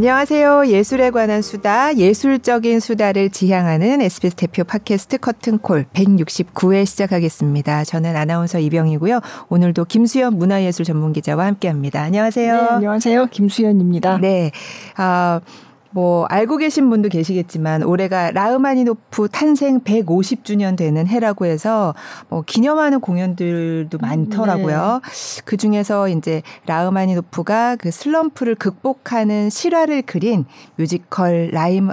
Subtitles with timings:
[0.00, 0.68] 안녕하세요.
[0.68, 7.84] 예술에 관한 수다, 예술적인 수다를 지향하는 SBS 대표 팟캐스트 커튼콜 169회 시작하겠습니다.
[7.84, 9.20] 저는 아나운서 이병이고요.
[9.50, 12.00] 오늘도 김수현 문화예술 전문기자와 함께합니다.
[12.00, 12.54] 안녕하세요.
[12.54, 13.26] 네, 안녕하세요.
[13.26, 14.16] 김수현입니다.
[14.22, 14.52] 네.
[14.96, 15.42] 아,
[15.90, 21.94] 뭐 알고 계신 분도 계시겠지만 올해가 라흐마니노프 탄생 150주년 되는 해라고 해서
[22.28, 25.00] 뭐 기념하는 공연들도 음, 많더라고요.
[25.02, 25.42] 네.
[25.44, 30.44] 그 중에서 이제 라흐마니노프가 그 슬럼프를 극복하는 실화를 그린
[30.76, 31.90] 뮤지컬 라임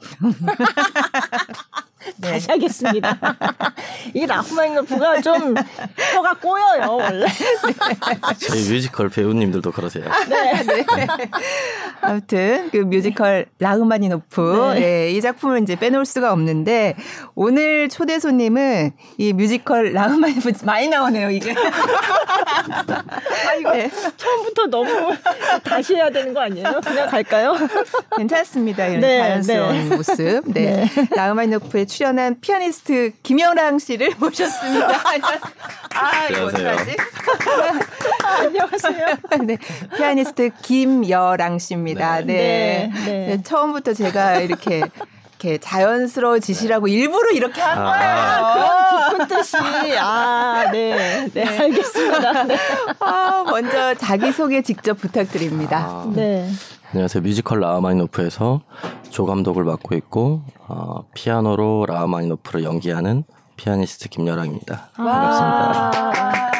[2.16, 2.30] 네.
[2.32, 3.18] 다시 하겠습니다.
[4.14, 5.54] 이 라흐마니노프가 좀
[6.14, 7.26] 혀가 꼬여요 원래.
[7.26, 8.38] 네.
[8.48, 10.04] 저희 뮤지컬 배우님들도 그러세요.
[10.28, 10.62] 네.
[10.62, 10.84] 네.
[12.00, 14.80] 아무튼 그 뮤지컬 라흐마니노프 네.
[14.80, 15.10] 네.
[15.12, 16.96] 이 작품을 이제 빼놓을 수가 없는데
[17.34, 21.54] 오늘 초대 손님은 이 뮤지컬 라흐마니노프 많이 나오네요 이게.
[23.48, 23.90] 아 이거 네.
[24.16, 25.14] 처음부터 너무
[25.64, 26.80] 다시 해야 되는 거 아니에요?
[26.84, 27.56] 그냥 갈까요?
[28.16, 30.42] 괜찮습니다 이런 네, 자연스러운 모습.
[30.52, 30.86] 네.
[31.14, 34.86] 라흐마니노프의 출연한 피아니스트 김영랑 씨를 모셨습니다.
[35.94, 36.96] 아, 이거 어떡하지?
[38.22, 39.06] 아, 안녕하세요.
[39.46, 39.56] 네.
[39.96, 42.18] 피아니스트 김여랑 씨입니다.
[42.20, 42.26] 네.
[42.26, 42.92] 네.
[43.06, 43.26] 네.
[43.28, 43.42] 네.
[43.42, 44.82] 처음부터 제가 이렇게
[45.38, 47.84] 이렇게 자연스러워지시라고 일부러 이렇게 한 아.
[47.84, 48.12] 거예요.
[48.12, 49.56] 아, 그런 깊은 뜻이.
[49.98, 50.94] 아, 네.
[50.94, 51.58] 네, 네.
[51.60, 52.42] 알겠습니다.
[52.44, 52.58] 네.
[53.00, 55.78] 아, 먼저 자기소개 직접 부탁드립니다.
[55.78, 56.12] 아.
[56.14, 56.46] 네.
[56.92, 57.22] 안녕하세요.
[57.22, 58.60] 뮤지컬 라흐마니노프에서
[59.10, 63.24] 조 감독을 맡고 있고 어, 피아노로 라흐마니노프를 연기하는
[63.56, 64.90] 피아니스트 김여랑입니다.
[64.94, 66.52] 반갑습니다.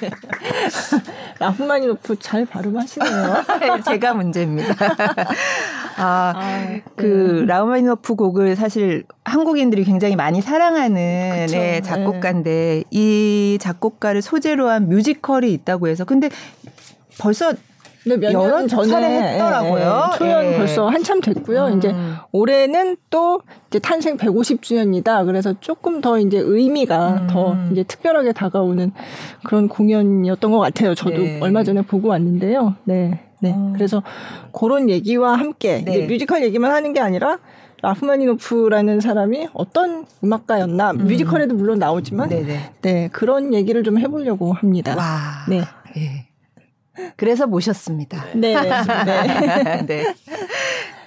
[0.00, 0.10] 네.
[1.40, 3.44] 라흐마니노프 잘 발음하시네요.
[3.84, 4.74] 제가 문제입니다.
[5.96, 7.46] 아, 아 그 네.
[7.46, 10.94] 라흐마니노프 곡을 사실 한국인들이 굉장히 많이 사랑하는
[11.50, 12.84] 네, 작곡가인데 네.
[12.90, 16.30] 이 작곡가를 소재로 한 뮤지컬이 있다고 해서 근데
[17.18, 17.52] 벌써
[18.06, 20.10] 네, 몇년 전에 했더라고요.
[20.10, 20.18] 예, 예.
[20.18, 20.56] 초연 예.
[20.56, 21.66] 벌써 한참 됐고요.
[21.66, 21.78] 음.
[21.78, 21.94] 이제
[22.32, 25.24] 올해는 또 이제 탄생 150주년이다.
[25.26, 27.26] 그래서 조금 더 이제 의미가 음.
[27.28, 28.92] 더 이제 특별하게 다가오는
[29.44, 30.94] 그런 공연이었던 것 같아요.
[30.94, 31.40] 저도 네.
[31.40, 32.74] 얼마 전에 보고 왔는데요.
[32.84, 33.20] 네.
[33.40, 33.52] 네.
[33.52, 33.72] 음.
[33.74, 34.02] 그래서
[34.52, 35.92] 그런 얘기와 함께 네.
[35.92, 37.38] 이제 뮤지컬 얘기만 하는 게 아니라
[37.82, 40.98] 라흐마니노프라는 사람이 어떤 음악가였나 음.
[41.04, 42.72] 뮤지컬에도 물론 나오지만 네네.
[42.80, 44.96] 네 그런 얘기를 좀 해보려고 합니다.
[44.96, 45.44] 와.
[45.48, 45.60] 네.
[45.94, 46.33] 네.
[47.16, 48.24] 그래서 모셨습니다.
[48.34, 48.54] 네.
[48.54, 49.82] 네.
[49.86, 50.14] 네.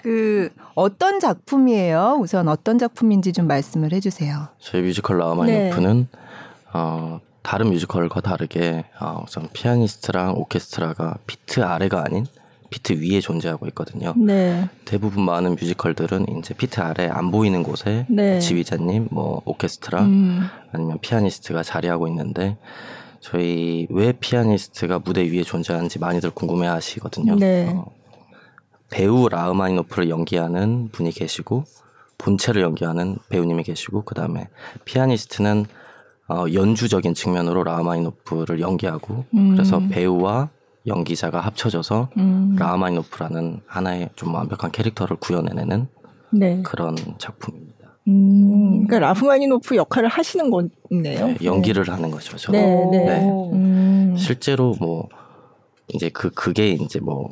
[0.04, 2.20] 그 어떤 작품이에요?
[2.22, 4.48] 우선 어떤 작품인지 좀 말씀을 해주세요.
[4.60, 6.20] 저희 뮤지컬 라흐마니노프는 네.
[6.74, 12.26] 어, 다른 뮤지컬과 다르게 어, 우선 피아니스트랑 오케스트라가 피트 아래가 아닌
[12.70, 14.14] 피트 위에 존재하고 있거든요.
[14.18, 14.68] 네.
[14.86, 18.40] 대부분 많은 뮤지컬들은 이제 피트 아래 안 보이는 곳에 네.
[18.40, 20.48] 지휘자님, 뭐 오케스트라 음.
[20.72, 22.58] 아니면 피아니스트가 자리하고 있는데
[23.28, 27.36] 저희 왜 피아니스트가 무대 위에 존재하는지 많이들 궁금해 하시거든요.
[27.36, 27.68] 네.
[27.76, 27.92] 어,
[28.90, 31.66] 배우 라흐마니노프를 연기하는 분이 계시고
[32.18, 34.48] 본체를 연기하는 배우님이 계시고 그다음에
[34.86, 35.66] 피아니스트는
[36.30, 39.52] 어, 연주적인 측면으로 라흐마니노프를 연기하고 음.
[39.52, 40.50] 그래서 배우와
[40.86, 42.56] 연기자가 합쳐져서 음.
[42.58, 45.90] 라흐마니노프라는 하나의 좀 완벽한 캐릭터를 구현해내는
[46.32, 46.62] 네.
[46.64, 47.77] 그런 작품입니다.
[48.08, 51.28] 음, 그러니까 라흐마니노프 역할을 하시는 거네요.
[51.28, 51.92] 네, 연기를 네.
[51.92, 52.38] 하는 거죠.
[52.38, 52.58] 저도.
[52.58, 53.06] 네, 네.
[53.06, 53.30] 네.
[53.54, 54.16] 음.
[54.18, 55.10] 실제로 뭐
[55.90, 57.30] 이제 그 그게 이제 뭐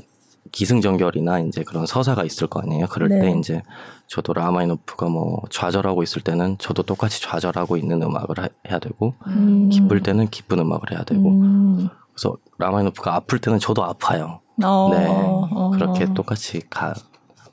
[0.51, 2.87] 기승전결이나 이제 그런 서사가 있을 거 아니에요.
[2.87, 3.21] 그럴 네.
[3.21, 3.61] 때 이제
[4.07, 9.69] 저도 라흐마니노프가 뭐 좌절하고 있을 때는 저도 똑같이 좌절하고 있는 음악을 하, 해야 되고 음.
[9.69, 11.89] 기쁠 때는 기쁜 음악을 해야 되고 음.
[12.13, 14.41] 그래서 라흐마니노프가 아플 때는 저도 아파요.
[14.63, 14.89] 어.
[14.91, 15.71] 네 어.
[15.73, 16.93] 그렇게 똑같이 가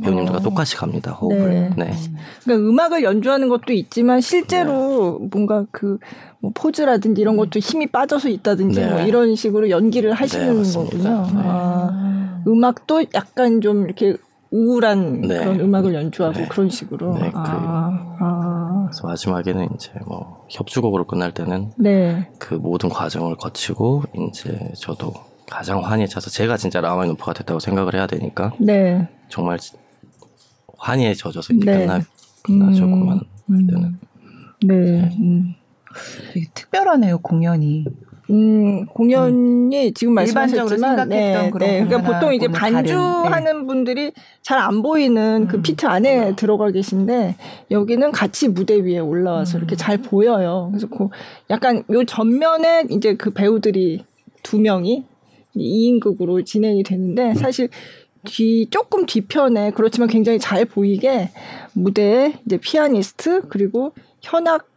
[0.02, 0.40] 배우님들과 어.
[0.42, 1.12] 똑같이 갑니다.
[1.12, 1.48] 호흡을.
[1.50, 1.70] 네.
[1.76, 1.92] 네.
[2.44, 5.28] 그러니까 음악을 연주하는 것도 있지만 실제로 네.
[5.30, 5.98] 뭔가 그
[6.42, 8.90] 뭐 포즈라든지 이런 것도 힘이 빠져서 있다든지 네.
[8.90, 11.26] 뭐 이런 식으로 연기를 하시는 네, 거군요.
[11.32, 11.40] 네.
[11.44, 14.16] 아, 음악도 약간 좀 이렇게
[14.50, 15.38] 우울한 네.
[15.38, 17.14] 그런 음악을 연주하고 그런 식으로.
[17.16, 17.42] 네, 아,
[18.18, 18.86] 그, 아.
[18.90, 21.70] 그래서 마지막에는 이제 뭐 협주곡으로 끝날 때는
[22.38, 25.12] 그 모든 과정을 거치고 이제 저도
[25.48, 29.08] 가장 환희에 차서 제가 진짜 라마이노프가 됐다고 생각을 해야 되니까 네.
[29.28, 29.58] 정말
[30.82, 31.78] 환희에 젖어서 이렇게 네.
[31.86, 32.00] 끝나,
[32.42, 32.90] 끝나죠, 음.
[32.90, 33.98] 공연 할 때는.
[34.64, 34.74] 네.
[34.74, 35.16] 네.
[35.20, 35.54] 음.
[36.32, 37.84] 되게 특별하네요, 공연이.
[38.30, 39.94] 음, 공연이 음.
[39.94, 41.50] 지금 말씀하셨지만 네, 네.
[41.50, 43.66] 그러니까 보통 이제 반주하는 네.
[43.66, 45.62] 분들이 잘 안 보이는 그 음.
[45.62, 46.36] 피트 안에 음.
[46.36, 47.36] 들어가 계신데
[47.70, 49.60] 여기는 같이 무대 위에 올라와서 음.
[49.60, 50.68] 이렇게 잘 보여요.
[50.70, 51.08] 그래서 그
[51.50, 54.04] 약간 요 전면에 이제 그 배우들이
[54.42, 55.04] 두 명이
[55.56, 57.68] 2인극으로 진행이 되는데 사실
[58.24, 61.30] 뒤 조금 뒤편에 그렇지만 굉장히 잘 보이게
[61.72, 64.68] 무대에 이제 피아니스트 그리고 현악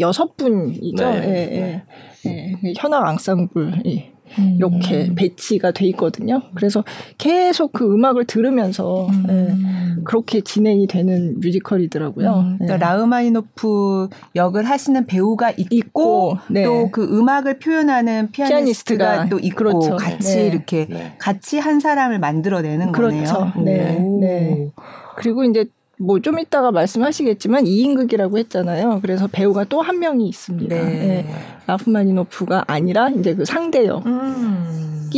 [0.00, 1.04] 여섯 분이죠.
[1.04, 1.82] 네.
[2.24, 2.72] 예, 예, 예.
[2.76, 4.54] 현악 앙상블이 음.
[4.56, 6.42] 이렇게 배치가 돼 있거든요.
[6.54, 6.84] 그래서
[7.18, 9.24] 계속 그 음악을 들으면서 음.
[9.26, 12.30] 네, 그렇게 진행이 되는 뮤지컬이더라고요.
[12.30, 12.58] 음.
[12.58, 12.78] 그러니까 네.
[12.78, 16.64] 라흐마니노프 역을 하시는 배우가 있고, 있고 네.
[16.64, 19.96] 또그 음악을 표현하는 피아니스트가, 피아니스트가 또 있고 그렇죠.
[19.96, 20.46] 같이 네.
[20.46, 21.14] 이렇게 네.
[21.18, 23.50] 같이 한 사람을 만들어내는 그렇죠.
[23.54, 23.62] 거네요.
[23.64, 23.98] 네.
[24.20, 24.68] 네.
[25.16, 25.66] 그리고 이제
[26.06, 29.00] 뭐 좀 이따가 말씀하시겠지만 2인극이라고 했잖아요.
[29.02, 30.74] 그래서 배우가 또 한 명이 있습니다.
[30.74, 30.82] 네.
[30.82, 31.34] 네.
[31.66, 35.10] 라프마니노프가 아니라 이제 그 상대역이 음.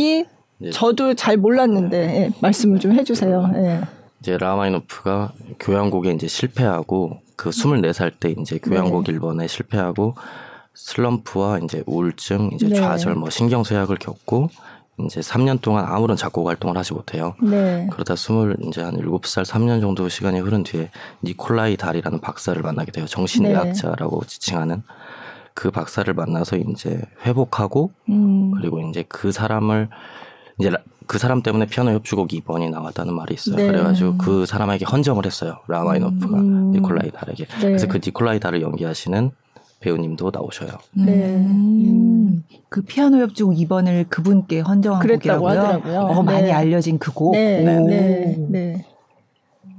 [0.57, 0.69] 네.
[0.71, 3.51] 저도 잘 몰랐는데 예, 말씀을 좀 해주세요.
[3.55, 3.81] 예.
[4.21, 9.13] 이제 라마이노프가 교향곡에 이제 실패하고 그 24살 때 이제 교향곡 네.
[9.13, 10.15] 1번에 실패하고
[10.73, 12.75] 슬럼프와 이제 우울증, 이제 네.
[12.75, 14.49] 좌절, 뭐 신경쇠약을 겪고
[15.03, 17.35] 이제 3년 동안 아무런 작곡 활동을 하지 못해요.
[17.41, 17.87] 네.
[17.91, 20.89] 그러다 스물 이제 한 7살 3년 정도 시간이 흐른 뒤에
[21.23, 23.05] 니콜라이 달이라는 박사를 만나게 돼요.
[23.05, 24.27] 정신의학자라고 네.
[24.27, 24.83] 지칭하는
[25.53, 28.51] 그 박사를 만나서 이제 회복하고 음.
[28.51, 29.89] 그리고 이제 그 사람을
[30.59, 30.71] 이제
[31.07, 33.57] 그 사람 때문에 피아노 협주곡 2번이 나왔다는 말이 있어요.
[33.57, 33.67] 네.
[33.67, 35.59] 그래가지고 그 사람에게 헌정을 했어요.
[35.67, 36.71] 라마이노프가 음.
[36.71, 37.45] 니콜라이 달에게.
[37.45, 37.59] 네.
[37.59, 39.31] 그래서 그 니콜라이 달을 연기하시는
[39.85, 40.71] 배우님도 나오셔요.
[40.93, 41.35] 네.
[41.35, 42.43] 음.
[42.69, 45.49] 그 피아노 협주곡 2번을 그분께 헌정한 곡이라고요?
[45.49, 45.99] 하더라고요.
[45.99, 46.23] 어, 네.
[46.23, 47.33] 많이 알려진 그 곡.
[47.33, 47.61] 네.
[47.61, 48.35] 네.
[48.49, 48.85] 네.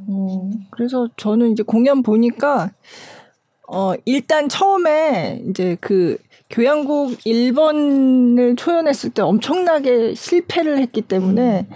[0.09, 2.71] 어, 그래서 저는 이제 공연 보니까
[3.69, 6.19] 어, 일단 처음에 이제 그
[6.51, 11.67] 교향곡 1번을 초연했을 때 엄청나게 실패를 했기 때문에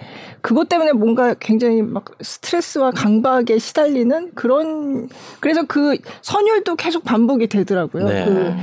[0.41, 5.09] 그것 때문에 뭔가 굉장히 막 스트레스와 강박에 시달리는 그런
[5.41, 8.07] 그래서 그 선율도 계속 반복이 되더라고요.
[8.07, 8.25] 네.
[8.25, 8.55] 그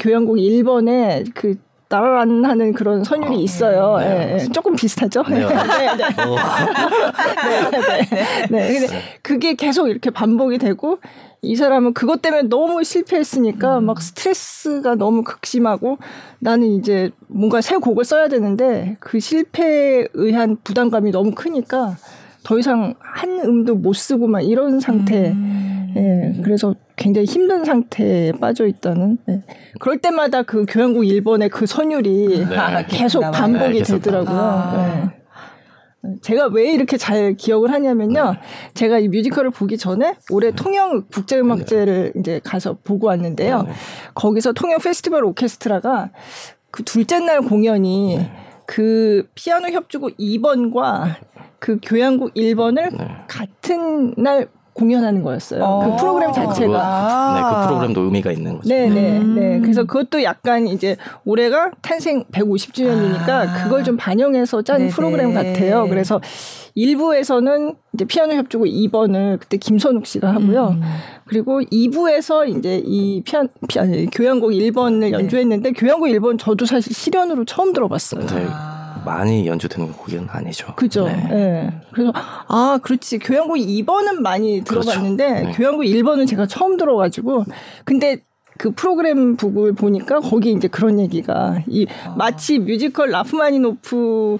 [0.00, 1.56] 교향곡 1번에 그
[1.88, 3.96] 따라란 하는 그런 선율이 어, 있어요.
[3.98, 4.52] 네, 네, 네.
[4.52, 5.22] 조금 비슷하죠?
[5.28, 5.46] 네, 네.
[5.46, 5.54] 네,
[5.96, 6.06] 네.
[8.50, 8.58] 네, 네.
[8.68, 8.80] 네.
[8.80, 10.98] 근데 그게 계속 이렇게 반복이 되고
[11.42, 13.86] 이 사람은 그것 때문에 너무 실패했으니까 음.
[13.86, 15.98] 막 스트레스가 너무 극심하고
[16.38, 21.96] 나는 이제 뭔가 새 곡을 써야 되는데 그 실패에 의한 부담감이 너무 크니까
[22.42, 25.30] 더 이상 한 음도 못 쓰고 막 이런 상태.
[25.30, 25.94] 음.
[25.96, 26.42] 예.
[26.42, 29.18] 그래서 굉장히 힘든 상태에 빠져 있다는.
[29.28, 29.42] 예.
[29.80, 32.86] 그럴 때마다 그 교향곡 1번의 그 선율이 네.
[32.88, 34.38] 계속 반복이 네, 되더라고요.
[34.38, 35.10] 아.
[35.12, 35.25] 예.
[36.20, 38.32] 제가 왜 이렇게 잘 기억을 하냐면요.
[38.32, 38.38] 네.
[38.74, 42.20] 제가 이 뮤지컬을 보기 전에 올해 통영 국제음악제를 네.
[42.20, 43.62] 이제 가서 보고 왔는데요.
[43.62, 43.72] 네.
[44.14, 46.10] 거기서 통영 페스티벌 오케스트라가
[46.70, 48.30] 그 둘째 날 공연이 네.
[48.66, 51.16] 그 피아노 협주곡 2번과
[51.58, 55.64] 그 교향곡 1번을 같은 날 공연하는 거였어요.
[55.64, 55.90] 어.
[55.90, 56.78] 그 프로그램 자체가.
[56.78, 57.34] 아.
[57.34, 58.68] 네, 그 프로그램도 의미가 있는 거죠.
[58.68, 59.34] 네, 네, 음.
[59.34, 59.60] 네.
[59.60, 63.64] 그래서 그것도 약간 이제 올해가 탄생 150주년이니까 아.
[63.64, 64.90] 그걸 좀 반영해서 짠 네네.
[64.90, 65.86] 프로그램 같아요.
[65.88, 66.20] 그래서
[66.76, 70.76] 1부에서는 이제 피아노 협주곡 2번을 그때 김선욱 씨가 하고요.
[70.78, 70.82] 음.
[71.24, 77.72] 그리고 2부에서 이제 이 피아, 피아 교향곡 1번을 연주했는데 교향곡 1번 저도 사실 실연으로 처음
[77.72, 78.26] 들어봤어요.
[78.26, 78.46] 네.
[79.06, 80.74] 많이 연주되는 곡은 아니죠.
[80.74, 81.06] 그죠.
[81.06, 81.28] 네.
[81.30, 81.80] 네.
[81.92, 84.90] 그래서 아 그렇지 교향곡 2번은 많이 그렇죠.
[84.90, 85.46] 들어봤는데 그렇죠.
[85.46, 85.52] 네.
[85.52, 87.44] 교향곡 1번은 제가 처음 들어가지고
[87.84, 88.18] 근데
[88.58, 92.14] 그 프로그램 북을 보니까 거기 이제 그런 얘기가 이 아.
[92.16, 94.38] 마치 뮤지컬 라흐마니노프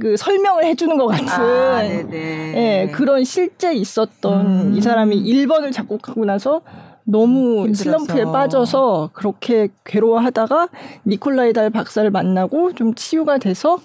[0.00, 4.74] 그 설명을 해주는 것 같은 아, 예, 그런 실제 있었던 음.
[4.76, 6.62] 이 사람이 1번을 작곡하고 나서
[7.04, 8.04] 너무 힘들었어.
[8.04, 10.68] 슬럼프에 빠져서 그렇게 괴로워하다가
[11.06, 13.78] 니콜라이 달 박사를 만나고 좀 치유가 돼서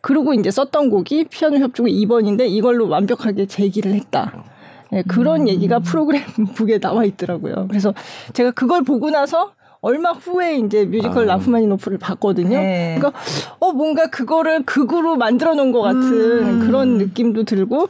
[0.00, 4.44] 그리고 이제 썼던 곡이 피아노 협주곡 2번인데 이걸로 완벽하게 재기를 했다.
[4.90, 5.48] 네, 그런 음.
[5.48, 6.22] 얘기가 프로그램
[6.54, 7.66] 북에 나와 있더라고요.
[7.68, 7.94] 그래서
[8.32, 11.34] 제가 그걸 보고 나서 얼마 후에 이제 뮤지컬 아.
[11.34, 12.56] 라프마니노프를 봤거든요.
[12.56, 12.96] 네.
[12.98, 13.20] 그러니까
[13.58, 16.60] 어 뭔가 그거를 극으로 만들어 놓은 것 같은 음.
[16.66, 17.88] 그런 느낌도 들고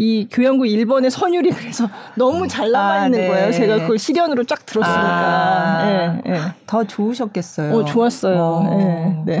[0.00, 3.28] 이 교향곡 1번의 선율이 그래서 너무 잘 남아 있는 아, 네.
[3.28, 3.52] 거예요.
[3.52, 5.00] 제가 그걸 실연으로 쫙 들었으니까.
[5.00, 6.40] 아, 네, 네.
[6.68, 7.74] 더 좋으셨겠어요.
[7.74, 8.40] 어, 좋았어요.
[8.40, 9.24] 어.
[9.26, 9.40] 네.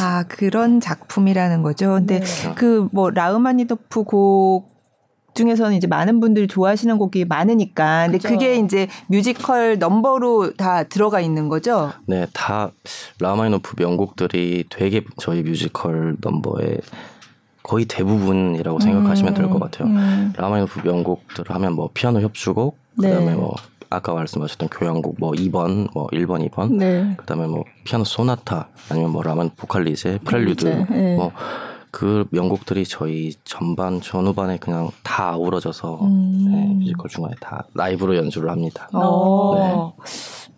[0.00, 1.92] 아, 그런 작품이라는 거죠.
[1.92, 2.54] 근데 네.
[2.54, 4.72] 그뭐 라흐마니노프 곡
[5.34, 8.04] 중에서는 이제 많은 분들이 좋아하시는 곡이 많으니까.
[8.04, 8.28] 근데 그죠.
[8.30, 11.92] 그게 이제 뮤지컬 넘버로 다 들어가 있는 거죠?
[12.06, 12.70] 네, 다
[13.20, 16.78] 라흐마니노프 명곡들이 되게 저희 뮤지컬 넘버에
[17.62, 19.88] 거의 대부분이라고 생각하시면 될것 음, 같아요.
[19.88, 20.32] 음.
[20.36, 23.34] 라흐마니노프 명곡들 하면 뭐 피아노 협주곡, 그다음에 네.
[23.34, 23.54] 뭐
[23.90, 27.14] 아까 말씀하셨던 교향곡 뭐 2번, 뭐 1번, 2번, 네.
[27.16, 31.16] 그다음에 뭐 피아노 소나타 아니면 뭐 라만 보칼리제, 프렐류드 네.
[31.16, 36.48] 뭐그 명곡들이 저희 전반 전후반에 그냥 다 아우러져서 음.
[36.50, 38.88] 네, 뮤지컬 중간에 다 라이브로 연주를 합니다.
[38.92, 39.54] 어.
[39.56, 40.02] 네.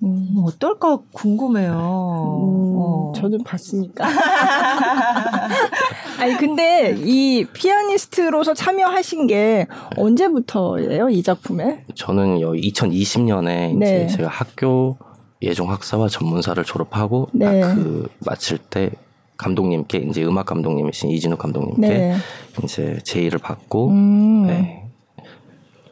[0.05, 1.73] 음, 어떨까 궁금해요.
[1.73, 3.13] 음, 어.
[3.17, 4.05] 저는 봤으니까.
[6.25, 9.67] 아니 근데 이 피아니스트로서 참여하신 게
[9.97, 11.85] 언제부터예요 이 작품에?
[11.95, 14.05] 저는 2020년에 네.
[14.07, 14.97] 이제 제가 학교
[15.43, 17.61] 예종 학사와 전문사를 졸업하고 네.
[17.61, 18.91] 그 마칠 때
[19.37, 22.15] 감독님께 이제 음악 감독님이신 이진욱 감독님께 네.
[22.63, 24.47] 이제 제의를 받고 음.
[24.47, 24.84] 네.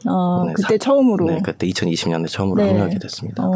[0.08, 1.26] 어, 네, 그때 사, 처음으로.
[1.26, 2.68] 네, 그때 2020년에 처음으로 네.
[2.68, 3.44] 합류하게 됐습니다.
[3.44, 3.50] 어.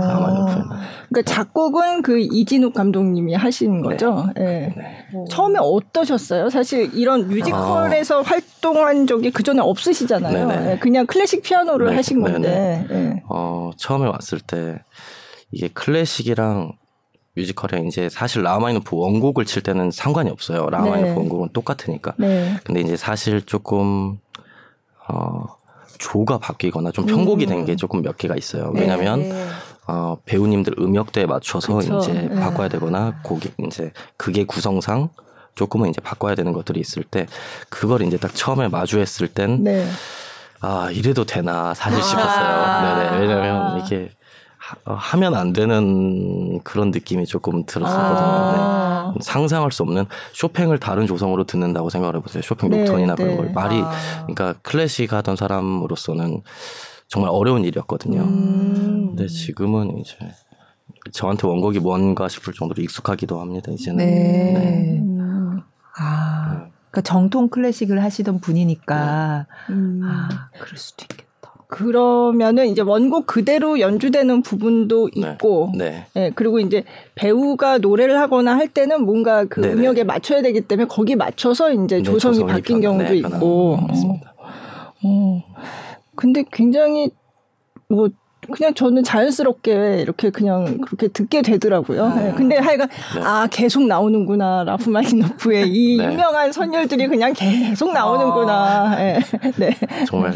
[1.09, 3.89] 그러니까 작곡은 그 이진욱 감독님이 하신 네.
[3.89, 4.29] 거죠.
[4.37, 4.75] 네.
[4.77, 5.25] 네.
[5.31, 6.51] 처음에 어떠셨어요?
[6.51, 8.23] 사실 이런 뮤지컬에서 어.
[8.23, 10.47] 활동한 적이 그 전에 없으시잖아요.
[10.47, 13.23] 네, 그냥 클래식 피아노를 네, 하신 건데.
[13.29, 14.79] 어, 처음에 왔을 때
[15.53, 16.73] 이게 클래식이랑
[17.35, 20.69] 뮤지컬에 이제 사실 라흐마니노프 원곡을 칠 때는 상관이 없어요.
[20.71, 22.15] 라흐마니노프 원곡은 똑같으니까.
[22.17, 24.19] 근데 이제 사실 조금
[25.09, 25.45] 어
[25.99, 27.77] 조가 바뀌거나 좀 편곡이 된게 음.
[27.77, 28.73] 조금 몇 개가 있어요.
[28.75, 29.47] 왜냐하면 네.
[29.87, 31.99] 어, 배우님들 음역대에 맞춰서 그쵸.
[31.99, 32.41] 이제 네.
[32.41, 35.11] 바꿔야 되거나 곡이 이제 그게 구성상
[35.55, 37.27] 조금은 이제 바꿔야 되는 것들이 있을 때
[37.69, 39.87] 그걸 이제 딱 처음에 마주했을 땐 네.
[40.61, 42.45] 아 이래도 되나 사실 싶었어요.
[42.45, 44.26] 아~ 네네 왜냐면 이게 어,
[44.85, 48.63] 하면 안 되는 그런 느낌이 조금 들었었거든요.
[48.63, 49.21] 아~ 네.
[49.23, 52.43] 상상할 수 없는 쇼팽을 다른 조성으로 듣는다고 생각을 해보세요.
[52.43, 53.25] 쇼팽 네, 녹턴이나 네.
[53.25, 53.91] 그런 걸 말이 아~
[54.27, 56.43] 그러니까 클래식 하던 사람으로서는
[57.09, 58.21] 정말 어려운 일이었거든요.
[58.21, 60.17] 음~ 근데 지금은 이제
[61.13, 63.73] 저한테 원곡이 뭔가 싶을 정도로 익숙하기도 합니다.
[63.73, 63.99] 이제는.
[63.99, 64.53] 네.
[64.55, 65.03] 네.
[65.99, 69.75] 아, 그러니까 정통 클래식을 하시던 분이니까 네.
[69.75, 70.01] 음.
[70.05, 71.26] 아, 그럴 수도 있겠다.
[71.69, 75.33] 그러면은 이제 원곡 그대로 연주되는 부분도 네.
[75.33, 76.07] 있고, 네.
[76.15, 76.31] 네.
[76.35, 79.75] 그리고 이제 배우가 노래를 하거나 할 때는 뭔가 그 네네.
[79.75, 83.79] 음역에 맞춰야 되기 때문에 거기 맞춰서 이제 네, 조성이 바뀐 변, 경우도 네, 있고.
[83.81, 83.87] 어.
[85.05, 85.45] 어.
[86.15, 87.11] 근데 굉장히
[87.89, 88.09] 뭐
[88.53, 92.15] 그냥 저는 자연스럽게 이렇게 그냥 그렇게 듣게 되더라고요.
[92.15, 92.33] 네.
[92.37, 93.23] 근데 하여간 네.
[93.23, 96.13] 아 계속 나오는구나 라프마니노프의 이 네.
[96.13, 98.53] 유명한 선율들이 그냥 계속 나오는구나.
[98.53, 98.97] 아.
[98.97, 99.19] 네.
[99.57, 99.71] 네.
[100.07, 100.35] 정말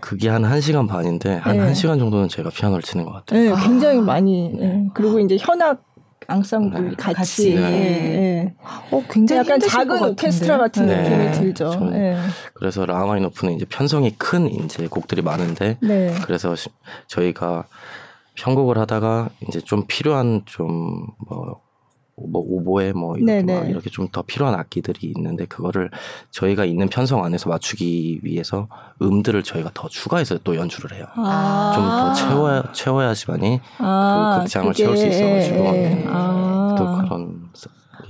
[0.00, 1.72] 그게 한 1시간 반인데 한 네.
[1.72, 3.54] 1시간 정도는 제가 피아노를 치는 것 같아요.
[3.54, 4.02] 네, 굉장히 아.
[4.02, 4.52] 많이.
[4.58, 4.88] 네.
[4.94, 5.82] 그리고 이제 현악
[6.26, 6.94] 앙상블 네.
[6.96, 7.14] 같이.
[7.14, 7.54] 같이.
[7.54, 7.60] 네.
[7.60, 8.54] 네.
[8.90, 11.08] 어, 굉장히 약간 작은 오케스트라 같은 네.
[11.08, 11.88] 느낌이 들죠.
[11.90, 12.18] 네.
[12.54, 16.14] 그래서 라마이노프는 이제 편성이 큰 이제 곡들이 많은데 네.
[16.24, 16.54] 그래서
[17.06, 17.64] 저희가
[18.34, 21.60] 편곡을 하다가 이제 좀 필요한 좀뭐
[22.26, 25.90] 뭐 오보에 뭐 이렇게, 막 이렇게 좀 더 필요한 악기들이 있는데 그거를
[26.30, 28.68] 저희가 있는 편성 안에서 맞추기 위해서
[29.02, 31.04] 음들을 저희가 더 추가해서 또 연주를 해요.
[31.14, 34.82] 아~ 좀더 채워야 채워야지만이 아~ 그 극장을 그게...
[34.82, 35.72] 채울 수 있어가지고.
[35.72, 36.04] 네.
[36.08, 37.50] 아~ 또 그런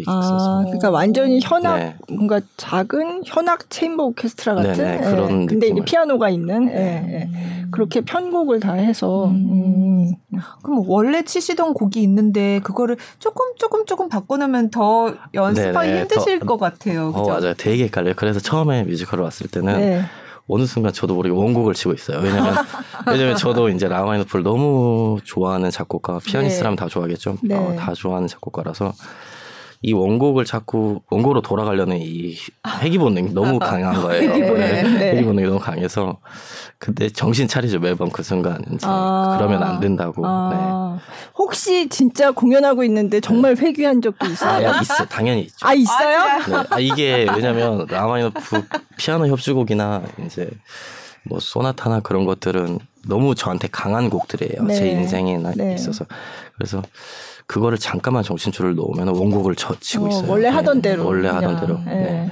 [0.06, 1.96] 아, 그러니까 완전히 현악 네.
[2.08, 5.46] 뭔가 작은 현악 체인버 오케스트라 같은 네네, 네, 그런 예.
[5.46, 7.30] 근데 이제 피아노가 있는 예, 예.
[7.70, 10.14] 그렇게 편곡을 다 해서 음.
[10.32, 10.38] 음.
[10.62, 16.46] 그럼 원래 치시던 곡이 있는데 그거를 조금 조금 조금 바꿔놓으면 더 연습하기 네네, 힘드실 더,
[16.46, 17.08] 것 같아요.
[17.08, 17.24] 어, 그죠?
[17.24, 17.54] 어, 맞아요.
[17.54, 18.14] 되게 헷갈려요.
[18.16, 20.02] 그래서 처음에 뮤지컬을 왔을 때는 네.
[20.48, 22.20] 어느 순간 저도 모르게 원곡을 치고 있어요.
[22.20, 22.54] 왜냐면
[23.06, 26.80] 왜냐면 저도 이제 라마이노프를 너무 좋아하는 작곡가 피아니스트라면 네.
[26.80, 27.36] 다 좋아하겠죠.
[27.42, 27.54] 네.
[27.54, 28.94] 어, 다 좋아하는 작곡가라서
[29.80, 32.36] 이 원곡을 자꾸 원곡으로 돌아가려는 이
[32.80, 34.30] 회귀 본능이 너무 강한 거예요.
[34.30, 34.60] 회귀 본능.
[34.60, 34.82] 네.
[34.82, 35.12] 네.
[35.12, 36.18] 회귀 본능이 너무 강해서
[36.78, 40.26] 근데 정신 차리죠 매번 그 순간 이제 아~ 그러면 안 된다고.
[40.26, 41.02] 아~ 네.
[41.36, 43.66] 혹시 진짜 공연하고 있는데 정말 네.
[43.66, 44.68] 회귀한 적도 있어요?
[44.68, 45.66] 아, 있어 당연히 있죠.
[45.66, 46.18] 아 있어요?
[46.46, 46.64] 네.
[46.70, 48.62] 아 이게 왜냐면 라마니노프
[48.96, 50.50] 피아노 협주곡이나 이제
[51.22, 54.64] 뭐 소나타나 그런 것들은 너무 저한테 강한 곡들이에요.
[54.64, 54.74] 네.
[54.74, 55.74] 제 인생에 네.
[55.74, 56.04] 있어서
[56.56, 56.82] 그래서
[57.48, 60.30] 그거를 잠깐만 정신줄을 놓으면 원곡을 쳐, 치고 어, 있어요.
[60.30, 60.90] 원래 하던 네.
[60.90, 61.06] 대로.
[61.06, 61.80] 원래 하던 대로.
[61.84, 62.28] 네.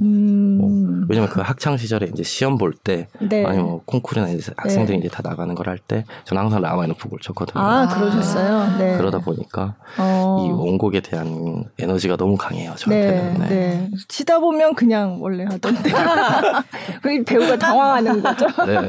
[0.00, 0.06] 네.
[0.06, 0.58] 음.
[0.58, 3.44] 뭐, 왜냐면 그 학창 시절에 이제 시험 볼때 네.
[3.44, 5.06] 아니 뭐 콩쿠르나 이제 학생들이 네.
[5.06, 7.62] 이제 다 나가는 걸 할 때 저는 항상 라마이노프곡을 쳤거든요.
[7.62, 8.78] 아 그러셨어요.
[8.78, 8.96] 네.
[8.96, 10.44] 그러다 보니까 어.
[10.46, 13.38] 이 원곡에 대한 에너지가 너무 강해요 저한테는.
[13.40, 13.48] 네.
[13.48, 13.90] 네.
[14.08, 15.90] 치다 보면 그냥 원래 하던데.
[17.02, 18.46] 그 배우가 당황하는 거죠.
[18.66, 18.88] 네.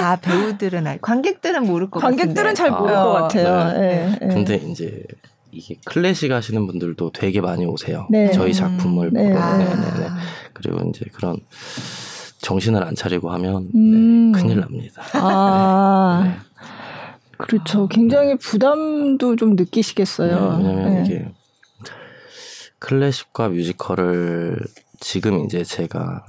[0.00, 3.72] 아 배우들은 알, 관객들은 모를 것 관객들은 잘 모를 아, 것 같아요.
[3.78, 4.16] 네.
[4.20, 4.28] 네.
[4.28, 5.02] 근데 이제
[5.52, 8.08] 이게 클래식 하시는 분들도 되게 많이 오세요.
[8.10, 8.30] 네.
[8.32, 9.28] 저희 작품을 음, 네.
[9.28, 9.38] 보러.
[9.38, 9.58] 아.
[9.58, 10.08] 네, 네,
[10.54, 11.36] 그리고 이제 그런
[12.38, 14.32] 정신을 안 차리고 하면 음.
[14.32, 15.02] 네, 큰일 납니다.
[15.12, 16.22] 아.
[16.26, 16.66] 네.
[17.36, 17.86] 그렇죠.
[17.88, 20.58] 굉장히 부담도 좀 느끼시겠어요.
[20.58, 21.28] 네, 왜냐면 이게
[22.78, 24.58] 클래식과 뮤지컬을
[25.00, 26.24] 지금 이제 제가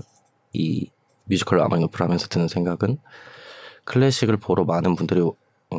[0.53, 0.89] 이
[1.25, 2.98] 뮤지컬 라흐마니노프를 하면서 드는 생각은
[3.86, 5.22] 클래식을 보러 많은 분들이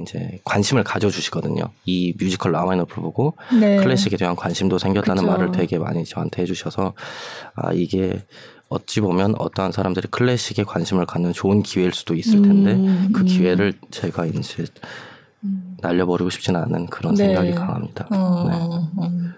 [0.05, 1.65] 이제 관심을 가져주시거든요.
[1.85, 3.77] 이 뮤지컬 라흐마니노프를 보고 네.
[3.77, 5.33] 클래식에 대한 관심도 생겼다는 그쵸.
[5.33, 6.95] 말을 되게 많이 저한테 해주셔서
[7.55, 8.23] 아 이게
[8.69, 13.27] 어찌 보면 어떠한 사람들이 클래식에 관심을 갖는 좋은 기회일 수도 있을 텐데 음, 그 음.
[13.27, 14.65] 기회를 제가 이제
[15.45, 15.77] 음.
[15.81, 17.27] 날려버리고 싶지는 않은 그런 네.
[17.27, 18.07] 생각이 강합니다.
[18.11, 18.57] 어, 네.
[18.57, 19.35] 어.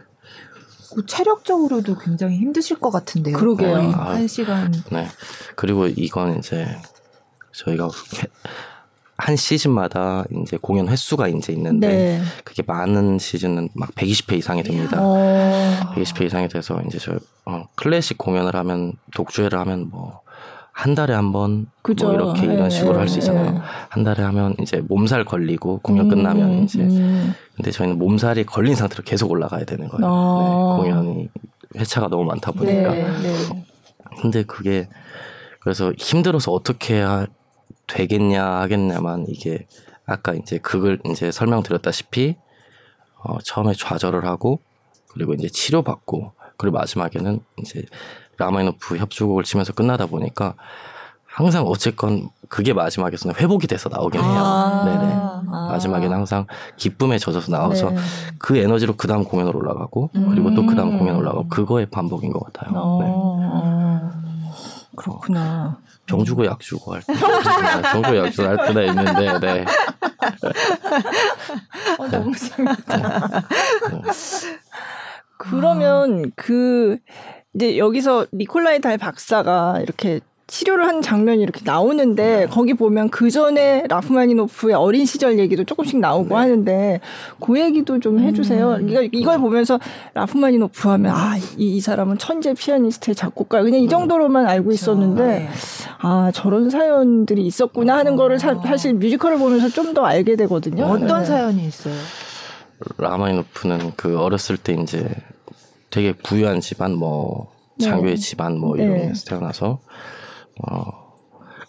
[0.94, 3.37] 그 체력적으로도 굉장히 힘드실 것 같은데요.
[3.37, 3.76] 그러게요.
[3.76, 4.73] 아, 한 시간.
[4.90, 5.06] 네.
[5.54, 6.66] 그리고 이건 이제
[7.52, 7.90] 저희가
[9.18, 12.23] 한 시즌마다 이제 공연 횟수가 이제 있는데 네.
[12.44, 14.99] 그게 많은 시즌은 막 120회 이상이 됩니다.
[15.00, 15.92] 어.
[15.94, 20.26] 120회 이상이 돼서 이제 저 어, 클래식 공연을 하면 독주회를 하면 뭐
[20.76, 22.52] 한 달에 한번 뭐 이렇게 네.
[22.52, 23.50] 이런 식으로 할 수 있잖아요.
[23.52, 23.58] 네.
[23.88, 27.35] 한 달에 하면 이제 몸살 걸리고 공연 음, 끝나면 이제 음.
[27.54, 30.06] 근데 저희는 몸살이 걸린 상태로 계속 올라가야 되는 거예요.
[30.06, 30.76] 어.
[30.76, 31.28] 네, 공연이
[31.78, 32.90] 회차가 너무 많다 보니까.
[32.90, 33.64] 네, 네.
[34.20, 34.87] 근데 그게
[35.61, 37.26] 그래서 힘들어서 어떻게 해야
[37.87, 39.66] 되겠냐 하겠냐만 이게
[40.07, 42.37] 아까 이제 그걸 이제 설명드렸다시피
[43.23, 44.61] 어 처음에 좌절을 하고
[45.09, 47.85] 그리고 이제 치료받고 그리고 마지막에는 이제
[48.38, 50.55] 라마이노프 협주곡을 치면서 끝나다 보니까
[51.25, 54.33] 항상 어쨌건 그게 마지막에서는 회복이 돼서 나오긴 해요.
[54.33, 55.12] 아~ 네네.
[55.14, 56.47] 아~ 마지막에는 항상
[56.78, 57.97] 기쁨에 젖어서 나와서 네.
[58.38, 62.33] 그 에너지로 그 다음 공연 으로 올라가고 그리고 또 그 다음 공연 올라가고 그거의 반복인
[62.33, 62.73] 것 같아요.
[62.75, 64.26] 어~ 네.
[64.97, 65.78] 그렇구나.
[66.07, 67.13] 병 주고 약 주고 할 때.
[67.15, 69.65] 병 주고 약 주고 할 때가 있는데, 네.
[71.99, 73.43] 어, 너무 재밌다.
[75.39, 76.99] 그러면 그,
[77.55, 82.47] 이제 여기서 니콜라이 달 박사가 이렇게 치료를 한 장면이 이렇게 나오는데 네.
[82.47, 86.35] 거기 보면 그 전에 라프마니노프의 어린 시절 얘기도 조금씩 나오고 네.
[86.35, 87.00] 하는데
[87.41, 88.75] 그 얘기도 좀 해주세요.
[88.75, 88.88] 음.
[88.88, 89.81] 이걸, 이걸 보면서
[90.15, 95.49] 라프마니노프 하면 아이 이 사람은 천재 피아니스트의 작곡가 그냥 이 정도로만 알고 있었는데 네.
[95.99, 100.85] 아 저런 사연들이 있었구나 하는 거를 사, 실 뮤지컬을 보면서 좀 더 알게 되거든요.
[100.85, 101.25] 어떤 네.
[101.25, 101.95] 사연이 있어요?
[102.99, 105.09] 라마니노프는 그 어렸을 때 이제
[105.91, 107.50] 되게 부유한 집안 뭐
[107.81, 108.21] 장교의 네.
[108.21, 109.79] 집안 뭐 이런 데서 태어나서
[110.63, 111.07] 어,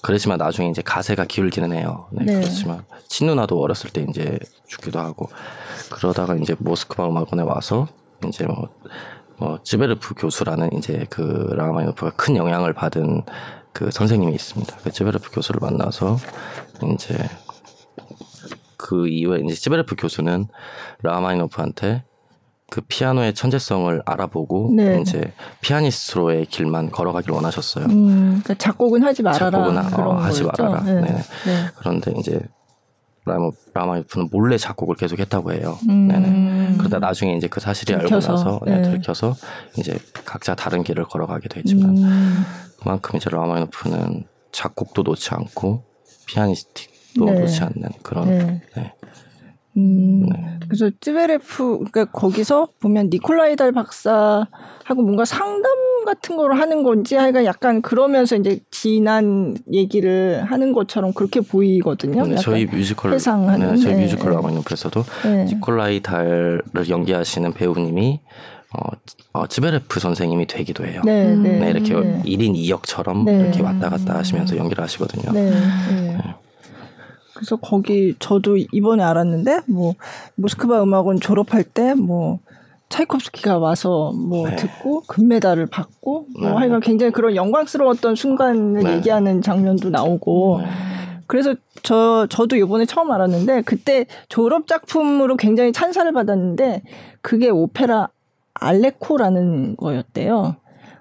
[0.02, 2.08] 그렇지만 나중에 이제 가세가 기울기는 해요.
[2.12, 2.34] 네, 네.
[2.36, 5.30] 그렇지만 친누나도 어렸을 때 이제 죽기도 하고
[5.92, 7.88] 그러다가 이제 모스크바 음악원에 와서
[8.28, 8.70] 이제 뭐,
[9.38, 11.22] 뭐 쯔베르프 교수라는 이제 그
[11.56, 13.24] 라마이노프가 큰 영향을 받은
[13.74, 14.78] 그 선생님이 있습니다.
[14.78, 16.18] 그 쯔베르프 교수를 만나서
[16.94, 17.18] 이제
[18.78, 20.48] 그 이후에 이제 쯔베르프 교수는
[21.02, 22.04] 라마이노프한테
[22.70, 25.00] 그 피아노의 천재성을 알아보고 네.
[25.02, 27.86] 이제 피아니스트로의 길만 걸어가길 원하셨어요.
[27.86, 29.50] 음, 그러니까 작곡은 하지 말아라.
[29.50, 30.82] 작곡은 어, 하지 말아라.
[30.82, 31.02] 네.
[31.02, 31.12] 네.
[31.12, 31.22] 네.
[31.78, 32.42] 그런데 이제
[33.26, 35.78] 라마, 라마이프는 몰래 작곡을 계속 했다고 해요.
[35.90, 36.08] 음.
[36.08, 36.76] 네네.
[36.78, 38.32] 그러다 나중에 이제 그 사실이 들켜서.
[38.32, 38.82] 알고 나서 네.
[38.82, 39.36] 들켜서
[39.78, 42.44] 이제 각자 다른 길을 걸어가게 되지만 음.
[42.82, 45.84] 그만큼 이제 라흐마니노프는 작곡도 놓지 않고
[46.26, 47.40] pianistic도 네.
[47.40, 48.28] 놓지 않는 그런
[48.76, 48.94] 네.
[49.78, 49.82] 네.
[49.82, 50.60] 음, 네.
[50.68, 55.72] 그래서 쯔베레프 그러니까 거기서 보면 니콜라이달 박사하고 뭔가 상담
[56.06, 62.26] 같은 걸 하는 건지 하여간 약간 그러면서 이제 지난 얘기를 하는 것처럼 그렇게 보이거든요.
[62.26, 64.04] 네, 저희 뮤지컬 회상하는 네, 저희 네.
[64.04, 65.46] 뮤지컬 프에서도 네.
[65.46, 68.22] 니콜라이달을 연기하시는 배우님이
[68.74, 68.80] 어,
[69.34, 71.02] 어, 츠베레프 선생님이 되기도 해요.
[71.06, 72.22] 네, 네, 네 이렇게 네.
[72.26, 75.32] 1인 2역처럼 이렇게 왔다 갔다 하시면서 연기를 하시거든요.
[75.32, 75.52] 네.
[77.38, 79.94] 그래서 거기 저도 이번에 알았는데 뭐
[80.36, 82.40] 모스크바 음악원 졸업할 때뭐
[82.90, 84.56] 차이콥스키가 와서 뭐 네.
[84.56, 86.56] 듣고 금메달을 받고 뭐 네.
[86.56, 88.96] 하여간 굉장히 그런 영광스러웠던 순간을 네.
[88.96, 90.68] 얘기하는 장면도 나오고 네.
[91.28, 96.82] 그래서 저 저도 이번에 처음 알았는데 그때 졸업 작품으로 굉장히 찬사를 받았는데
[97.22, 98.10] 그게 오페라
[98.56, 100.56] 알레코라는 거였대요.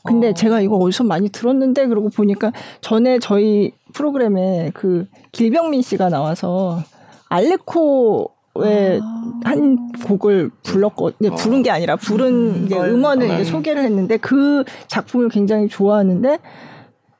[0.04, 0.34] 근데 어.
[0.34, 6.82] 제가 이거 어디서 많이 들었는데 그러고 보니까 전에 저희 프로그램에 그 길병민 씨가 나와서
[7.30, 9.32] 알레코의 아.
[9.44, 11.34] 한 곡을 든 어.
[11.36, 16.38] 부른 게 아니라 부른 음, 이제 음원을 이제 소개를 했는데 그 작품을 굉장히 좋아하는데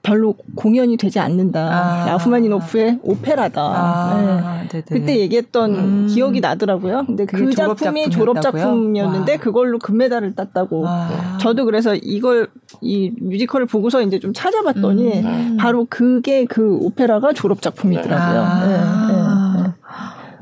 [0.07, 1.61] 별로 공연이 되지 않는다.
[1.61, 2.07] 아.
[2.07, 3.61] 라프마니노프의 오페라다.
[3.61, 4.63] 아.
[4.71, 4.83] 네.
[4.87, 6.07] 그때 얘기했던 음.
[6.09, 7.05] 기억이 나더라고요.
[7.07, 10.85] 근데 그 작품이 졸업 작품이었는데 그걸로 금메달을 땄다고.
[10.87, 11.39] 아.
[11.41, 12.49] 저도 그래서 이걸
[12.81, 15.57] 이 뮤지컬을 보고서 이제 좀 찾아봤더니 음.
[15.59, 18.41] 바로 그게 그 오페라가 졸업 작품이더라고요.
[18.41, 18.67] 아.
[18.67, 19.13] 네.
[19.13, 19.26] 네.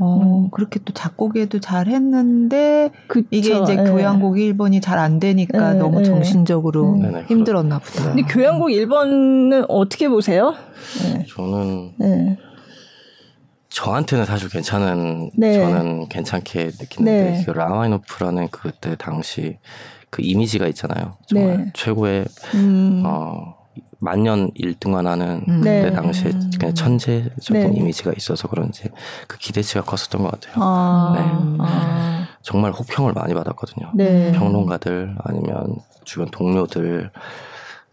[0.01, 3.91] 어, 그렇게 또 작곡에도 잘 했는데 그쵸, 이게 이제 네.
[3.91, 7.25] 교향곡 1번이 잘 안 되니까 네, 너무 정신적으로 네.
[7.29, 8.05] 힘들었나 보다.
[8.15, 10.55] 근데 교향곡 1번은 어떻게 보세요?
[11.29, 11.93] 저는
[13.69, 19.59] 저한테는 사실 괜찮은 저는 괜찮게 느끼는데 그 라마이노프라는 그때 당시
[20.11, 21.17] 그 이미지가 있잖아요.
[21.27, 23.03] 정말 최고의 음.
[23.05, 23.57] 어
[24.05, 25.61] 만년 1등만 하는 음.
[25.63, 25.83] 네.
[25.83, 27.73] 그때 당시에 그냥 천재적인 네.
[27.75, 28.85] 이미지가 있어서 그런지
[29.27, 30.55] 그 기대치가 컸었던 것 같아요.
[30.59, 31.13] 아.
[31.17, 31.57] 네.
[31.61, 32.29] 아.
[32.43, 33.93] 정말 호평을 많이 받았거든요.
[33.95, 34.33] 네.
[34.33, 37.11] 평론가들 아니면 주변 동료들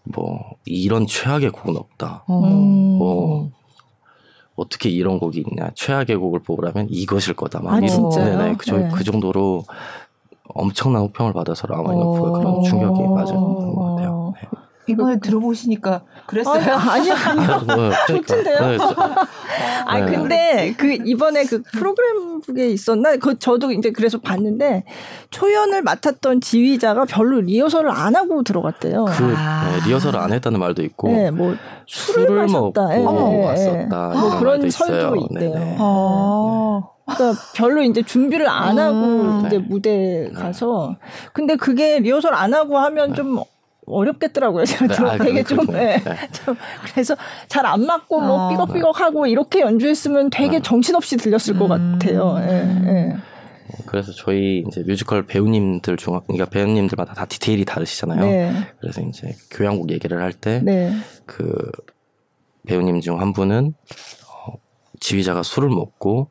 [0.03, 2.25] 뭐 이런 최악의 곡은 없다.
[2.29, 2.97] 음.
[2.97, 3.49] 뭐
[4.55, 5.71] 어떻게 이런 곡이 있냐.
[5.75, 7.61] 최악의 곡을 뽑으라면 이것일 거다.
[7.61, 8.89] 막 아, 이런 네네 그, 네.
[8.93, 9.63] 그 정도로
[10.53, 14.10] 엄청난 호평을 받아서 라마이노프가 그런 충격이 맞은 것 같아요.
[14.91, 14.93] 네.
[14.93, 16.75] 이번에 들어보시니까 그랬어요?
[16.75, 17.13] 아니, 아니요.
[17.67, 17.91] 아니요.
[18.07, 18.59] 좋던데요.
[18.59, 18.77] 네,
[19.85, 20.11] 아니, 네.
[20.11, 23.15] 근데 그 이번에 그 프로그램북에 있었나?
[23.17, 24.83] 그 저도 이제 그래서 봤는데
[25.29, 29.05] 초연을 맡았던 지휘자가 별로 리허설을 안 하고 들어갔대요.
[29.05, 29.71] 그 아.
[29.71, 31.09] 네, 리허설을 안 했다는 말도 있고.
[31.09, 31.55] 네, 뭐
[31.87, 34.07] 술을, 술을 먹고 네, 왔었다.
[34.09, 35.75] 뭐 그런 설도 있대요.
[35.79, 36.81] 아.
[37.05, 39.43] 그러니까 별로 이제 준비를 안 하고 음.
[39.45, 40.95] 이제 무대 가서
[41.33, 43.43] 근데 그게 리허설 안 하고 하면 좀
[43.85, 44.65] 어렵겠더라고요.
[44.65, 45.97] 제가 네, 아, 되게 좀, 네.
[46.03, 46.17] 네.
[46.31, 46.55] 좀
[46.91, 47.15] 그래서
[47.47, 50.61] 잘 안 맞고 뭐 아, 삐걱삐걱하고 이렇게 연주했으면 되게 네.
[50.61, 51.59] 정신없이 들렸을 음.
[51.59, 52.37] 것 같아요.
[52.39, 52.53] 예,
[52.87, 53.15] 예.
[53.85, 58.21] 그래서 저희 이제 뮤지컬 배우님들 중 그러니까 배우님들마다 다 디테일이 다르시잖아요.
[58.21, 58.53] 네.
[58.79, 60.91] 그래서 이제 교향곡 얘기를 할 때그 네.
[62.67, 63.73] 배우님 중 한 분은
[64.27, 64.53] 어,
[64.99, 66.29] 지휘자가 술을 먹고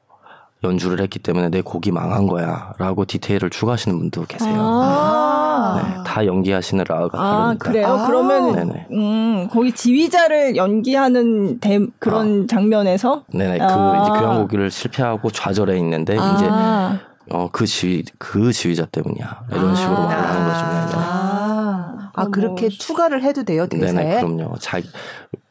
[0.63, 4.55] 연주를 했기 때문에 내 곡이 망한 거야라고 디테일을 추가하시는 분도 계세요.
[4.59, 7.71] 아~ 네, 다 연기하시는 라가 아, 다르니까.
[7.71, 7.87] 그래요?
[7.87, 12.47] 아~ 그러면 음, 거기 지휘자를 연기하는 대, 그런 아.
[12.49, 14.03] 장면에서 네네 그 아.
[14.03, 16.35] 이제 교향곡을 실패하고 좌절해 있는데 아.
[16.35, 20.97] 이제 어, 그 지휘 그 지휘자 때문이야 이런 식으로 말을 하는 거죠.
[20.99, 22.71] 아, 아 그렇게 뭐...
[22.71, 23.93] 추가를 해도 돼요 대사에?
[23.93, 24.57] 네네 그럼요.
[24.59, 24.89] 자기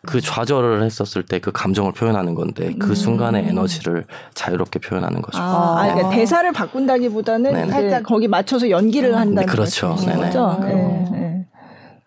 [0.06, 2.96] 그 좌절을 했었을 때 그 감정을 표현하는 건데 그 음.
[2.96, 5.40] 순간의 에너지를 자유롭게 표현하는 거죠.
[5.40, 7.72] 아, 아 그러니까 대사를 바꾼다기보다는 네네.
[7.72, 9.16] 살짝 거기 맞춰서 연기를 음.
[9.16, 9.96] 한다는 그렇죠.
[9.96, 10.58] 거죠.
[10.62, 11.46] 네, 네.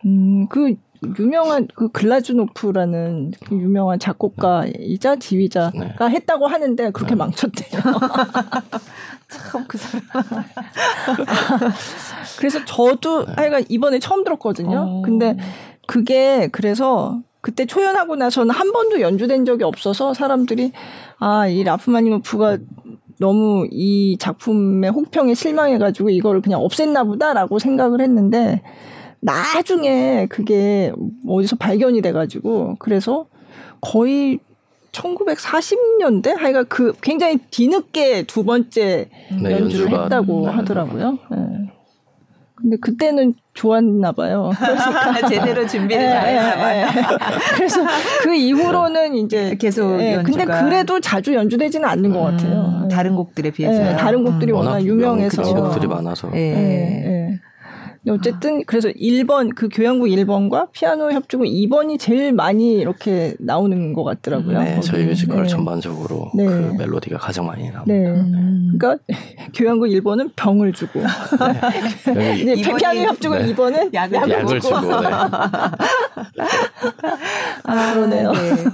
[0.07, 0.75] 음, 그
[1.19, 6.15] 유명한 그 글라즈노프라는 그 유명한 작곡가이자 지휘자가 네.
[6.15, 7.19] 했다고 하는데 그렇게 네.
[7.19, 7.83] 망쳤대요.
[9.33, 10.05] 참 그 사람.
[12.39, 13.33] 그래서 저도 네.
[13.37, 14.79] 하여간 이번에 처음 들었거든요.
[14.79, 15.03] 어.
[15.03, 15.37] 근데
[15.87, 20.73] 그게 그래서 그때 초연하고 나서는 한 번도 연주된 적이 없어서 사람들이
[21.19, 22.59] 아, 이 라프마니노프가
[23.19, 28.63] 너무 이 작품의 혹평에 실망해가지고 이거를 그냥 없앴나 보다라고 생각을 했는데
[29.21, 30.93] 나중에 그게
[31.29, 33.27] 어디서 발견이 돼가지고 그래서
[33.81, 34.39] 거의
[34.93, 39.09] 1940년대 하여간 그 굉장히 뒤늦게 두 번째
[39.43, 41.19] 네, 연주를 했다고 하더라고요.
[41.31, 41.73] 네.
[42.63, 44.53] 근데 그때는 좋았나 봐요.
[45.29, 46.87] 제대로 준비를 예, 잘했나 예, 봐요.
[47.57, 47.85] 그래서
[48.23, 52.89] 그 이후로는 이제 계속 예, 근데 그래도 자주 연주되지는 않는 것 음, 같아요.
[52.91, 54.59] 다른 곡들에 비해서 예, 다른 곡들이 음.
[54.59, 56.31] 워낙 유명해서 곡들이 많아서.
[56.35, 56.39] 예.
[56.39, 57.41] 예.
[58.09, 64.59] 어쨌든 그래서 1번 그 교향곡 1번과 피아노 협주곡 2번이 제일 많이 이렇게 나오는 것 같더라고요.
[64.59, 64.87] 네, 거기.
[64.87, 65.49] 저희 뮤지컬 네.
[65.49, 66.45] 전반적으로 네.
[66.45, 67.85] 그 멜로디가 가장 많이 나옵니다.
[67.87, 68.07] 네.
[68.09, 68.77] 음.
[68.77, 69.05] 그러니까
[69.55, 71.01] 교향곡 1번은 병을 주고
[72.15, 72.41] 네.
[72.41, 73.55] 이제 피아노 협주곡 네.
[73.55, 74.61] 2번은 약을, 약을 주고.
[74.61, 75.09] 주고 네.
[77.65, 78.33] 아, 그러네요.
[78.33, 78.65] 네.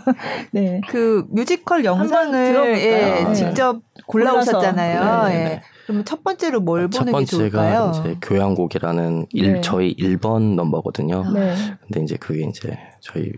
[0.53, 0.81] 네.
[0.89, 5.29] 그 뮤지컬 영상을 예, 직접 골라오셨잖아요.
[5.35, 5.61] 예.
[5.89, 7.93] 그러면 첫 번째로 뭘 아, 보는 게 좋을까요?
[7.95, 9.61] 첫 번째가 이제 교향곡이라는 일, 네.
[9.63, 11.33] 저희 1번 넘버거든요.
[11.33, 11.55] 네.
[11.81, 13.33] 근데 이제 그게 이제 저희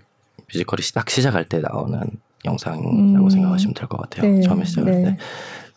[0.52, 2.00] 뮤지컬이 딱 시작할 때 나오는
[2.44, 2.90] 영상이라고
[3.26, 3.30] 음.
[3.30, 4.32] 생각하시면 될 것 같아요.
[4.32, 4.40] 네.
[4.40, 5.16] 처음에 시작할 때.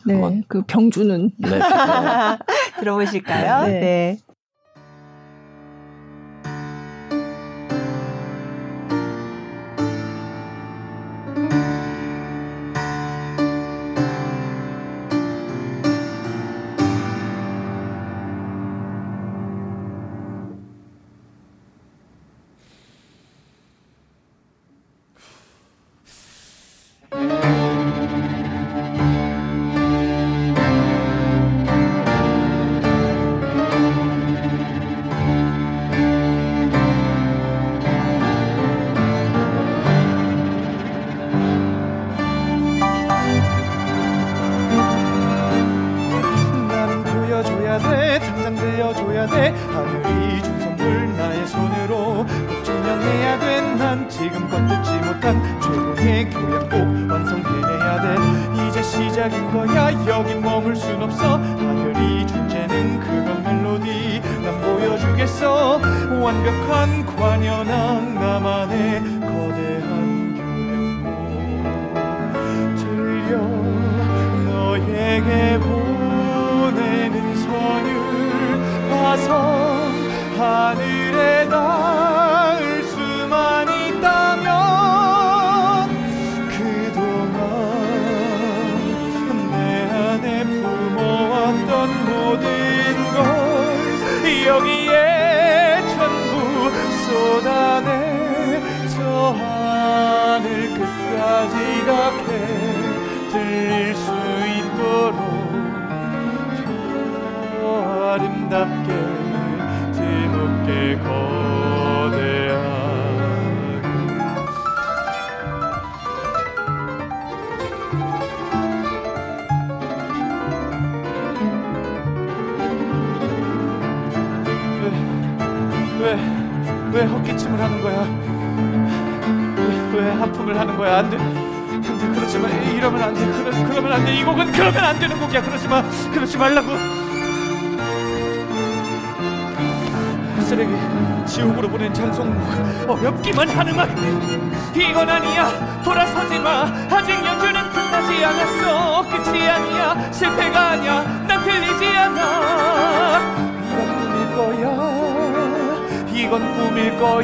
[0.07, 0.41] 네.
[0.47, 1.29] 그 병주는.
[1.37, 1.49] 네.
[2.79, 3.67] 들어보실까요?
[3.67, 4.17] 네.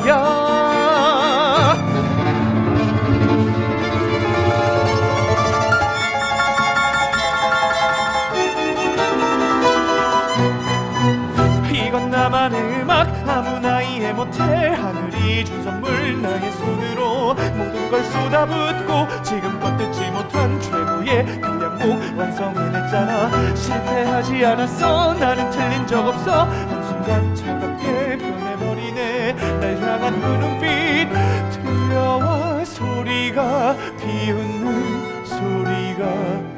[0.01, 1.75] 거야.
[11.71, 14.41] 이건 나만의 음악 아무 나 이해 못해.
[14.43, 23.55] 하늘이 준 선물 나의 손으로 모든 걸 쏟아붓고 지금껏 듣지 못한 최고의 교양곡 완성해냈잖아.
[23.55, 25.13] 실패하지 않았어.
[25.15, 26.43] 나는 틀린 적 없어.
[26.43, 28.55] 한순간 차갑게 변해
[28.89, 31.07] 버리네 날 향한 그 눈빛
[31.51, 36.49] 들려와 소리가 비웃는 소리가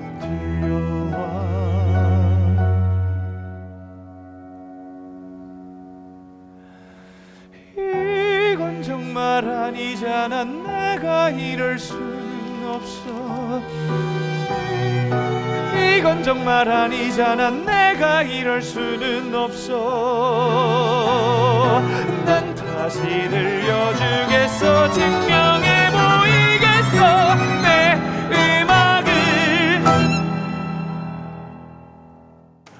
[8.83, 10.43] 정말 아니잖아.
[10.43, 13.61] 내가 이럴 수는 없어.
[15.97, 17.51] 이건 정말 아니잖아
[17.91, 19.71] 내가 이럴 수는 없어
[22.25, 27.99] 난 다시 들려주겠어 증명해 보이겠어 내
[28.61, 29.11] 음악을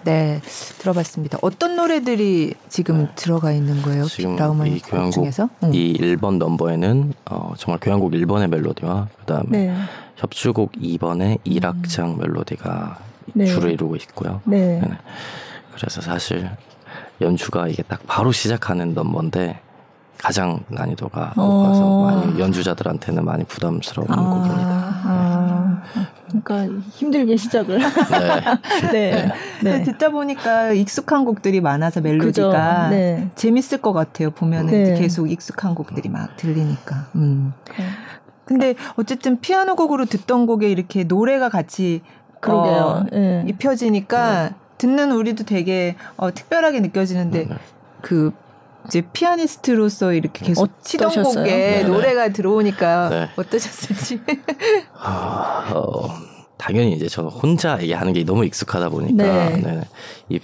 [0.05, 0.39] 네
[0.79, 1.39] 들어봤습니다.
[1.41, 3.09] 어떤 노래들이 지금 네.
[3.15, 4.05] 들어가 있는 거예요?
[4.05, 5.49] 지금 이 교향곡 중에서?
[5.63, 5.73] 응.
[5.73, 9.75] 이 1번 넘버에는 어, 정말 교향곡 1번의 멜로디와 그다음에 네.
[10.15, 12.17] 협주곡 2번의 1악장 음.
[12.19, 13.45] 멜로디가 네.
[13.45, 14.41] 주를 이루고 있고요.
[14.45, 14.79] 네.
[14.81, 14.97] 네.
[15.73, 16.49] 그래서 사실
[17.21, 19.59] 연주가 이게 딱 바로 시작하는 넘버인데
[20.17, 21.43] 가장 난이도가 어.
[21.43, 24.15] 높아서 많이 연주자들한테는 많이 부담스러운 아.
[24.15, 24.91] 곡입니다.
[25.03, 25.81] 아.
[26.27, 27.79] 그러니까 힘들게 시작을.
[28.93, 29.11] 네.
[29.11, 29.33] 네.
[29.63, 29.83] 네.
[29.83, 33.29] 듣다 보니까 익숙한 곡들이 많아서 멜로디가 네.
[33.35, 34.31] 재밌을 것 같아요.
[34.31, 34.99] 보면은 네.
[34.99, 37.07] 계속 익숙한 곡들이 막 들리니까.
[37.15, 37.53] 음.
[38.45, 42.01] 근데 어쨌든 피아노 곡으로 듣던 곡에 이렇게 노래가 같이.
[42.47, 43.45] 어, 네.
[43.47, 44.55] 입혀지니까 네.
[44.77, 47.55] 듣는 우리도 되게 어, 특별하게 느껴지는데 네.
[48.01, 48.31] 그
[48.87, 53.29] 이제 피아니스트로서 이렇게 계속 치던 곡에 네 노래가 들어오니까 네.
[53.35, 54.21] 어떠셨을지.
[54.97, 56.09] 아, 어,
[56.57, 59.61] 당연히 이제 저는 혼자 얘기하는 게 너무 익숙하다 보니까 네.
[59.63, 59.81] 네.
[60.29, 60.39] 이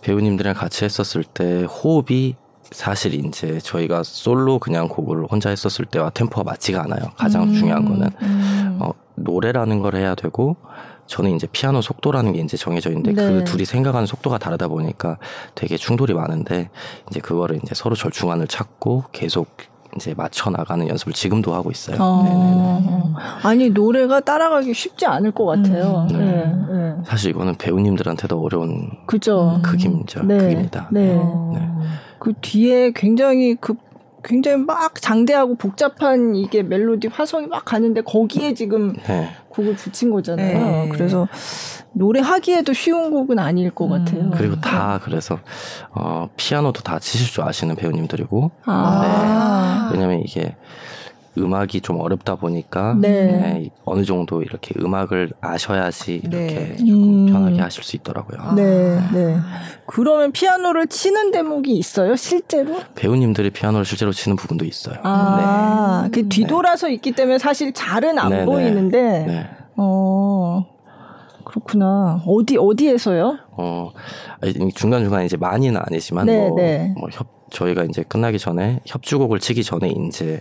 [0.00, 2.36] 배우님들이랑 같이 했었을 때 호흡이
[2.70, 7.10] 사실 이제 저희가 솔로 그냥 곡을 혼자 했었을 때와 템포가 맞지가 않아요.
[7.16, 8.78] 가장 음, 중요한 거는 음.
[8.80, 10.56] 어, 노래라는 걸 해야 되고
[11.06, 13.34] 저는 이제 피아노 속도라는 게 이제 정해져 있는데 그 네.
[13.38, 15.18] 그 둘이 생각하는 속도가 다르다 보니까
[15.54, 16.70] 되게 충돌이 많은데
[17.10, 19.48] 이제 그거를 이제 서로 절충안을 찾고 계속
[19.96, 21.96] 이제 맞춰 나가는 연습을 지금도 하고 있어요.
[22.00, 26.06] 아, 아니 노래가 따라가기 쉽지 않을 것 같아요.
[26.10, 26.18] 음.
[26.18, 26.74] 네.
[26.74, 26.94] 네.
[27.04, 29.60] 사실 이거는 배우님들한테도 어려운 그죠.
[29.62, 30.24] 극임이죠.
[30.24, 30.38] 네.
[30.38, 30.88] 극입니다.
[30.90, 31.16] 네.
[31.16, 31.68] 네.
[32.18, 33.74] 그 뒤에 굉장히 그
[34.24, 39.30] 굉장히 막 장대하고 복잡한 이게 멜로디 화성이 막 가는데 거기에 지금 네.
[39.50, 40.58] 곡을 붙인 거잖아요.
[40.58, 40.88] 네.
[40.90, 41.28] 그래서
[41.92, 43.90] 노래하기에도 쉬운 곡은 아닐 것 음.
[43.90, 44.30] 같아요.
[44.30, 45.38] 그리고 다 그래서
[45.90, 49.90] 어 피아노도 다 치실 줄 아시는 배우님들이고 아.
[49.92, 49.96] 네.
[49.96, 50.56] 왜냐면 이게
[51.36, 53.10] 음악이 좀 어렵다 보니까 네.
[53.10, 56.76] 네, 어느 정도 이렇게 음악을 아셔야지 이렇게 네.
[56.76, 57.32] 조금 음.
[57.32, 58.52] 편하게 하실 수 있더라고요.
[58.54, 59.36] 네, 네.
[59.86, 62.76] 그러면 피아노를 치는 대목이 있어요, 실제로?
[62.94, 64.96] 배우님들이 피아노를 실제로 치는 부분도 있어요.
[65.02, 66.10] 아, 네.
[66.10, 68.44] 그 뒤돌아서 있기 때문에 사실 잘은 안 네, 네.
[68.44, 69.50] 보이는데, 네.
[69.76, 70.66] 어.
[71.44, 72.22] 그렇구나.
[72.26, 73.38] 어디 어디에서요?
[73.52, 73.92] 어
[74.74, 76.94] 중간 중간 이제 많이는 아니지만 네, 뭐, 네.
[76.98, 80.40] 뭐 협, 저희가 이제 끝나기 전에 협주곡을 치기 전에 이제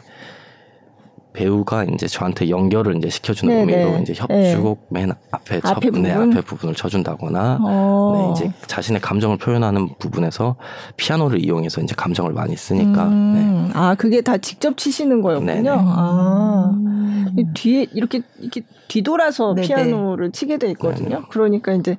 [1.33, 3.73] 배우가 이제 저한테 연결을 이제 시켜주는 네네.
[3.73, 4.01] 의미로 네.
[4.01, 5.01] 이제 협주곡 네.
[5.01, 8.13] 맨 앞에 첫, 앞에 네, 앞에 부분을 쳐준다거나 어.
[8.15, 10.55] 네, 이제 자신의 감정을 표현하는 부분에서
[10.95, 13.33] 피아노를 이용해서 이제 감정을 많이 쓰니까 음.
[13.67, 13.71] 네.
[13.73, 15.51] 아 그게 다 직접 치시는 거였군요.
[15.53, 15.69] 네네.
[15.69, 17.35] 아 음.
[17.55, 19.67] 뒤에 이렇게 이렇게 뒤돌아서 네네.
[19.67, 21.09] 피아노를 치게 돼 있거든요.
[21.09, 21.21] 네네.
[21.29, 21.97] 그러니까 이제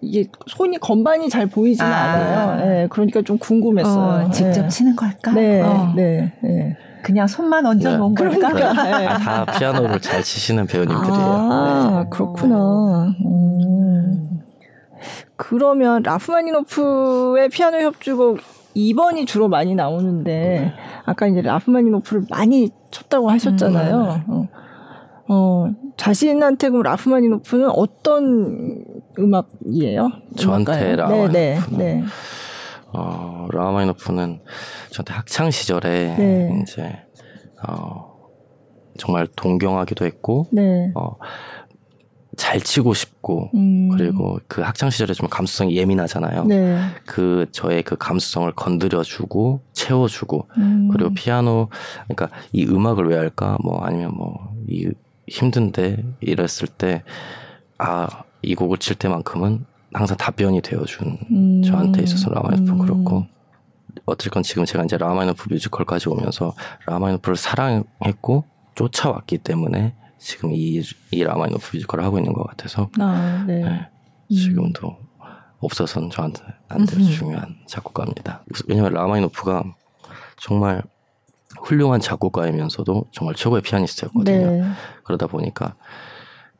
[0.00, 1.96] 이게 손이 건반이 잘 보이지는 아.
[1.96, 2.64] 않아요.
[2.66, 4.28] 네, 그러니까 좀 궁금했어요.
[4.28, 5.32] 어, 직접 치는 걸까?
[5.32, 5.92] 네, 어.
[5.94, 6.76] 네, 네.
[7.02, 8.24] 그냥 손만 얹어 놓은 네.
[8.24, 8.52] 걸까?
[8.52, 8.98] 그러니까.
[8.98, 9.06] 네.
[9.08, 11.18] 다 피아노를 잘 치시는 배우님들이에요.
[11.18, 12.10] 아, 네.
[12.10, 13.14] 그렇구나.
[13.24, 14.40] 음.
[15.36, 18.38] 그러면 라프마니노프의 피아노 협주곡
[18.76, 20.74] 2번이 주로 많이 나오는데 네.
[21.04, 24.22] 아까 이제 라프마니노프를 많이 쳤다고 하셨잖아요.
[24.28, 24.48] 음, 어.
[25.28, 28.84] 어, 자신한테 그럼 라프마니노프는 어떤
[29.18, 30.10] 음악이에요?
[30.36, 31.32] 저한테 라프마니노프.
[31.32, 32.04] 네, 네, 네.
[32.92, 34.40] 어, 라마이노프는
[34.90, 36.62] 저한테 학창 시절에 네.
[36.62, 36.98] 이제
[37.66, 38.16] 어,
[38.98, 40.90] 정말 동경하기도 했고 네.
[40.94, 41.16] 어,
[42.36, 43.88] 잘 치고 싶고 음.
[43.90, 46.44] 그리고 그 학창 시절에 좀 감수성이 예민하잖아요.
[46.44, 46.80] 네.
[47.06, 50.88] 그 저의 그 감수성을 건드려주고 채워주고 음.
[50.92, 51.68] 그리고 피아노
[52.08, 54.88] 그러니까 이 음악을 왜 할까 뭐 아니면 뭐 이
[55.28, 57.02] 힘든데 이랬을 때
[57.78, 61.62] 아 이 곡을 칠 때만큼은 항상 답변이 되어준 음.
[61.62, 62.78] 저한테 있어서 라마이노프 음.
[62.78, 63.26] 그렇고
[64.06, 66.54] 어쨌건 지금 제가 이제 라흐마니노프 뮤지컬까지 오면서
[66.86, 73.64] 라흐마니노프를 사랑했고 쫓아왔기 때문에 지금 이, 이 라흐마니노프 뮤지컬을 하고 있는 것 같아서 아, 네.
[73.64, 73.88] 네.
[74.28, 75.10] 지금도 음.
[75.58, 77.02] 없어서는 저한테 한테 음.
[77.02, 78.44] 중요한 작곡가입니다.
[78.68, 79.64] 왜냐하면 라흐마니노프가
[80.38, 80.82] 정말
[81.62, 84.50] 훌륭한 작곡가이면서도 정말 최고의 피아니스트였거든요.
[84.50, 84.62] 네.
[85.04, 85.74] 그러다 보니까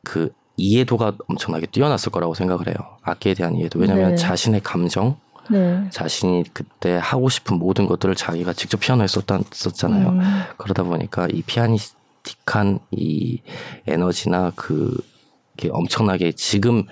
[0.03, 2.77] 그 이해도가 엄청나게 뛰어났을 거라고 생각을 해요.
[3.03, 3.79] 악기에 대한 이해도.
[3.79, 4.17] 왜냐하면 네.
[4.17, 5.17] 자신의 감정,
[5.51, 5.85] 네.
[5.91, 10.09] 자신이 그때 하고 싶은 모든 것들을 자기가 직접 피아노에 썼잖아요.
[10.11, 10.21] 음.
[10.59, 13.41] 그러다 보니까 이 피아니스틱한 이
[13.87, 14.97] 에너지나 그
[15.71, 16.85] 엄청나게 지금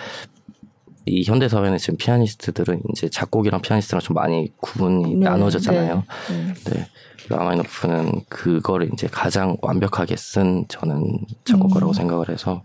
[1.06, 5.24] 이 현대 사회는 지금 피아니스트들은 이제 작곡이랑 피아니스트랑 좀 많이 구분이 네.
[5.28, 6.04] 나눠졌잖아요.
[6.30, 6.54] 네.
[6.70, 6.88] 네.
[7.30, 11.94] 라마이노프는 그거를 이제 가장 완벽하게 쓴 저는 작곡가라고 음.
[11.94, 12.62] 생각을 해서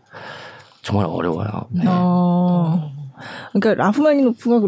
[0.84, 1.50] 정말 어려워요.
[1.70, 1.84] 네.
[1.88, 2.92] 어.
[3.54, 4.60] 그러니까 라프마니노프가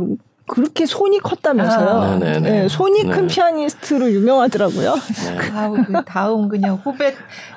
[0.47, 1.89] 그렇게 손이 컸다면서요.
[1.89, 3.09] 아, 네, 손이 네.
[3.09, 4.93] 큰 피아니스트로 유명하더라고요.
[4.93, 5.51] 네.
[5.53, 7.13] 아우, 그 다음 그냥 후배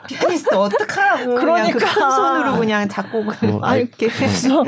[0.09, 1.35] 피아니스트 어떡하라고.
[1.35, 1.79] 그러니까.
[1.79, 3.35] 그냥 큰 손으로 그냥 작곡을.
[3.53, 4.09] 어, 아, 이렇게.
[4.09, 4.64] 그래서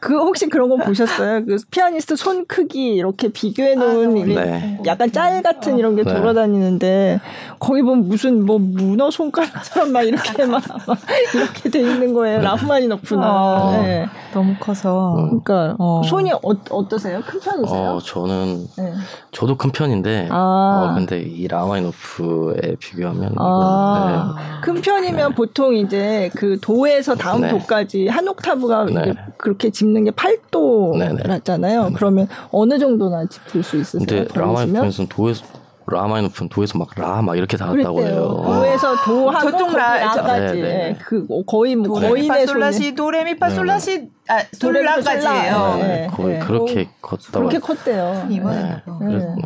[0.00, 1.44] 그 혹시 그런 거 보셨어요?
[1.44, 4.80] 그 피아니스트 손 크기 이렇게 비교해 놓은 아, 네.
[4.86, 6.12] 약간 짤 같은 이런 게 네.
[6.14, 7.20] 돌아다니는데
[7.58, 10.98] 거기 보면 무슨 뭐 문어 손가락처럼 막 이렇게 막, 막
[11.34, 12.40] 이렇게 돼 있는 거예요.
[12.40, 13.22] 라프마니노프는.
[13.22, 14.06] 아, 네.
[14.32, 15.14] 너무 커서.
[15.16, 16.02] 그러니까 어.
[16.04, 17.20] 손이 어, 어떠세요?
[17.26, 17.90] 큰 편이세요?
[17.90, 18.92] 어, 저는 네.
[19.30, 20.90] 저도 큰 편인데 아.
[20.90, 24.34] 어, 근데 이 라마이노프에 비교하면 아.
[24.36, 24.53] 네.
[24.62, 25.34] 큰 편이면 네.
[25.34, 27.48] 보통 이제 그 도에서 다음 네.
[27.48, 29.14] 도까지 한 옥타브가 네.
[29.36, 31.94] 그렇게 짚는 게 8도라잖아요.
[31.94, 34.04] 그러면 어느 정도나 짚을 수 있으세요?
[34.06, 35.44] 근데 라마이노프는 도에서
[35.86, 38.42] 라마이노프는 도에서 막 라 막 이렇게 달았다고 해요.
[38.44, 40.98] 도에서 도하고 저쪽 라까지 네, 네.
[41.00, 45.76] 그 거의 뭐 거인의 솔라시 도레미파 솔라시 아 솔라까지예요.
[45.76, 47.40] 네, 네, 거의 그렇게 컸다고.
[47.40, 48.26] 그렇게 컸대요.
[48.30, 48.82] 네.
[48.98, 49.36] 그래서,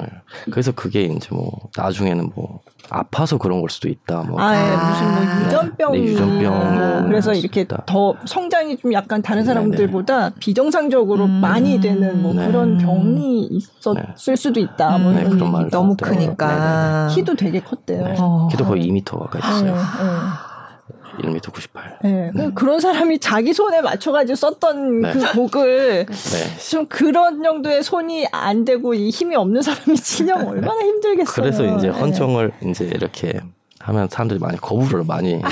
[0.51, 4.23] 그래서 그게 이제 뭐 나중에는 뭐 아파서 그런 걸 수도 있다.
[4.23, 4.77] 뭐 아, 예.
[4.77, 7.83] 무슨 뭐 유전병, 네, 유전병 뭐 그래서 이렇게 있다.
[7.87, 11.31] 더 성장이 좀 약간 다른 사람들보다 비정상적으로 음.
[11.31, 14.99] 많이 되는 뭐 그런 병이 있었을 수도 있다.
[14.99, 15.31] 뭐 음.
[15.31, 18.15] 그런 말 너무 크니까 키도 되게 컸대요.
[18.19, 18.49] 어.
[18.49, 19.75] 키도 거의 2m 가까이 있어요.
[21.23, 21.99] 1m 98.
[22.03, 22.31] 네.
[22.37, 22.55] 음.
[22.55, 25.13] 그런 사람이 자기 손에 맞춰가지고 썼던 네.
[25.13, 26.59] 그 곡을 네.
[26.71, 31.35] 좀 그런 정도의 손이 안 되고 이 힘이 없는 사람이 치면 얼마나 힘들겠어요.
[31.35, 31.99] 그래서 이제 네.
[31.99, 33.41] 헌정을 이제 이렇게
[33.81, 35.49] 하면 사람들이 많이 거부를 많이 했죠.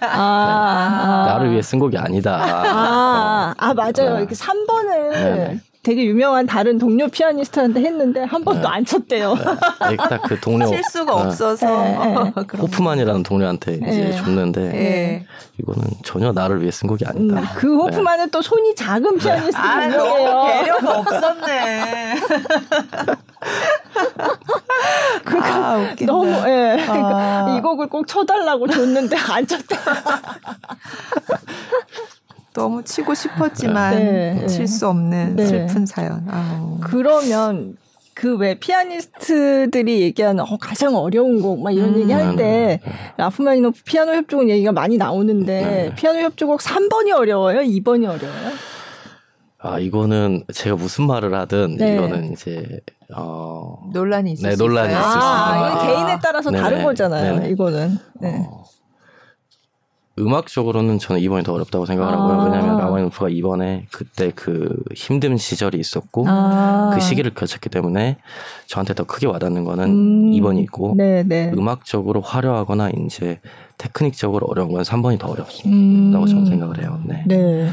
[0.00, 2.38] 아, 아, 나를 위해 쓴 곡이 아니다.
[2.40, 4.18] 아, 아 맞아요.
[4.18, 8.68] 이렇게 3번을 되게 유명한 다른 동료 피아니스트한테 했는데 한 번도 네.
[8.68, 9.34] 안 쳤대요.
[9.34, 9.96] 네.
[9.96, 11.22] 딱그 동료 칠 수가 네.
[11.22, 11.94] 없어서 네.
[12.58, 14.12] 호프만이라는 동료한테 이제 네.
[14.12, 15.26] 줬는데 네.
[15.60, 17.38] 이거는 전혀 나를 위해 쓴 곡이 아니다.
[17.38, 20.46] 음, 그 호프만은 또 손이 작은 피아니스트 아, 유명해요.
[20.46, 22.14] 배려가 없었네.
[25.24, 26.82] 그러니까 아, 너무 예.
[26.82, 27.54] 그러니까 아.
[27.56, 29.76] 이 곡을 꼭 쳐달라고 줬는데 안 쳤다.
[32.54, 34.86] 너무 치고 싶었지만 네, 칠수 네.
[34.86, 35.46] 없는 네.
[35.46, 36.24] 슬픈 사연.
[36.30, 36.78] 아우.
[36.80, 37.76] 그러면
[38.14, 42.00] 그 왜 피아니스트들이 얘기하는 어, 가장 어려운 곡 막 이런 음.
[42.00, 42.92] 얘기 할때 음.
[43.16, 45.94] 라프마니노프 피아노 협주곡 얘기가 많이 나오는데 네.
[45.96, 47.60] 피아노 협주곡 3번이 어려워요?
[47.60, 48.52] 2번이 어려워요?
[49.58, 51.94] 아 이거는 제가 무슨 말을 하든 네.
[51.96, 52.80] 이거는 이제
[53.16, 55.22] 어 논란이 있을 네, 논란이 있을 수 있어요.
[55.24, 56.62] 아, 아, 개인에 따라서 네네.
[56.62, 57.34] 다른 거잖아요.
[57.36, 57.48] 네네.
[57.50, 57.98] 이거는.
[58.20, 58.46] 네.
[58.48, 58.64] 어,
[60.18, 62.40] 음악적으로는 저는 이번이 더 어렵다고 생각을 하고요.
[62.40, 62.44] 아.
[62.44, 66.90] 왜냐하면 라마니노프가 이번에 그때 그 힘든 시절이 있었고 아.
[66.94, 68.18] 그 시기를 거쳤기 때문에
[68.66, 70.30] 저한테 더 크게 와닿는 거는 음.
[70.32, 71.50] 2번이고 네, 네.
[71.56, 73.40] 음악적으로 화려하거나 이제
[73.78, 76.12] 테크닉적으로 어려운 건 3번이 더 어렵다고 음.
[76.12, 77.00] 저는 생각을 해요.
[77.04, 77.24] 네.
[77.26, 77.68] 네.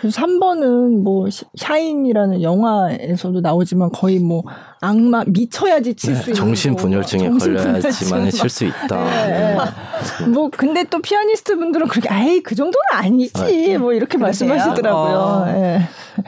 [0.00, 1.26] 그 3번은 뭐
[1.56, 4.44] 샤인이라는 영화에서도 나오지만 거의 뭐
[4.80, 9.04] 악마 미쳐야지 칠수 네, 있는 정신 분열증에 걸려야지만 칠 수 있다.
[9.04, 9.56] 네.
[9.56, 10.26] 네.
[10.32, 15.16] 뭐 근데 또 피아니스트 분들은 그렇게 아이 그 정도는 아니지 아, 뭐 이렇게 말씀하시더라고요.
[15.16, 15.44] 어.
[15.46, 15.80] 네.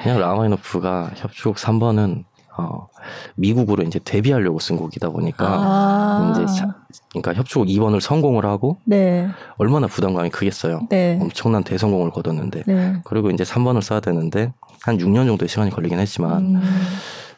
[0.03, 2.25] 그냥 라마이노프가 협주곡 3번은
[2.57, 2.89] 어,
[3.37, 6.75] 미국으로 이제 데뷔하려고 쓴 곡이다 보니까 아~ 이제 자,
[7.11, 9.29] 그러니까 협주곡 2번을 성공을 하고 네.
[9.57, 10.87] 얼마나 부담감이 크겠어요.
[10.91, 11.19] 네.
[11.21, 12.97] 엄청난 대성공을 거뒀는데 네.
[13.05, 16.63] 그리고 이제 3번을 써야 되는데 한 6년 정도의 시간이 걸리긴 했지만 음.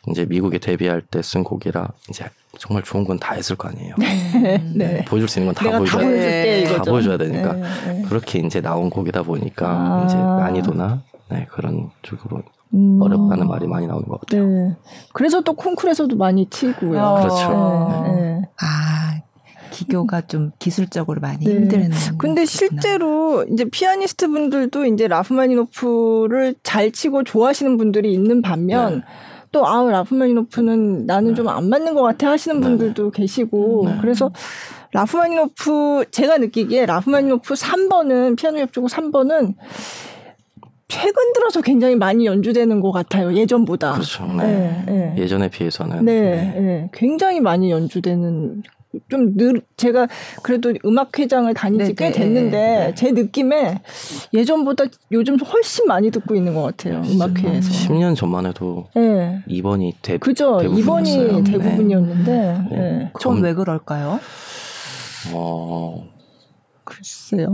[0.08, 2.24] 이제 미국에 데뷔할 때 쓴 곡이라 이제
[2.58, 3.94] 정말 좋은 건 다 했을 거 아니에요.
[3.98, 4.58] 네.
[4.74, 5.04] 네.
[5.04, 6.64] 보여줄 수 있는 건 다 보여줘야, 네.
[6.64, 8.02] 다 보여줘야 되니까 네.
[8.08, 10.04] 그렇게 이제 나온 곡이다 보니까 아.
[10.06, 12.42] 이제 난이도나 네, 그런 쪽으로
[12.75, 13.01] 음.
[13.01, 14.47] 어렵다는 말이 많이 나오는 것 같아요.
[14.47, 14.77] 네.
[15.12, 17.01] 그래서 또 콩쿨에서도 많이 치고요.
[17.01, 17.20] 어.
[17.20, 18.03] 그렇죠.
[18.07, 18.43] 네.
[18.61, 19.20] 아
[19.70, 21.53] 기교가 좀 기술적으로 많이 네.
[21.53, 21.91] 힘든.
[22.18, 29.03] 근데 실제로 이제 피아니스트 분들도 이제 라흐마니노프를 잘 치고 좋아하시는 분들이 있는 반면 네.
[29.51, 31.35] 또 아우 라흐마니노프는 나는 네.
[31.35, 32.66] 좀안 맞는 것 같아 하시는 네.
[32.66, 33.99] 분들도 계시고 네.
[34.01, 34.31] 그래서
[34.93, 39.55] 라흐마니노프 제가 느끼기에 라흐마니노프 3번은 피아노 협주곡 3번은
[40.93, 43.34] 최근 들어서 굉장히 많이 연주되는 것 같아요.
[43.34, 43.93] 예전보다.
[43.93, 44.26] 그렇죠.
[44.26, 44.45] 네.
[44.45, 45.14] 네, 네.
[45.16, 46.05] 예전에 비해서는.
[46.05, 46.12] 네,
[46.61, 46.90] 네.
[46.93, 48.62] 굉장히 많이 연주되는
[49.09, 50.07] 좀 늘 제가
[50.43, 52.95] 그래도 음악 회장을 다닌 지 꽤 됐는데 네.
[52.95, 53.80] 제 느낌에
[54.34, 57.01] 예전보다 요즘 훨씬 많이 듣고 있는 것 같아요.
[57.11, 57.70] 음악회에서.
[57.88, 59.43] 10년 전만 해도 네.
[59.49, 60.59] 2번이 대, 그죠.
[60.59, 62.32] 2번이 대부분이었는데.
[62.70, 62.76] 네.
[62.76, 63.11] 네.
[63.14, 64.20] 그건 왜 그럴까요?
[65.32, 66.11] 어.
[66.85, 67.53] 글쎄요.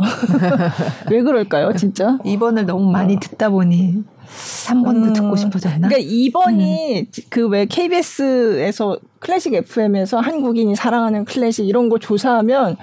[1.11, 2.19] 왜 그럴까요, 진짜?
[2.25, 3.19] 2번을 너무 많이 어.
[3.21, 5.89] 듣다 보니 3번도 음, 듣고 싶어졌나?
[5.89, 7.23] 그러니까 2번이 음.
[7.29, 12.77] 그왜 KBS에서 클래식 FM에서 한국인이 사랑하는 클래식 이런 거 조사하면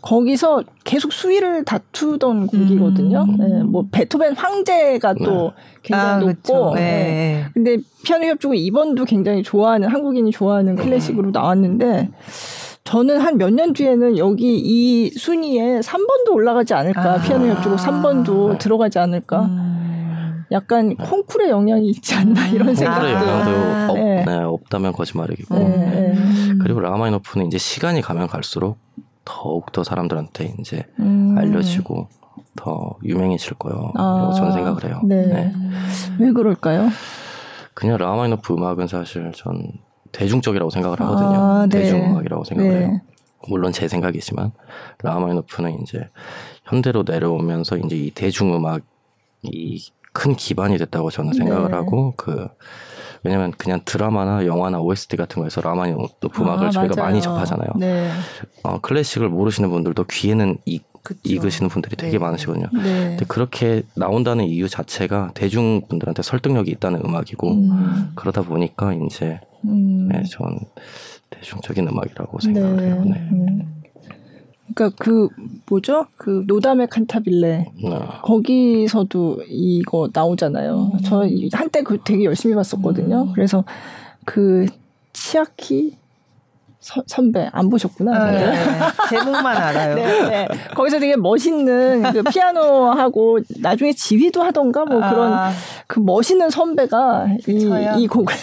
[0.00, 3.26] 거기서 계속 수위를 다투던 곡이거든요.
[3.28, 3.36] 음.
[3.38, 5.62] 네, 뭐 베토벤 황제가 또 네.
[5.82, 6.74] 굉장히 아, 높고.
[6.74, 6.80] 네.
[6.80, 7.44] 네.
[7.54, 12.10] 근데 피아노 협주곡 2번도 굉장히 좋아하는 한국인이 좋아하는 클래식으로 나왔는데
[12.84, 17.14] 저는 한 몇 년 뒤에는 여기 이 순위에 3번도 올라가지 않을까.
[17.14, 17.20] 아.
[17.22, 19.42] 피아노 협주곡 3번도 들어가지 않을까.
[19.42, 20.44] 음.
[20.50, 22.54] 약간 콩쿨의 영향이 있지 않나 음.
[22.54, 23.06] 이런 생각도.
[23.06, 24.24] 콩쿨의 영향도 없, 네.
[24.26, 25.54] 네, 없다면 거짓말이고.
[25.58, 26.14] 네.
[26.60, 28.78] 그리고 라흐마니노프는 이제 시간이 가면 갈수록
[29.24, 31.36] 더욱 더 사람들한테 이제 음.
[31.38, 32.08] 알려지고
[32.56, 33.92] 더 유명해질 거예요.
[33.94, 34.32] 아.
[34.36, 35.00] 저는 생각을 해요.
[35.04, 35.24] 네.
[35.26, 35.52] 네.
[36.18, 36.88] 왜 그럴까요?
[37.74, 39.62] 그냥 라흐마니노프 음악은 사실 전
[40.12, 41.40] 대중적이라고 생각을 하거든요.
[41.40, 41.80] 아, 네.
[41.80, 42.86] 대중음악이라고 생각을 네.
[42.86, 43.00] 해요.
[43.48, 44.52] 물론 제 생각이지만
[45.02, 46.08] 라마이노프는 이제
[46.64, 48.82] 현대로 내려오면서 이제 이 대중음악
[49.42, 49.78] 이
[50.12, 51.76] 큰 기반이 됐다고 저는 생각을 네.
[51.76, 52.48] 하고 그
[53.24, 57.08] 왜냐면 그냥 드라마나 영화나 OST 같은 거에서 라마니노프 음악을 아, 저희가 맞아요.
[57.08, 57.68] 많이 접하잖아요.
[57.76, 58.10] 네.
[58.62, 60.80] 어, 클래식을 모르시는 분들도 귀에는 이,
[61.24, 62.18] 익으시는 분들이 되게 네.
[62.18, 62.66] 많으시거든요.
[62.74, 62.82] 네.
[62.82, 68.12] 근데 그렇게 나온다는 이유 자체가 대중분들한테 설득력이 있다는 음악이고 음.
[68.14, 70.08] 그러다 보니까 이제 음.
[70.08, 70.58] 네, 전
[71.30, 72.82] 대중적인 음악이라고 생각을 네.
[72.84, 73.04] 해요.
[73.04, 73.28] 네.
[73.32, 73.82] 음.
[74.74, 75.28] 그러니까 그
[75.68, 76.06] 뭐죠?
[76.16, 77.98] 그 노담의 칸타빌레 네.
[78.22, 80.92] 거기서도 이거 나오잖아요.
[80.94, 80.98] 음.
[81.04, 83.24] 저 한때 그 되게 열심히 봤었거든요.
[83.24, 83.32] 음.
[83.34, 83.64] 그래서
[84.24, 84.66] 그
[85.12, 85.96] 치아키
[86.82, 88.32] 서, 선배 안 보셨구나.
[88.32, 88.78] 네, 네.
[89.08, 89.94] 제목만 알아요.
[89.94, 90.48] 네, 네.
[90.74, 95.10] 거기서 되게 멋있는 그 피아노하고 나중에 지휘도 하던가 뭐 아.
[95.10, 95.52] 그런
[95.86, 98.34] 그 멋있는 선배가 이, 이 곡을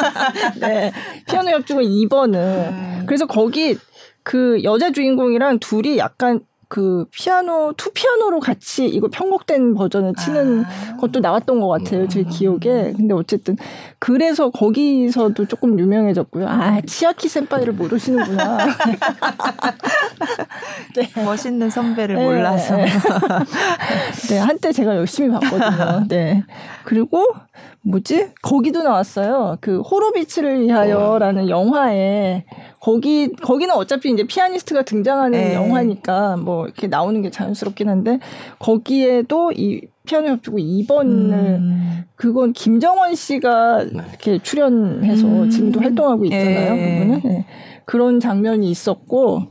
[0.60, 0.92] 네
[1.28, 3.02] 피아노 협주곡 2번은 음.
[3.06, 3.76] 그래서 거기
[4.22, 6.40] 그 여자 주인공이랑 둘이 약간
[6.74, 10.96] 그 피아노 투 피아노로 같이 이거 편곡된 버전을 치는 아.
[10.96, 12.28] 것도 나왔던 것 같아요 제 음.
[12.28, 13.56] 기억에 근데 어쨌든
[14.00, 18.58] 그래서 거기서도 조금 유명해졌고요 아 치아키 先輩를 모르시는구나
[20.96, 21.08] 네.
[21.24, 22.24] 멋있는 선배를 네.
[22.24, 22.76] 몰라서
[24.28, 26.42] 네 한때 제가 열심히 봤거든요 네
[26.82, 27.24] 그리고
[27.82, 32.46] 뭐지 거기도 나왔어요 그 호로비츠를 위하여라는 영화에
[32.84, 35.54] 거기 거기는 어차피 이제 피아니스트가 등장하는 네.
[35.54, 38.18] 영화니까 뭐 이렇게 나오는 게 자연스럽긴 한데
[38.58, 42.04] 거기에도 이 피아노 협주곡 2번을 음.
[42.14, 44.02] 그건 김정원 씨가 네.
[44.10, 45.48] 이렇게 출연해서 음.
[45.48, 46.74] 지금도 활동하고 있잖아요.
[46.74, 46.98] 네.
[46.98, 47.46] 그분은 네.
[47.86, 49.44] 그런 장면이 있었고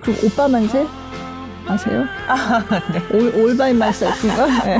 [0.00, 0.86] 그리고 오빠 만세
[1.66, 2.04] 아세요?
[2.26, 3.16] 아, 네.
[3.16, 4.46] 올, 올바인 말셀프인가?
[4.64, 4.78] 네.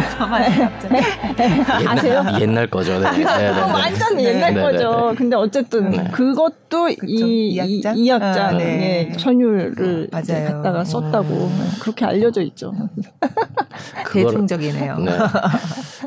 [0.90, 1.64] 네.
[1.86, 2.24] 아세요?
[2.40, 2.98] 옛날 거죠.
[2.98, 3.10] 네.
[3.10, 3.60] 네, 네, 네.
[3.60, 4.24] 완전 네.
[4.24, 5.14] 옛날 네, 거죠.
[5.16, 9.12] 근데 어쨌든 그것도 이, 이학장, 이학장 아, 네.
[9.18, 11.70] 천율을 어, 갖다가 썼다고 음.
[11.80, 12.72] 그렇게 알려져 있죠.
[14.12, 14.98] 대중적이네요.
[14.98, 15.12] 네.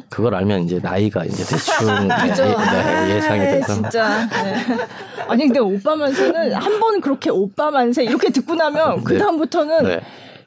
[0.10, 1.88] 그걸 알면 이제 나이가 이제 대충
[3.10, 3.74] 예, 상이 돼서.
[3.76, 4.28] 진짜.
[5.28, 10.02] 아니 근데 오빠 만세는 한 번 그렇게 오빠 만세 이렇게 듣고 나면 그 다음부터는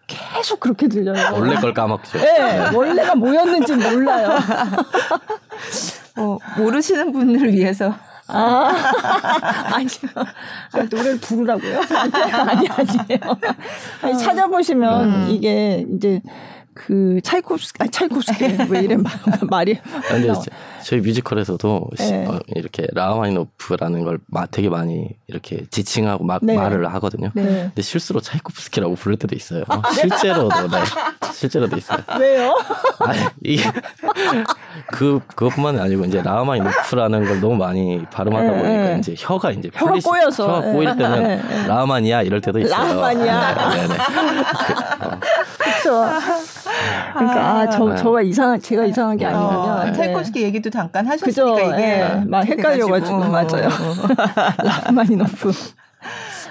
[0.07, 1.35] 계속 그렇게 들려요.
[1.35, 2.19] 원래 걸 까먹죠.
[2.19, 4.39] 네, 원래가 뭐였는지 몰라요.
[6.17, 7.95] 어, 모르시는 분들을 위해서.
[8.29, 8.73] 아,
[9.73, 9.89] 아니요.
[10.73, 11.79] 아, 노래를 부르라고요?
[11.79, 13.39] 아니, 아니에요.
[14.03, 15.27] 아니, 찾아보시면 음.
[15.31, 16.21] 이게 이제
[16.77, 18.97] 그 차이콥스키, 아 차이콥스키 왜 이래
[19.49, 19.79] 말이.
[20.09, 20.33] 근데
[20.85, 22.27] 저희 뮤지컬에서도 네.
[22.27, 24.19] 어, 이렇게 라마이노프라는 걸
[24.51, 26.55] 되게 많이 이렇게 지칭하고 막 네.
[26.55, 27.31] 말을 하거든요.
[27.35, 27.43] 네.
[27.43, 29.65] 근데 실수로 차이콥스키라고 부를 때도 있어요.
[29.69, 30.79] 아, 실제로도 네.
[31.33, 31.99] 실제로도 있어요.
[32.21, 32.55] 왜요?
[33.01, 33.65] 아니, 이게
[34.93, 38.97] 그 그것뿐만이 아니고 이제 라흐마니노프라는 걸 너무 많이 발음하다 네, 보니까 네.
[38.99, 41.67] 이제 혀가 이제 혀가 풀리시, 꼬여서 혀가 꼬일 때는 네, 네.
[41.67, 42.95] 라마니아 이럴 때도 있어요.
[43.01, 43.71] 라마니아.
[43.71, 43.95] 네, 네,
[45.59, 46.05] 그렇죠.
[47.15, 47.97] 그러니까 아, 저 네.
[47.97, 49.91] 저가 이상 제가 이상한 게 어, 아니군요.
[49.91, 51.75] 어, 차이콥스키 얘기도 잠깐 하셨으니까 그죠?
[51.75, 53.69] 이게 막 헷갈려가지고 맞아요.
[54.87, 55.53] 라흐마니노프.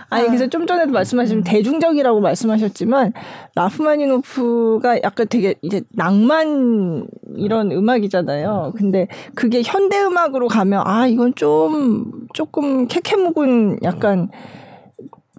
[0.09, 1.43] 아니 그래서 좀 전에도 말씀하신 음.
[1.43, 3.13] 대중적이라고 말씀하셨지만
[3.55, 8.73] 라프마니노프가 약간 되게 이제 낭만 이런 음악이잖아요.
[8.77, 14.29] 근데 그게 현대 음악으로 가면 아 이건 좀 조금 캐캐묵은 약간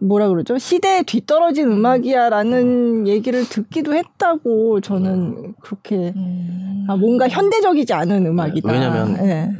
[0.01, 0.59] 뭐라 그러죠?
[0.59, 6.13] 시대에 뒤떨어진 음악이야라는 얘기를 듣기도 했다고 저는 그렇게
[6.89, 8.71] 아 뭔가 현대적이지 않은 음악이다.
[8.71, 9.51] 왜냐면 네.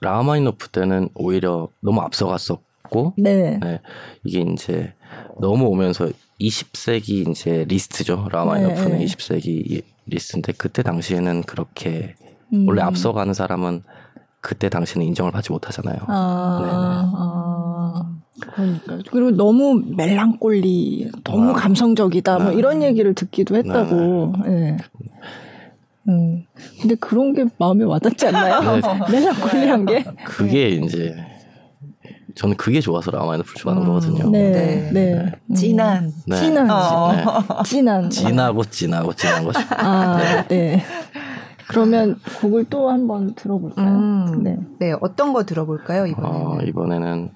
[0.00, 3.58] 라흐마니노프 때는 오히려 너무 앞서갔었고 네.
[3.62, 3.80] 네.
[4.24, 4.92] 이게 이제
[5.40, 8.28] 넘어오면서 20세기 이제 리스트죠.
[8.30, 9.04] 라흐마니노프는 네.
[9.04, 12.14] 20세기 리스트인데 그때 당시에는 그렇게
[12.52, 12.66] 음.
[12.68, 13.82] 원래 앞서가는 사람은
[14.40, 15.96] 그때 당시는 인정을 받지 못하잖아요.
[16.06, 16.72] 아, 네, 네.
[16.74, 24.32] 아, 그러니까 그리고 너무 멜랑꼴리, 너무 아, 감성적이다, 뭐 아, 이런 얘기를 듣기도 했다고.
[24.44, 24.50] 네.
[24.50, 24.76] 네.
[26.08, 26.44] 음.
[26.80, 28.60] 근데 그런 게 마음에 와닿지 않나요?
[28.60, 28.80] 네.
[29.10, 30.04] 멜랑꼴리한 게.
[30.24, 31.16] 그게 이제
[32.36, 34.30] 저는 그게 좋아서 라마인노플 좋아하는 음, 거거든요.
[34.30, 34.90] 네, 네.
[34.92, 35.32] 네.
[35.46, 35.54] 음.
[35.54, 36.12] 진한.
[36.26, 36.36] 네.
[36.36, 36.70] 진한.
[36.70, 37.12] 어.
[37.12, 37.22] 네.
[37.64, 38.10] 진한.
[38.10, 39.58] 진하고 진하고 진한 거죠.
[39.76, 40.46] 아, 네.
[40.48, 40.84] 네.
[41.68, 43.88] 그러면 곡을 또 한번 들어볼까요?
[43.88, 44.56] 음, 네.
[44.78, 46.46] 네, 어떤 거 들어볼까요, 이번에는?
[46.46, 47.30] 어, 이번에는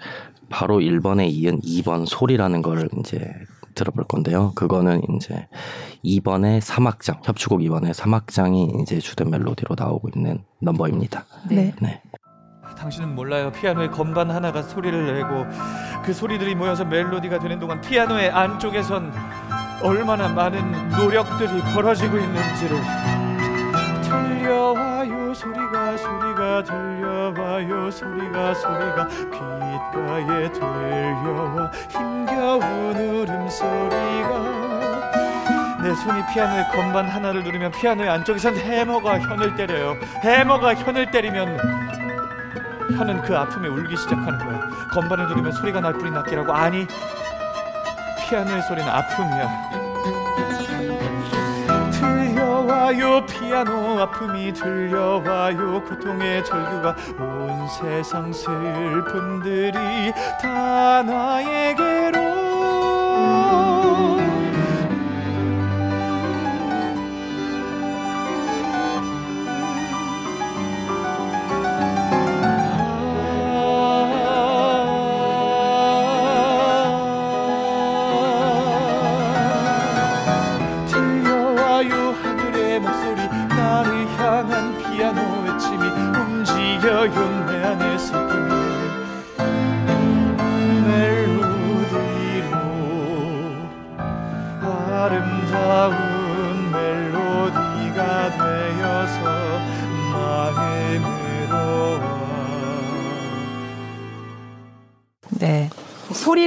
[0.51, 3.33] 바로 1번에 이은 2번 소리라는 걸 이제
[3.75, 4.53] 들어볼 건데요.
[4.55, 5.49] 그거는 이제
[6.05, 11.25] 2번의 사막장, 협주곡 2번의 사막장이 이제 주된 멜로디로 나오고 있는 넘버입니다.
[11.49, 11.73] 네.
[11.81, 12.03] 네.
[12.77, 13.53] 당신은 몰라요.
[13.53, 15.47] 피아노에 건반 하나가 소리를 내고
[16.03, 19.13] 그 소리들이 모여서 멜로디가 되는 동안 피아노의 안쪽에선
[19.83, 23.20] 얼마나 많은 노력들이 벌어지고 있는지를
[24.11, 34.61] 들려와요 소리가 소리가 들려와요 소리가 소리가 귓가에 들려와 힘겨운 울음소리가
[35.83, 41.59] 내 손이 피아노의 건반 하나를 누르면 피아노의 안쪽에선 해머가 현을 때려요 해머가 현을 때리면
[42.97, 44.69] 혀는 그 아픔에 울기 시작하는 거야.
[44.93, 46.87] 건반을 누르면 소리가 날 뿐인 낫기라고 아니
[48.29, 49.80] 피아노의 소리는 아픔이야.
[52.81, 53.27] 들려와요.
[53.27, 55.83] 피아노 아픔이 들려와요.
[55.85, 62.21] 고통의 절규가 온 세상 슬픔들이 다 나에게로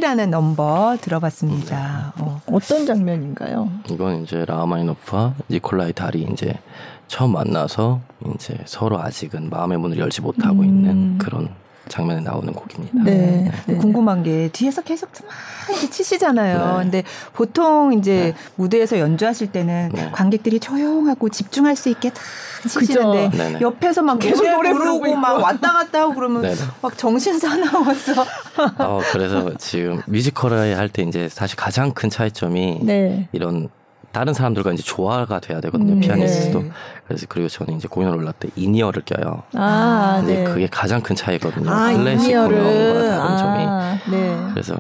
[0.04, 2.14] 소리라는 넘버 들어봤습니다.
[2.18, 2.41] 어.
[2.51, 3.72] 어떤 장면인가요?
[3.89, 6.60] 이건 이제 라마이노프와 니콜라이 달이 이제
[7.08, 8.01] 처음 만나서
[8.36, 10.66] 이제 서로 아직은 마음의 문을 열지 못하고 음.
[10.66, 11.49] 있는 그런
[11.88, 13.04] 장면에 나오는 곡입니다.
[13.04, 13.51] 네.
[13.66, 13.76] 네.
[13.76, 16.78] 궁금한 게 뒤에서 계속 막 이렇게 치시잖아요.
[16.78, 16.84] 네.
[16.84, 18.43] 근데 보통 이제 네.
[18.56, 20.12] 무대에서 연주하실 때는 네.
[20.12, 22.22] 관객들이 조용하고 집중할 수 있게 다
[22.68, 23.61] 치시는데 네, 네.
[23.61, 26.55] 옆에서 막 계속 노래 부르고 막 왔다 갔다 하고 그러면 네네.
[26.82, 28.14] 막 정신 사나워서.
[28.80, 32.82] 어 그래서 지금 뮤지컬을 할 때 이제 사실 가장 큰 차이점이
[33.32, 33.70] 이런
[34.11, 35.93] 다른 사람들과 이제 조화가 돼야 되거든요.
[35.93, 36.61] 음, 피아니스트도.
[36.61, 36.72] 네.
[37.07, 39.41] 그래서 그리고 저는 이제 공연을 올랐을 때 in-ear를 껴요.
[39.55, 40.43] 아, 네.
[40.43, 41.68] 그게 가장 큰 차이거든요.
[41.72, 44.16] 아, 클래식 공연과 다른 아, 점이.
[44.16, 44.38] 네.
[44.51, 44.76] 그래서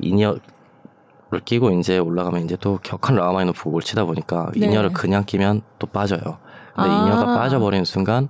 [0.00, 4.66] in-ear를 끼고 이제 올라가면 이제 또 격한 라흐마니노프 곡을 치다 보니까 네.
[4.66, 6.38] in-ear를 그냥 끼면 또 빠져요.
[6.74, 7.02] 근데 아.
[7.02, 8.28] 이니어가 빠져버리는 순간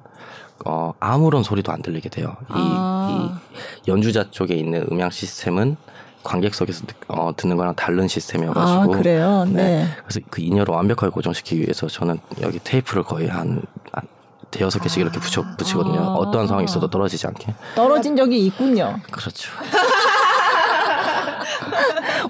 [0.65, 2.37] 어, 아무런 소리도 안 들리게 돼요.
[2.51, 3.41] 이, 아.
[3.87, 5.77] 이 연주자 쪽에 있는 음향 시스템은
[6.23, 8.95] 관객석에서 어, 듣는 거랑 다른 시스템이어가지고.
[8.95, 9.45] 아, 그래요?
[9.45, 9.53] 네.
[9.53, 9.89] 네.
[10.07, 14.07] 그래서 그 인여를 완벽하게 고정시키기 위해서 저는 여기 테이프를 거의 한, 한
[14.53, 15.99] 대여섯 개씩 이렇게 붙여, 붙이거든요.
[15.99, 16.15] 아.
[16.15, 17.53] 어떠한 상황이 있어도 떨어지지 않게.
[17.75, 19.01] 떨어진 적이 있군요.
[19.11, 19.51] 그렇죠.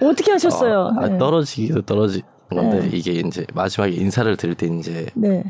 [0.02, 0.80] 어떻게 하셨어요?
[0.80, 1.18] 어, 아, 네.
[1.18, 2.22] 떨어지기도 떨어지
[2.54, 2.96] 건데 네.
[2.96, 5.42] 이게 이제 마지막에 인사를 드릴 때 이제 네.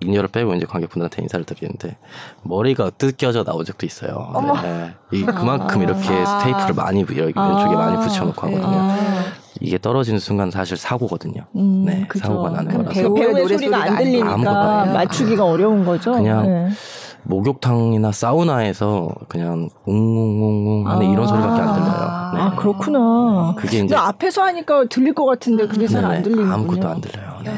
[0.00, 1.96] 인여를 빼고 이제 관객분들한테 인사를 드리는데
[2.42, 4.32] 머리가 뜯겨져 나온 적도 있어요.
[4.62, 4.92] 네.
[5.12, 6.38] 이 그만큼 이렇게 아.
[6.38, 7.76] 테이프를 많이 여기 왼쪽에 아.
[7.76, 8.66] 많이 붙여놓고 하거든요.
[8.66, 8.96] 아.
[9.60, 11.44] 이게 떨어지는 순간 사실 사고거든요.
[11.56, 12.26] 음, 네, 그쵸.
[12.26, 16.12] 사고가 나는 거라서 배우의, 배우의 소리가 안 들리니까 맞추기가 어려운 거죠.
[16.12, 16.68] 그냥 네.
[17.24, 22.30] 목욕탕이나 사우나에서 그냥 웅웅웅웅 하는 아~ 이런 소리밖에 안 들려요.
[22.34, 22.40] 네.
[22.40, 23.54] 아 그렇구나.
[23.56, 27.38] 그게 이제 앞에서 하니까 들릴 것 같은데 그게 잘 안 들리는 아무것도 안 들려요.
[27.44, 27.50] 네.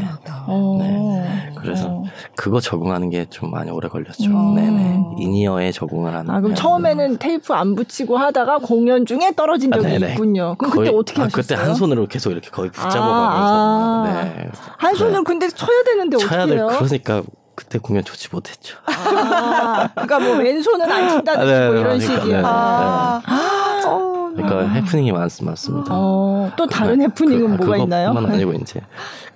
[0.46, 0.76] 어.
[0.80, 1.52] 네.
[1.60, 2.02] 그래서 어.
[2.36, 4.30] 그거 적응하는 게 좀 많이 오래 걸렸죠.
[4.30, 4.54] 음.
[4.54, 5.00] 네네.
[5.18, 6.30] 인이어에 적응을 하는.
[6.30, 10.56] 아 그럼 처음에는 테이프 안 붙이고 하다가 공연 중에 떨어진 적이 아, 있군요.
[10.58, 11.42] 그럼 거의, 그때 어떻게 아, 하셨어요?
[11.42, 13.54] 그때 한 손으로 계속 이렇게 거의 붙잡아가면서.
[13.54, 14.48] 아, 네.
[14.78, 16.68] 한 손으로 근데 쳐야 되는데 쳐야 어떻게 해요?
[16.78, 17.22] 그러니까
[17.60, 18.78] 그때 공연 좋지 못했죠.
[18.86, 22.36] 아, 그러니까 뭐 왼손은 안 친다든지 아, 네, 뭐 이런 그러니까, 식이요.
[22.38, 23.86] 네, 아, 네.
[23.86, 25.88] 어, 그러니까 해프닝이 많, 많습니다.
[25.90, 28.08] 어, 또 다른 그, 해프닝은 그, 뭐가 있나요?
[28.08, 28.80] 그것만 아니고 이제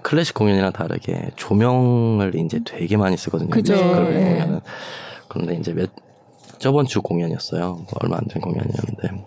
[0.00, 3.50] 클래식 공연이랑 다르게 조명을 이제 되게 많이 쓰거든요.
[3.50, 3.74] 그죠.
[3.74, 3.82] 네.
[3.82, 4.60] 공연은.
[5.28, 5.90] 그런데 이제 몇
[6.58, 7.60] 저번 주 공연이었어요.
[7.74, 9.24] 뭐 얼마 안 된 공연이었는데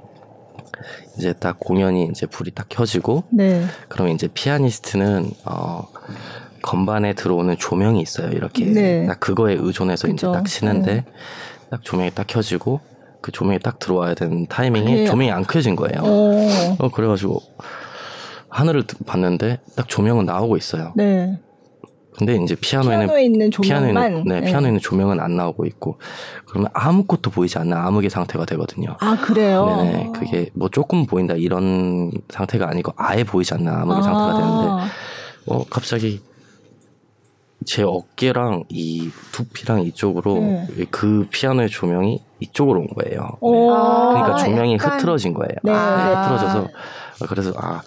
[1.17, 3.63] 이제 딱 공연이 이제 불이 딱 켜지고 네.
[3.89, 5.87] 그러면 이제 피아니스트는 어
[6.67, 8.29] 건반에 들어오는 조명이 있어요.
[8.31, 9.05] 이렇게 네.
[9.07, 10.27] 딱 그거에 의존해서 그쵸?
[10.27, 11.05] 이제 딱 치는데 네.
[11.71, 12.81] 딱 조명이 딱 켜지고
[13.21, 15.07] 그 조명이 딱 들어와야 되는 타이밍에 그래요.
[15.07, 16.01] 조명이 안 켜진 거예요.
[16.03, 17.41] 어, 그래가지고
[18.49, 20.91] 하늘을 봤는데 딱 조명은 나오고 있어요.
[20.97, 21.39] 네.
[22.17, 25.99] 근데 이제 피아노에는 피아노에 있는 조명만 피아노에는, 네, 네, 피아노에 있는 조명은 안 나오고 있고
[26.47, 28.97] 그러면 아무것도 보이지 않는 암흑의 상태가 되거든요.
[28.99, 29.67] 아 그래요?
[29.67, 34.01] 네네 그게 뭐 조금 보인다 이런 상태가 아니고 아예 보이지 않는 암흑의 아.
[34.01, 34.91] 상태가 되는데
[35.45, 36.19] 어 갑자기
[37.65, 40.85] 제 어깨랑 이 두피랑 이쪽으로 네.
[40.91, 43.21] 그 피아노의 조명이 이쪽으로 온 거예요.
[43.41, 43.49] 네.
[43.49, 44.93] 그러니까 조명이 약간...
[44.93, 45.55] 흐트러진 거예요.
[45.63, 45.71] 네.
[45.71, 45.77] 네.
[45.77, 46.67] 흐트러져서
[47.27, 47.81] 그래서 아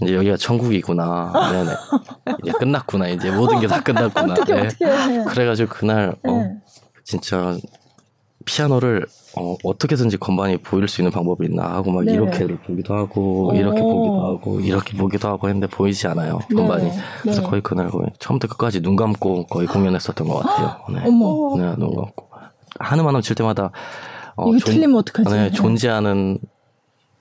[0.00, 1.32] 이제 여기가 천국이구나.
[1.52, 1.70] 네네.
[2.42, 3.08] 이제 끝났구나.
[3.08, 4.32] 이제 모든 게 다 끝났구나.
[4.32, 4.66] 어떻게, 네.
[4.66, 6.56] 어떻게 그래가지고 그날 어 네.
[7.04, 7.56] 진짜
[8.44, 9.06] 피아노를
[9.36, 12.12] 어, 어떻게든지 건반이 보일 수 있는 방법이 있나 하고 막 네.
[12.12, 13.54] 이렇게 보기도 하고 오.
[13.54, 16.56] 이렇게 보기도 하고 이렇게 보기도 하고 했는데 보이지 않아요 네.
[16.56, 16.96] 건반이 네.
[17.22, 21.02] 그래서 거의 그날 거의 처음부터 끝까지 눈 감고 거의 공연했었던 것 같아요 네.
[21.06, 21.56] 어머.
[21.56, 22.28] 네, 눈 감고
[22.78, 23.70] 한음 한음 칠 때마다
[24.36, 25.34] 어, 이거 존, 틀리면 어떡하지?
[25.34, 26.38] 네, 존재하는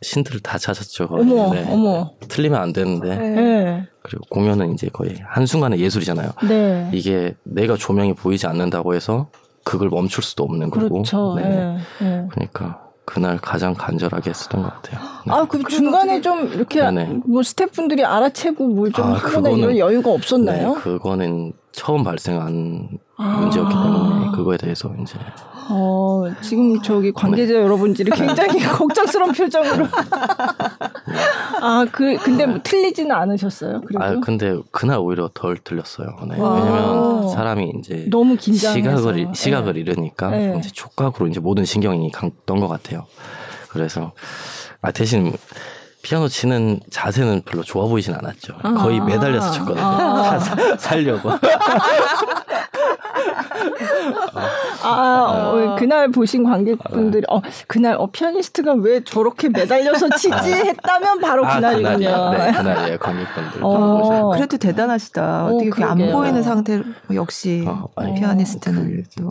[0.01, 1.07] 신들을 다 찾았죠.
[1.07, 1.21] 거의.
[1.21, 1.65] 어머, 네.
[1.69, 2.11] 어머.
[2.27, 3.15] 틀리면 안 되는데.
[3.15, 3.87] 네.
[4.01, 6.31] 그리고 공연은 이제 거의 한순간의 예술이잖아요.
[6.47, 6.89] 네.
[6.91, 9.29] 이게 내가 조명이 보이지 않는다고 해서
[9.63, 10.89] 그걸 멈출 수도 없는 거고.
[10.89, 11.35] 그렇죠.
[11.35, 11.47] 네.
[11.47, 11.77] 네.
[11.99, 12.27] 네.
[12.31, 15.01] 그러니까 그날 가장 간절하게 했었던 것 같아요.
[15.25, 15.33] 네.
[15.33, 17.21] 아, 그럼 중간에 좀 이렇게 네네.
[17.25, 20.75] 뭐 스태프분들이 알아채고 뭘좀 아, 하거나 이런 여유가 없었나요?
[20.75, 23.39] 네, 그거는 처음 발생한 아.
[23.39, 25.17] 문제였기 때문에 그거에 대해서 이제
[25.69, 27.61] 어, 지금 저기 관계자 네.
[27.61, 29.87] 여러분들이 굉장히 걱정스러운 표정으로.
[31.61, 33.81] 아, 그, 근데 뭐 틀리지는 않으셨어요?
[33.81, 34.03] 그래도?
[34.03, 36.07] 아, 근데 그날 오히려 덜 틀렸어요.
[36.27, 36.35] 네.
[36.35, 38.05] 왜냐면 사람이 이제.
[38.09, 39.79] 너무 긴장 시각을, 시각을 네.
[39.79, 40.55] 잃으니까 네.
[40.59, 43.05] 이제 촉각으로 이제 모든 신경이 강던 것 같아요.
[43.69, 44.11] 그래서,
[44.81, 45.31] 아, 대신
[46.03, 48.57] 피아노 치는 자세는 별로 좋아 보이진 않았죠.
[48.77, 49.85] 거의 매달려서 쳤거든요.
[49.85, 50.39] 아~
[50.77, 51.31] 살려고.
[54.83, 61.45] 아, 어, 그날 보신 관객분들이 어, 그날 어, 피아니스트가 왜 저렇게 매달려서 치지 했다면 바로
[61.45, 62.31] 아, 그날이군요.
[62.31, 62.97] 네, 그날이에요.
[62.97, 63.59] 관객분들.
[63.63, 65.45] 어, 그래도 대단하시다.
[65.45, 66.83] 어떻게 그렇게 안 보이는 상태로
[67.13, 69.29] 역시 어, 피아니스트는 또.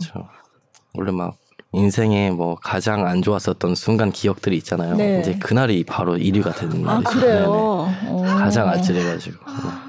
[0.93, 1.35] 원래 막
[1.73, 4.95] 인생에 뭐 가장 안 좋았었던 순간 기억들이 있잖아요.
[4.95, 5.21] 네.
[5.21, 7.09] 이제 그날이 바로 1위가 되는 아, 날이죠.
[7.11, 7.93] 그래요?
[8.03, 8.27] 네, 네.
[8.27, 9.37] 가장 아찔해가지고.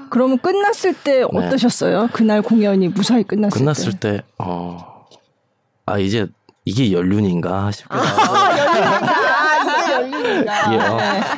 [0.09, 1.23] 그러면 끝났을 때 네.
[1.23, 2.09] 어떠셨어요?
[2.13, 4.17] 그날 공연이 무사히 끝났을, 끝났을 때?
[4.17, 5.07] 때, 어,
[5.85, 6.27] 아, 이제
[6.63, 8.37] 이게 연륜인가 싶기도 하고.
[8.37, 9.32] 아, 연륜인가?
[10.07, 10.97] 이게 어,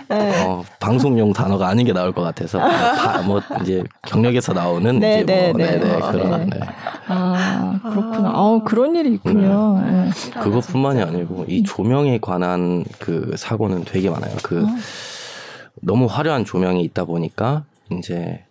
[0.09, 0.43] 네.
[0.43, 5.26] 어, 방송용 단어가 아닌 게 나올 것 같아서 다, 뭐 이제 경력에서 나오는 네, 이제
[5.26, 6.59] 네, 뭐 네, 네, 그런 네.
[7.07, 8.30] 아 그렇구나.
[8.34, 9.82] 아 그런 일이 있군요.
[9.86, 10.09] 네.
[10.41, 14.36] 그것뿐만이 아니고 이 조명에 관한 그 사고는 되게 많아요.
[14.43, 14.68] 그 어.
[15.82, 18.43] 너무 화려한 조명이 있다 보니까 이제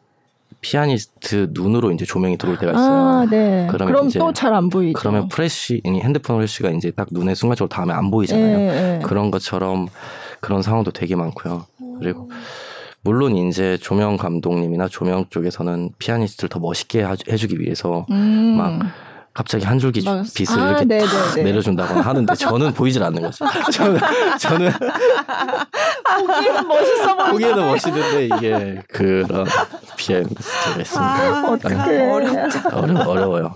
[0.64, 2.92] 피아니스트 눈으로 이제 조명이 들어올 때가 있어요.
[2.92, 3.68] 아, 네.
[3.70, 4.98] 그러면 또 잘 안 보이죠.
[4.98, 8.56] 그러면 플래시, 핸드폰 플래시가 이제 딱 눈에 순간적으로 닿으면 안 보이잖아요.
[8.56, 8.66] 네,
[8.98, 9.00] 네.
[9.04, 9.88] 그런 것처럼
[10.40, 11.66] 그런 상황도 되게 많고요.
[12.00, 12.30] 그리고
[13.02, 18.56] 물론 이제 조명 감독님이나 조명 쪽에서는 피아니스트를 더 멋있게 해주기 위해서 음.
[18.56, 18.80] 막
[19.34, 23.44] 갑자기 한 줄기 막, 빛을 아, 이렇게 탁 내려준다거나 하는데 저는 보이질 않는 거죠.
[23.72, 24.00] 저는
[24.38, 24.72] 저는
[26.20, 29.44] 보기에는 멋있어 보이 보기에는 멋있는데 이게 그런
[29.96, 31.04] 피아니스트가 있습니다.
[31.04, 32.60] 아, 어떻게 어렵죠.
[32.74, 33.52] 어려 어려워요.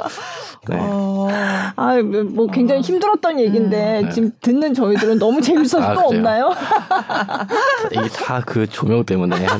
[0.68, 0.76] 네.
[0.80, 1.28] 어,
[1.76, 4.10] 아, 뭐 굉장히 힘들었던 얘기인데 음, 네.
[4.12, 6.52] 지금 듣는 저희들은 너무 재밌어서 아, 또 없나요?
[7.92, 9.58] 이게 다 그 조명 때문에 그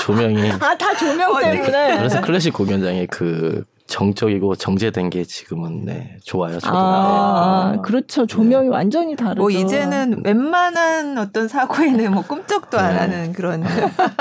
[0.02, 6.60] 조명이 아 다 조명 때문에 그래서 클래식 공연장에 그 정적이고 정제된 게 지금은 네 좋아요.
[6.60, 6.76] 저도.
[6.76, 7.82] 아, 네.
[7.82, 8.24] 그렇죠.
[8.24, 8.74] 조명이 네.
[8.74, 9.40] 완전히 다르죠.
[9.40, 12.98] 뭐 이제는 웬만한 어떤 사고에는 뭐 꿈쩍도 안 네.
[13.00, 13.64] 하는 그런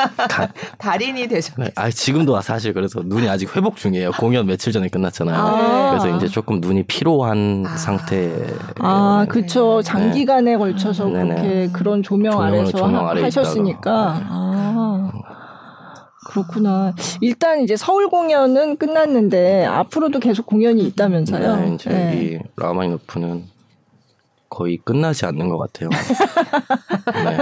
[0.80, 1.66] 달인이 되셨어요.
[1.68, 1.72] 네.
[1.76, 4.12] 아 지금도 사실 그래서 눈이 아직 회복 중이에요.
[4.20, 5.38] 공연 며칠 전에 끝났잖아요.
[5.38, 5.90] 아.
[5.92, 7.78] 그래서 이제 조금 눈이 피로한 아.
[7.78, 8.32] 상태.
[8.80, 9.84] 아, 그렇죠.
[9.84, 14.22] 장기간에 걸쳐서 그렇게 그런 조명 아래서 조명 아래 하셨으니까.
[14.28, 15.12] 아.
[16.30, 16.94] 그렇구나.
[17.22, 21.56] 일단 이제 서울 공연은 끝났는데 앞으로도 계속 공연이 있다면서요?
[21.56, 22.22] 네, 이제 네.
[22.22, 23.46] 이 라마이노프는
[24.48, 25.90] 거의 끝나지 않는 것 같아요.
[27.24, 27.38] 네.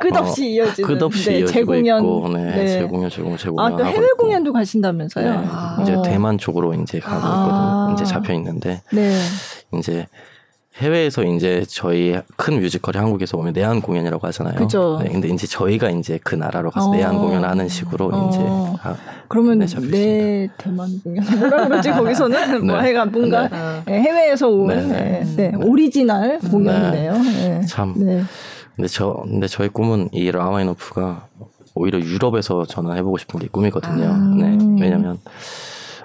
[0.00, 2.66] 끝없이 어, 이어지는 끝없이 네, 이어지고 재공연, 있고, 네, 네.
[2.66, 3.72] 재공연, 재공연, 재공연.
[3.72, 4.16] 아, 또 해외 있고.
[4.16, 5.40] 공연도 가신다면서요?
[5.40, 5.78] 네, 아.
[5.82, 7.88] 이제 대만 쪽으로 이제 가고 아.
[7.88, 7.94] 있거든요.
[7.94, 9.16] 이제 잡혀 있는데, 네.
[9.78, 10.06] 이제
[10.78, 14.54] 해외에서 이제 저희 큰 뮤지컬이 한국에서 오면 내한 공연이라고 하잖아요.
[14.54, 15.00] 그죠.
[15.02, 16.94] 네, 근데 이제 저희가 이제 그 나라로 가서 어.
[16.94, 18.28] 내한 공연하는 식으로 어.
[18.28, 22.72] 이제 아, 그러면 네, 내 대만 공연 뭐라 그러지 거기서는 네.
[22.72, 23.82] 뭐 해가 뭔가 네.
[23.86, 24.00] 네.
[24.02, 25.24] 해외에서 온 네, 네.
[25.36, 27.62] 네, 오리지널 공연이네요.
[27.66, 27.94] 참.
[27.94, 31.26] 근데 저 근데 저희 꿈은 이 라흐마니노프가
[31.74, 34.06] 오히려 유럽에서 저는 해보고 싶은 게 꿈이거든요.
[34.06, 34.34] 아.
[34.38, 34.56] 네.
[34.80, 35.18] 왜냐면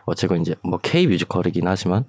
[0.05, 2.05] 어쨌건 이제 뭐 K 뮤지컬이긴 하지만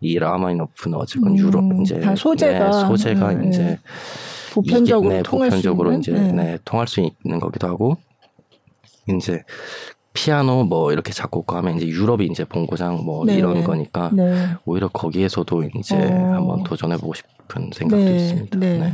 [0.00, 3.78] 이 라흐마니노프는 어쨌건 음, 유럽 이제 소재가 네, 소재가 네, 이제
[4.54, 6.32] 보편적으로 이게, 네, 통할 보편적으로 이제 네.
[6.32, 6.58] 네.
[6.64, 7.96] 통할 수 있는 거기도 하고
[9.08, 9.42] 이제
[10.12, 13.36] 피아노 뭐 이렇게 작곡가 하면 이제 유럽이 이제 본고장 뭐 네.
[13.36, 14.48] 이런 거니까 네.
[14.64, 16.32] 오히려 거기에서도 이제 어.
[16.34, 18.16] 한번 도전해 보고 싶은 생각도 네.
[18.16, 18.58] 있습니다.
[18.58, 18.92] 네.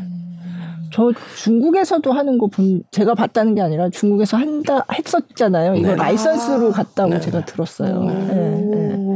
[0.93, 5.75] 저 중국에서도 하는 거 본 제가 봤다는 게 아니라 중국에서 한다 했었잖아요.
[5.75, 8.05] 이거 라이선스로 갔다고 제가 들었어요.
[8.05, 9.16] 네.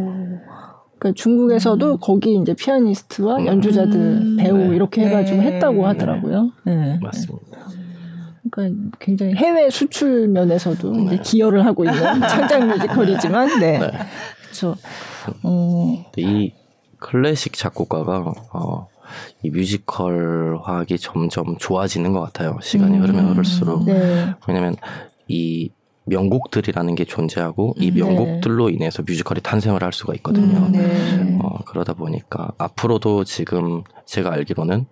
[1.01, 1.99] 그러니까 중국에서도 음.
[1.99, 3.47] 거기 이제 피아니스트와 음.
[3.47, 4.37] 연주자들 음.
[4.37, 4.77] 배우 네.
[4.77, 5.47] 이렇게 해가지고 네.
[5.47, 6.53] 했다고 하더라고요.
[6.65, 6.99] 네.
[7.01, 7.59] 맞습니다.
[8.51, 11.19] 그러니까 굉장히 해외 수출 면에서도 네.
[11.23, 11.99] 기여를 하고 있는
[12.29, 13.91] 창작 뮤지컬이지만, 네, 네.
[14.43, 14.77] 그렇죠.
[15.43, 16.05] 어.
[16.17, 16.53] 이
[16.99, 18.89] 클래식 작곡가가 어,
[19.43, 22.59] 이 뮤지컬화학이 점점 좋아지는 것 같아요.
[22.61, 23.03] 시간이 음.
[23.03, 23.87] 흐르면 흐를수록.
[23.87, 24.35] 네.
[24.47, 24.77] 왜냐하면
[25.29, 25.71] 이
[26.11, 28.03] 명곡들이라는 게 존재하고 이 음, 네.
[28.03, 28.75] 명곡들로 네.
[28.75, 30.59] 인해서 뮤지컬이 탄생을 할 수가 있거든요.
[30.67, 31.39] 음, 네.
[31.43, 34.87] 어, 그러다 보니까 앞으로도 지금 제가 알기로는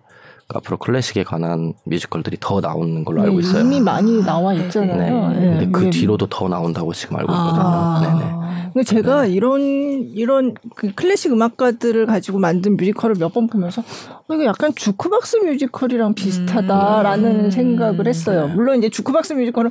[0.51, 3.63] 앞으로 클래식에 관한 뮤지컬들이 더 나오는 걸로 알고 네, 있어요.
[3.63, 5.29] 이미 많이 나와 있잖아요.
[5.29, 5.39] 네.
[5.39, 7.61] 근데 그 뒤로도 더 나온다고 지금 알고 있거든요.
[7.63, 8.39] 아, 네네.
[8.73, 9.29] 근데 제가 네.
[9.29, 13.83] 이런 이런 그 클래식 음악가들을 가지고 만든 뮤지컬을 몇 번 보면서
[14.27, 17.51] 어, 이거 약간 주크박스 뮤지컬이랑 비슷하다라는 음.
[17.51, 18.47] 생각을 했어요.
[18.47, 19.69] 물론 이제 주크박스 뮤지컬은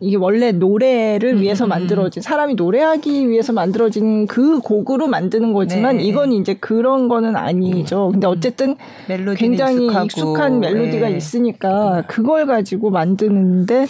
[0.00, 1.68] 이게 원래 노래를 위해서 음.
[1.68, 6.04] 만들어진 사람이 노래하기 위해서 만들어진 그 곡으로 만드는 거지만 네.
[6.04, 8.08] 이건 이제 그런 거는 아니죠.
[8.10, 8.76] 근데 어쨌든
[9.36, 10.04] 굉장히 익숙하고.
[10.06, 11.16] 익숙한 멜로디가 네.
[11.16, 13.86] 있으니까 그걸 가지고 만드는데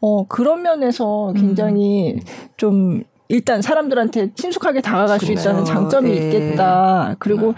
[0.00, 2.20] 어 그런 면에서 굉장히 음.
[2.56, 3.02] 좀
[3.32, 5.26] 일단 사람들한테 친숙하게 다가갈 그렇죠.
[5.26, 6.16] 수 있다는 장점이 네.
[6.16, 7.16] 있겠다.
[7.18, 7.54] 그리고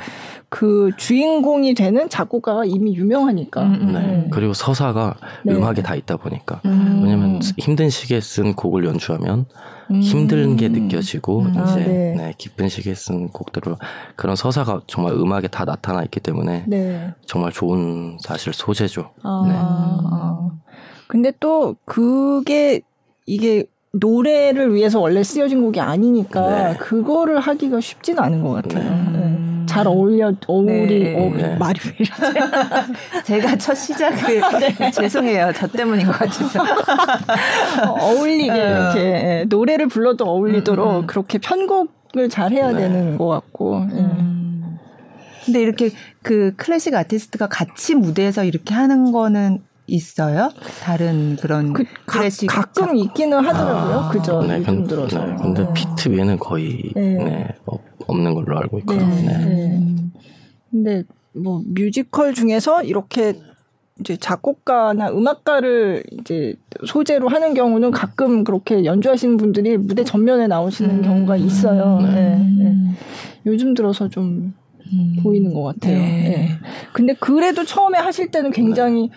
[0.49, 3.63] 그 주인공이 되는 작곡가가 이미 유명하니까.
[3.65, 3.93] 음, 음.
[3.93, 4.01] 네.
[4.07, 4.29] 네.
[4.31, 5.53] 그리고 서사가 네.
[5.53, 6.61] 음악에 다 있다 보니까.
[6.65, 7.01] 음.
[7.03, 9.47] 왜냐면 힘든 시기에 쓴 곡을 연주하면
[9.91, 10.01] 음.
[10.01, 11.51] 힘든 게 느껴지고 음.
[11.51, 12.15] 이제 아, 네.
[12.17, 12.35] 네.
[12.39, 13.75] 기쁜 시기에 쓴 곡들을
[14.15, 17.15] 그런 서사가 정말 음악에 다 나타나 있기 때문에 네.
[17.27, 19.11] 정말 좋은 사실 소재죠.
[19.25, 19.55] 아, 네.
[19.57, 20.51] 아.
[21.09, 22.81] 근데 또 그게
[23.27, 23.65] 이게
[23.95, 26.77] 노래를 위해서 원래 쓰여진 곡이 아니니까 네.
[26.79, 28.91] 그거를 하기가 쉽지는 않은 것 같아요.
[28.91, 29.19] 네.
[29.19, 29.67] 네.
[29.67, 31.17] 잘 어울려 어울리 네.
[31.17, 31.57] 어, 네.
[31.57, 32.39] 말이 왜 이러지?
[33.25, 34.91] 제가 첫 시작을 네.
[34.91, 36.63] 죄송해요 저 때문인 것 같아서
[38.01, 41.07] 어울리게 이렇게 예, 노래를 불러도 어울리도록 음, 음.
[41.07, 43.79] 그렇게 편곡을 잘 해야 되는 것 같고.
[43.79, 44.79] 음.
[45.45, 45.91] 근데 이렇게
[46.23, 50.51] 그 클래식 아티스트가 같이 무대에서 이렇게 하는 거는 있어요?
[50.83, 53.95] 다른 그런 그, 클래식 가끔 있기는 하더라고요.
[53.95, 54.43] 아, 그죠?
[54.43, 55.25] 네, 요즘 들어서.
[55.25, 57.15] 네, 근데 피트 외에는 거의 네.
[57.15, 57.49] 네,
[58.07, 59.07] 없는 걸로 알고 있거든요.
[59.07, 59.39] 네.
[59.39, 59.97] 네.
[60.71, 63.35] 근데 뭐 뮤지컬 중에서 이렇게
[64.01, 66.55] 이제 작곡가나 음악가를 이제
[66.85, 71.03] 소재로 하는 경우는 가끔 그렇게 연주하시는 분들이 무대 전면에 나오시는 음.
[71.03, 72.01] 경우가 있어요.
[72.01, 72.39] 네.
[72.59, 72.77] 네.
[73.47, 74.55] 요즘 들어서 좀
[74.93, 75.17] 음.
[75.23, 75.99] 보이는 것 같아요.
[75.99, 76.49] 네.
[76.93, 79.11] 근데 그래도 처음에 하실 때는 굉장히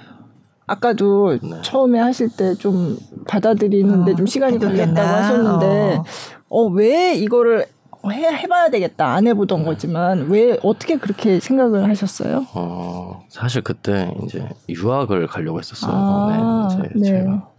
[0.68, 1.62] 아까도 네.
[1.64, 2.98] 처음에 하실 때 좀
[3.28, 6.04] 받아들이는데 어, 좀 시간이 걸렸다고 하셨는데 어.
[6.50, 7.66] 어, 왜 이거를
[8.12, 9.66] 해, 해봐야 되겠다 안 해보던 네.
[9.66, 12.46] 거지만 왜 어떻게 그렇게 생각을 하셨어요?
[12.54, 15.92] 어 사실 그때 이제 유학을 가려고 했었어요.
[15.94, 17.04] 아, 네, 네.
[17.06, 17.50] 제가.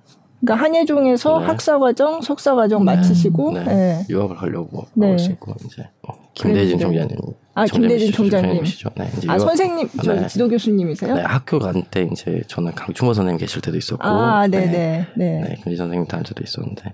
[0.40, 1.46] 그러니까 한예종에서 네.
[1.46, 2.94] 학사 과정, 석사 과정 네.
[2.96, 3.64] 마치시고 네.
[3.64, 4.06] 네.
[4.08, 6.12] 유학을 가려고 하고 있었고 이제 어,
[6.42, 7.16] 김대진 총장님
[7.54, 8.62] 아 김대진 총장님.
[8.96, 10.26] 네, 아 유학, 선생님, 저 네.
[10.28, 11.14] 지도 교수님이세요?
[11.14, 15.40] 네, 학교 간 때 이제 저는 강충호 선생님 계실 때도 있었고, 아, 네네, 네, 네,
[15.40, 15.54] 네.
[15.64, 16.92] 김지 선생님 다닐 때도 있었는데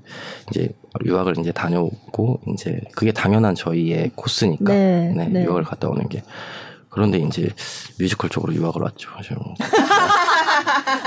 [0.50, 0.70] 이제
[1.04, 5.44] 유학을 이제 다녀오고 이제 그게 당연한 저희의 코스니까, 네, 네, 네.
[5.44, 6.22] 유학을 갔다 오는 게.
[6.94, 7.50] 그런데 이제
[7.98, 9.10] 뮤지컬 쪽으로 유학을 왔죠.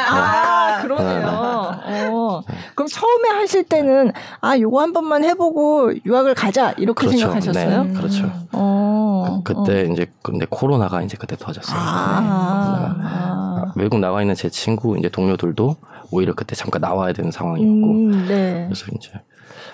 [0.10, 1.80] 아, 그러네요.
[1.88, 2.10] 네, 네.
[2.12, 2.44] 어.
[2.76, 4.12] 그럼 처음에 하실 때는
[4.42, 7.18] 아, 요거 한 번만 해보고 유학을 가자 이렇게 그렇죠.
[7.20, 7.84] 생각하셨어요?
[7.86, 8.30] 네, 그렇죠.
[8.52, 9.94] 어, 그, 그때 어.
[9.94, 11.80] 이제 근데 코로나가 이제 그때 터졌어요.
[11.80, 13.04] 아, 네.
[13.06, 13.72] 아.
[13.78, 15.78] 외국 나와 있는 제 친구 이제 동료들도
[16.12, 18.66] 오히려 그때 잠깐 나와야 되는 상황이었고, 음, 네.
[18.68, 19.12] 그래서 이제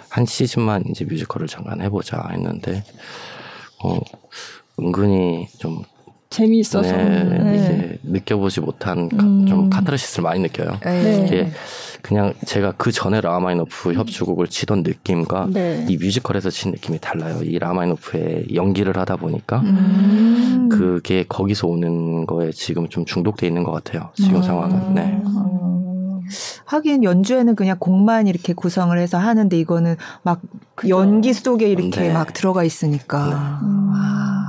[0.09, 2.84] 한 시즌만 이제 뮤지컬을 잠깐 해보자 했는데,
[3.84, 3.99] 어
[4.80, 5.84] 은근히 좀
[6.34, 7.55] 재미있어서 네, 네.
[7.55, 9.45] 이게 느껴보지 못한 음.
[9.45, 10.79] 좀 카타르시스를 많이 느껴요.
[10.84, 11.25] 네.
[11.25, 11.51] 이게
[12.01, 15.86] 그냥 제가 그 전에 라흐마니노프 협주곡을 치던 느낌과 네.
[15.88, 17.41] 이 뮤지컬에서 친 느낌이 달라요.
[17.43, 20.69] 이 라흐마니노프의 연기를 하다 보니까 음.
[20.71, 24.09] 그게 거기서 오는 거에 지금 좀 중독돼 있는 것 같아요.
[24.15, 24.43] 지금 음.
[24.43, 24.95] 상황은.
[24.95, 25.21] 네.
[26.65, 30.41] 하긴 연주에는 그냥 곡만 이렇게 구성을 해서 하는데 이거는 막
[30.73, 30.97] 그죠.
[30.97, 32.13] 연기 속에 이렇게 네.
[32.13, 33.59] 막 들어가 있으니까.
[33.61, 34.42] 네.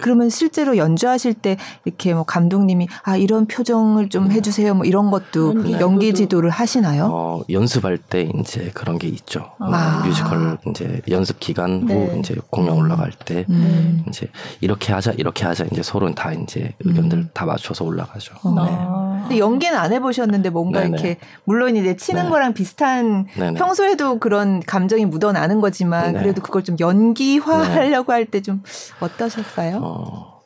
[0.00, 0.02] 음.
[0.02, 4.34] 그러면 실제로 연주하실 때 이렇게 뭐 감독님이 아 이런 표정을 좀 네.
[4.36, 5.80] 해주세요 뭐 이런 것도 네.
[5.80, 7.08] 연기 지도를 하시나요?
[7.12, 9.50] 어, 연습할 때 이제 그런 게 있죠.
[9.58, 10.02] 아.
[10.04, 12.16] 뮤지컬 이제 연습 기간 후 네.
[12.18, 14.04] 이제 공연 올라갈 때 음.
[14.08, 14.28] 이제
[14.60, 17.28] 이렇게 하자 이렇게 하자 이제 서로 다 이제 의견들 음.
[17.34, 18.34] 다 맞춰서 올라가죠.
[18.42, 19.18] 아.
[19.20, 19.20] 네.
[19.28, 20.90] 근데 연기는 안 해보셨는데 뭔가 네네.
[20.90, 22.28] 이렇게 물론 이제 치는 네.
[22.30, 23.58] 거랑 비슷한 네네.
[23.58, 26.20] 평소에도 그런 감정이 묻어나는 거지만 네.
[26.20, 28.62] 그래도 그걸 좀 연기화하려고 할 때 좀
[29.00, 29.78] 어떠셨어요?
[29.82, 29.89] 어.
[29.90, 30.42] 어,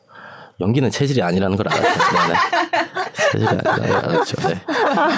[0.59, 1.99] 연기는 체질이 아니라는 걸 알았죠.
[3.31, 4.47] 체질이 아니라는 걸 알았죠.
[4.47, 4.61] 네.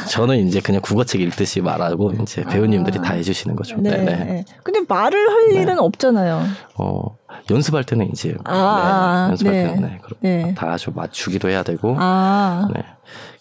[0.09, 3.01] 저는 이제 그냥 국어책 읽듯이 말하고 이제 배우님들이 아.
[3.01, 3.77] 다 해주시는 거죠.
[3.77, 3.97] 네.
[3.97, 4.45] 네.
[4.63, 5.61] 근데 말을 할 네.
[5.61, 6.43] 일은 없잖아요.
[6.75, 7.17] 어,
[7.49, 9.63] 연습할 때는 이제 아, 네, 연습할 네.
[9.63, 10.53] 때는 네, 네.
[10.55, 12.67] 다 아주 맞추기도 해야 되고 아.
[12.73, 12.83] 네.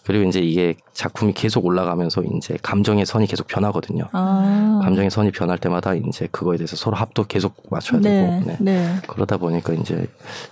[0.07, 4.05] 그리고 이제 이게 작품이 계속 올라가면서 이제 감정의 선이 계속 변하거든요.
[4.13, 4.79] 아.
[4.81, 8.09] 감정의 선이 변할 때마다 이제 그거에 대해서 서로 합도 계속 맞춰야 네.
[8.09, 8.57] 되고 네.
[8.61, 8.95] 네.
[9.05, 10.07] 그러다 보니까 이제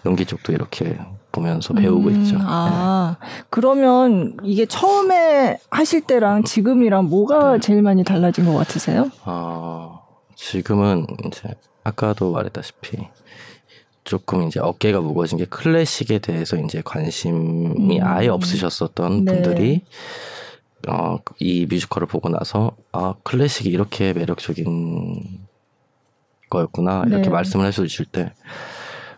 [0.05, 0.97] 연기 쪽도 이렇게
[1.31, 2.21] 보면서 배우고 음.
[2.21, 2.35] 있죠.
[2.41, 3.27] 아 네.
[3.49, 7.59] 그러면 이게 처음에 하실 때랑 지금이랑 뭐가 네.
[7.59, 9.09] 제일 많이 달라진 것 같으세요?
[9.23, 10.01] 아
[10.35, 13.07] 지금은 이제 아까도 말했다시피
[14.05, 18.03] 조금 이제 어깨가 무거워진 게 클래식에 대해서 이제 관심이 음.
[18.03, 19.31] 아예 없으셨었던 네.
[19.33, 19.81] 분들이
[20.87, 25.39] 어, 이 뮤지컬을 보고 나서 아 클래식이 이렇게 매력적인
[26.49, 27.29] 거였구나 이렇게 네.
[27.29, 28.31] 말씀을 해주실 때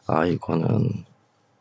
[0.08, 0.90] 아 이거는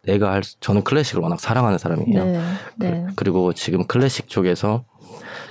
[0.03, 2.25] 내가 할 저는 클래식을 워낙 사랑하는 사람이에요.
[2.25, 2.41] 네.
[2.77, 3.07] 네.
[3.17, 4.85] 그리고 지금 클래식 쪽에서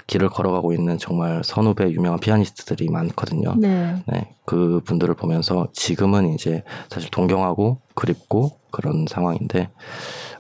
[0.08, 3.56] 길을 걸어가고 있는 정말 선후배 유명한 피아니스트들이 많거든요.
[3.58, 3.96] 네.
[4.08, 4.30] 네.
[4.46, 9.70] 그 분들을 보면서 지금은 이제 사실 동경하고 그립고 그런 상황인데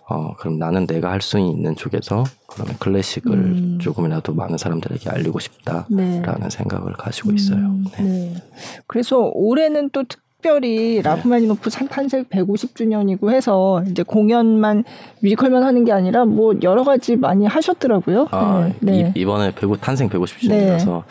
[0.07, 3.80] 어, 그럼 나는 내가 할 수 있는 쪽에서 그러면 클래식을 음.
[3.82, 6.49] 조금이라도 많은 사람들에게 알리고 싶다라는 네.
[6.51, 7.57] 생각을 가지고 있어요.
[7.57, 8.03] 음, 네.
[8.03, 8.36] 네.
[8.86, 11.02] 그래서 올해는 또 특, 특별히 네.
[11.01, 14.84] 라흐마니노프 탄생 150주년이고 해서 이제 공연만
[15.22, 18.28] 뮤지컬만 하는 게 아니라 뭐 여러 가지 많이 하셨더라고요.
[18.30, 19.12] 아, 네.
[19.16, 21.02] 이번에 1 탄생 150주년이라서 네.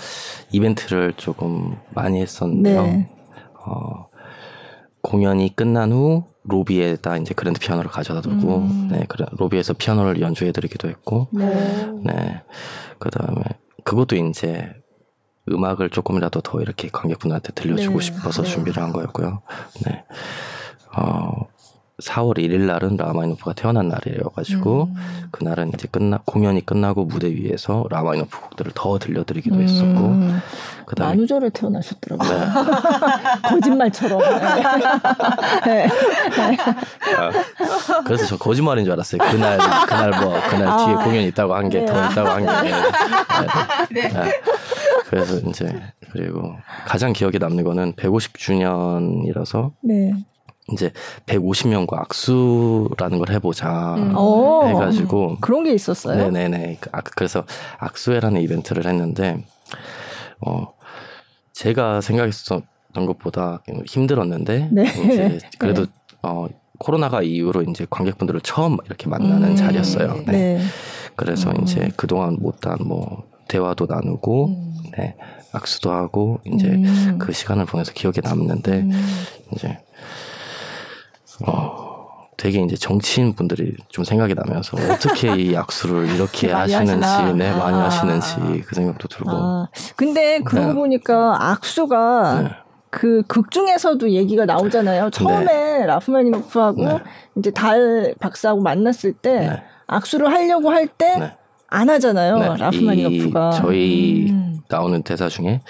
[0.53, 2.83] 이벤트를 조금 많이 했었는데요.
[2.85, 3.09] 네.
[3.67, 4.07] 어,
[5.03, 8.89] 공연이 끝난 후 로비에다 이제 그랜드 피아노를 가져다 두고 음.
[8.93, 9.05] 네,
[9.37, 11.47] 로비에서 피아노를 연주해 드리기도 했고 네.
[12.05, 12.43] 네.
[13.01, 13.43] 그다음에
[13.83, 14.71] 그것도 이제
[15.51, 18.05] 음악을 조금이라도 더 이렇게 관객분들한테 들려주고 네.
[18.05, 18.51] 싶어서 네.
[18.51, 19.43] 준비를 한 거였고요.
[19.85, 20.05] 네.
[20.97, 21.47] 어,
[22.03, 25.29] 4월 1일 날은 라흐마니노프가 태어난 날이어가지고 음.
[25.31, 29.63] 그날은 이제 끝나 공연이 끝나고 무대 위에서 라흐마니노프 곡들을 더 들려드리기도 음.
[29.63, 32.31] 했었고 그다음에 만우절에 태어나셨더라고요.
[32.31, 32.47] 네.
[33.49, 34.21] 거짓말처럼.
[35.65, 35.87] 네.
[35.87, 36.57] 네.
[37.17, 37.31] 아,
[38.05, 39.21] 그래서 저 거짓말인 줄 알았어요.
[39.31, 40.77] 그날 그날 뭐 그날 아.
[40.77, 42.09] 뒤에 공연 이 있다고 한 게더 네.
[42.11, 42.71] 있다고 한 게.
[43.95, 44.09] 네.
[44.09, 44.41] 네.
[45.09, 45.81] 그래서 이제
[46.11, 50.13] 그리고 가장 기억에 남는 거는 150주년이라서 네.
[50.73, 50.93] 이제
[51.27, 54.15] 150명과 악수라는 걸 해보자 음.
[54.69, 56.31] 해가지고 그런 게 있었어요.
[56.31, 56.79] 네네네.
[56.81, 57.45] 그 그래서
[57.79, 59.45] 악수회라는 이벤트를 했는데
[60.41, 60.73] 어
[61.53, 62.63] 제가 생각했었던
[62.95, 64.83] 것보다 힘들었는데 네.
[64.85, 65.93] 이제 그래도 네.
[66.23, 66.49] 어
[66.79, 69.57] 코로나가 이후로 이제 관객분들을 처음 이렇게 만나는 음.
[69.57, 70.15] 자리였어요.
[70.27, 70.33] 네.
[70.33, 70.61] 네.
[71.17, 71.63] 그래서 음.
[71.63, 74.75] 이제 그동안 못한 뭐 대화도 나누고 음.
[74.97, 75.17] 네.
[75.53, 77.19] 악수도 하고 이제 음.
[77.19, 78.91] 그 시간을 보내서 기억에 남는데 음.
[79.53, 79.85] 이제 어
[82.37, 87.85] 되게 이제 정치인 분들이 좀 생각이 나면서 어떻게 이 악수를 이렇게 하시는지 네 많이 아.
[87.85, 89.69] 하시는지 그 생각도 들고 아.
[89.97, 90.75] 근데 그러고 네.
[90.75, 92.49] 보니까 악수가 네.
[92.91, 95.11] 그극 중에서도 얘기가 나오잖아요.
[95.11, 95.87] 처음에 네.
[95.87, 96.99] 라프마니노프하고 네.
[97.37, 99.63] 이제 달 박사하고 만났을 때 네.
[99.87, 101.93] 악수를 하려고 할 때안 네.
[101.93, 102.39] 하잖아요.
[102.39, 102.57] 네.
[102.57, 103.51] 라프마니노프가.
[103.51, 104.61] 저희 음.
[104.69, 105.61] 나오는 대사 중에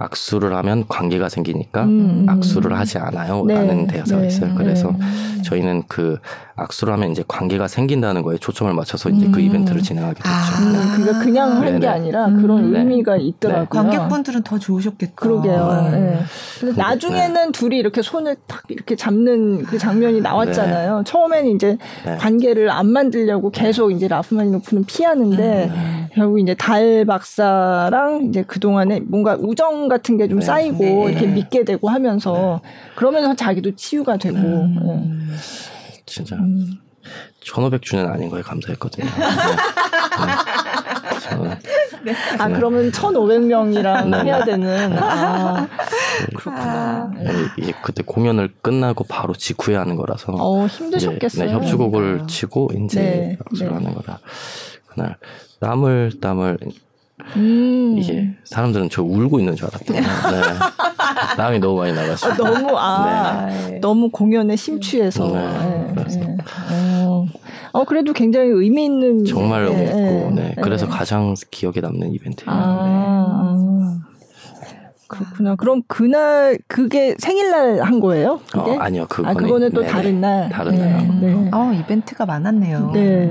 [0.00, 2.24] 악수를 하면 관계가 생기니까 음.
[2.28, 3.44] 악수를 하지 않아요.
[3.44, 3.54] 네.
[3.54, 4.28] 라는 대사가 네.
[4.28, 4.54] 있어요.
[4.54, 5.42] 그래서 네.
[5.42, 6.18] 저희는 그
[6.54, 9.32] 악수를 하면 이제 관계가 생긴다는 거에 초점을 맞춰서 이제 그 음.
[9.32, 10.28] 그 이벤트를 진행하게 됐죠.
[10.28, 10.96] 아.
[10.96, 12.76] 그러니까 그냥 한 게 아니라 그런 음.
[12.76, 13.66] 의미가 있더라고요.
[13.68, 15.14] 관객분들은 더 좋으셨겠죠.
[15.16, 15.88] 그러게요.
[15.92, 16.18] 네.
[16.60, 21.02] 근데 나중에는 둘이 이렇게 손을 딱 이렇게 잡는 그 장면이 나왔잖아요.
[21.06, 21.76] 처음에는 이제
[22.18, 25.70] 관계를 안 만들려고 계속 이제 라프마니노프는 피하는데
[26.14, 30.46] 결국 이제 달 박사랑 이제 그 동안에 뭔가 우정 같은 게좀 네.
[30.46, 31.10] 쌓이고 네.
[31.10, 32.70] 이렇게 믿게 되고 하면서 네.
[32.96, 35.28] 그러면서 자기도 치유가 되고 음.
[35.30, 35.36] 네.
[36.06, 36.78] 진짜 음.
[37.42, 39.06] 1500주년 아닌 거에 감사했거든요.
[42.04, 42.14] 네.
[42.38, 45.68] 아 그러면 1,500명이랑 해야 되는 아,
[46.34, 47.12] 그렇구나.
[47.58, 51.46] 이제 그때 공연을 끝나고 바로 직후에 하는 거라서 어, 힘드셨겠어요.
[51.46, 54.18] 네, 협주곡을 치고 이제 악수를 하는 거라
[54.86, 55.16] 그날
[55.60, 56.58] 땀을 땀을
[57.36, 57.96] 음.
[57.98, 60.00] 이게 사람들은 저 울고 있는 줄 알았대요.
[60.00, 60.06] 네.
[61.36, 62.32] 땀이 너무 많이 나갔어요.
[62.32, 63.78] 아, 너무 아 네.
[63.80, 65.26] 너무 공연에 심취해서.
[65.28, 65.94] 네.
[65.94, 66.04] 네.
[66.04, 66.36] 네.
[66.72, 67.26] 어.
[67.72, 67.84] 어.
[67.84, 70.54] 그래도 굉장히 의미 있는 정말 의미 있고 네.
[70.62, 72.50] 그래서 가장 기억에 남는 이벤트예요.
[72.50, 73.98] 아.
[75.08, 75.56] 그렇구나.
[75.56, 78.40] 그럼 그날 그게 생일날 한 거예요?
[78.52, 78.72] 그게?
[78.72, 79.06] 어, 아니요.
[79.08, 80.48] 그거는, 아, 그거는 또 다른 날.
[80.50, 81.20] 다른 날.
[81.20, 81.50] 네.
[81.52, 82.90] 어, 이벤트가 많았네요.
[82.92, 83.26] 네.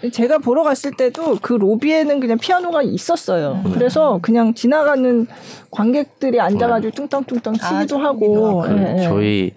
[0.00, 0.10] 네.
[0.10, 3.62] 제가 보러 갔을 때도 그 로비에는 그냥 피아노가 있었어요.
[3.64, 3.72] 음.
[3.72, 5.26] 그래서 그냥 지나가는
[5.70, 6.96] 관객들이 앉아가지고 네.
[6.96, 8.62] 뚱땅뚱땅 치기도 아, 하고.
[8.62, 9.02] 그 네.
[9.02, 9.52] 저희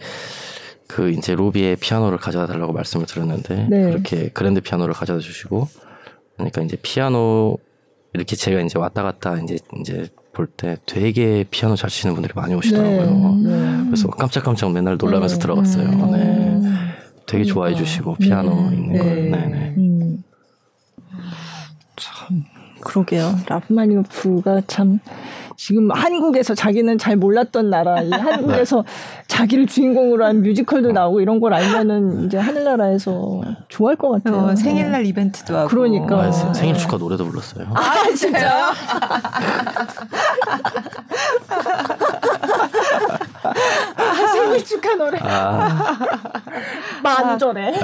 [0.87, 3.89] 그 이제 로비에 피아노를 가져다 달라고 말씀을 드렸는데 네.
[3.91, 5.67] 그렇게 그랜드 피아노를 가져다 주시고
[6.35, 7.57] 그러니까 이제 피아노
[8.16, 12.53] 이렇게 제가 이제 왔다 갔다 이제 이제 볼 때 되게 피아노 잘 치는 분들이 많이
[12.55, 13.36] 오시더라고요.
[13.43, 13.49] 네.
[13.49, 13.84] 네.
[13.86, 15.39] 그래서 깜짝깜짝 맨날 놀라면서 네.
[15.41, 15.89] 들어갔어요.
[16.11, 16.61] 네.
[17.28, 19.32] 되게 좋아해 주시고 피아노 있는 걸.
[19.32, 19.74] 네 네.
[19.78, 20.24] 음.
[21.95, 22.43] 참
[22.82, 23.36] 그러게요.
[23.47, 24.99] 라프마니노프가 참
[25.58, 29.24] 지금 한국에서 자기는 잘 몰랐던 나라, 이 한국에서 네.
[29.28, 34.41] 자기를 주인공으로 한 뮤지컬도 나오고 이런 걸 알면은 이제 하늘나라에서 좋아할 것 같아요.
[34.41, 35.68] 어, 생일날 이벤트도 하고.
[35.70, 36.24] 그러니까.
[36.24, 37.68] 아, 생일 축하 노래도 불렀어요.
[37.74, 38.72] 아, 진짜요?
[44.33, 45.17] 생일 축하 노래.
[45.21, 45.97] 아.
[47.03, 47.71] 만절에.
[47.71, 47.79] 네.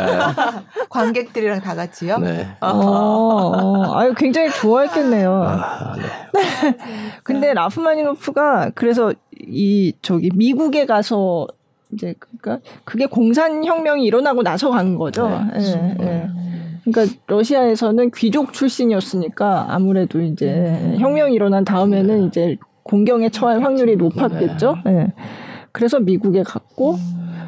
[0.89, 2.17] 관객들이랑 다 같이요?
[2.19, 2.47] 네.
[2.59, 5.43] 어, 어, 아유, 굉장히 좋아했겠네요.
[5.43, 6.77] 아, 네.
[7.23, 11.47] 근데 라프마니노프가 그래서 이 저기 미국에 가서
[11.93, 15.27] 이제 그러니까 그게 공산 혁명이 일어나고 나서 간 거죠.
[15.27, 16.29] 네, 예, 예.
[16.83, 24.77] 그러니까 러시아에서는 귀족 출신이었으니까 아무래도 이제 혁명이 일어난 다음에는 이제 공경에 처할 확률이 높았겠죠.
[24.87, 25.13] 예.
[25.71, 26.97] 그래서 미국에 갔고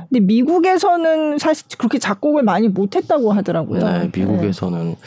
[0.10, 3.80] 근데 미국에서는 사실 그렇게 작곡을 많이 못했다고 하더라고요.
[3.80, 4.98] 네, 미국에서는 네.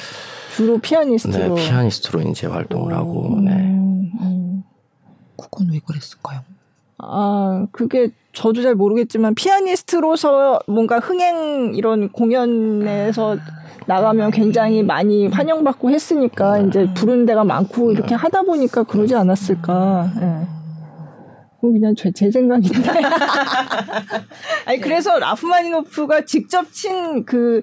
[0.56, 3.52] 주로 피아니스트로 네, 피아니스트로 이제 활동을 오, 하고 네.
[3.52, 4.62] 음.
[5.36, 6.40] 그건 왜 그랬을까요?
[6.98, 13.66] 아, 그게 저도 잘 모르겠지만 피아니스트로서 뭔가 흥행 이런 공연에서 아.
[13.86, 16.68] 나가면 굉장히 많이 환영받고 했으니까 네.
[16.68, 18.14] 이제 부르는 데가 많고 이렇게 네.
[18.16, 20.10] 하다 보니까 그러지 않았을까.
[20.20, 20.46] 예.
[21.72, 21.80] 네.
[21.80, 22.90] 그냥 제, 제 생각인데.
[24.66, 27.62] 아니, 그래서 라프마니노프가 직접 친 그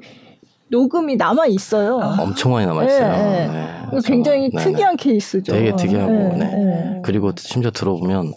[0.69, 1.99] 녹음이 남아 있어요.
[2.01, 3.11] 아, 엄청 많이 남아 있어요.
[3.11, 3.99] 네, 네.
[4.05, 5.51] 굉장히 네, 특이한 케이스죠.
[5.51, 6.99] 되게 특이하고, 네.
[7.03, 8.33] 그리고 심지어 들어보면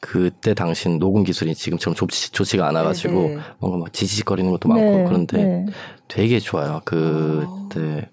[0.00, 3.36] 그때 당신 녹음 기술이 지금처럼 좋지, 좋지가 않아가지고 네네.
[3.58, 5.66] 뭔가 막 지지직거리는 것도 많고 네, 그런데 네.
[6.08, 6.80] 되게 좋아요.
[6.84, 8.08] 그때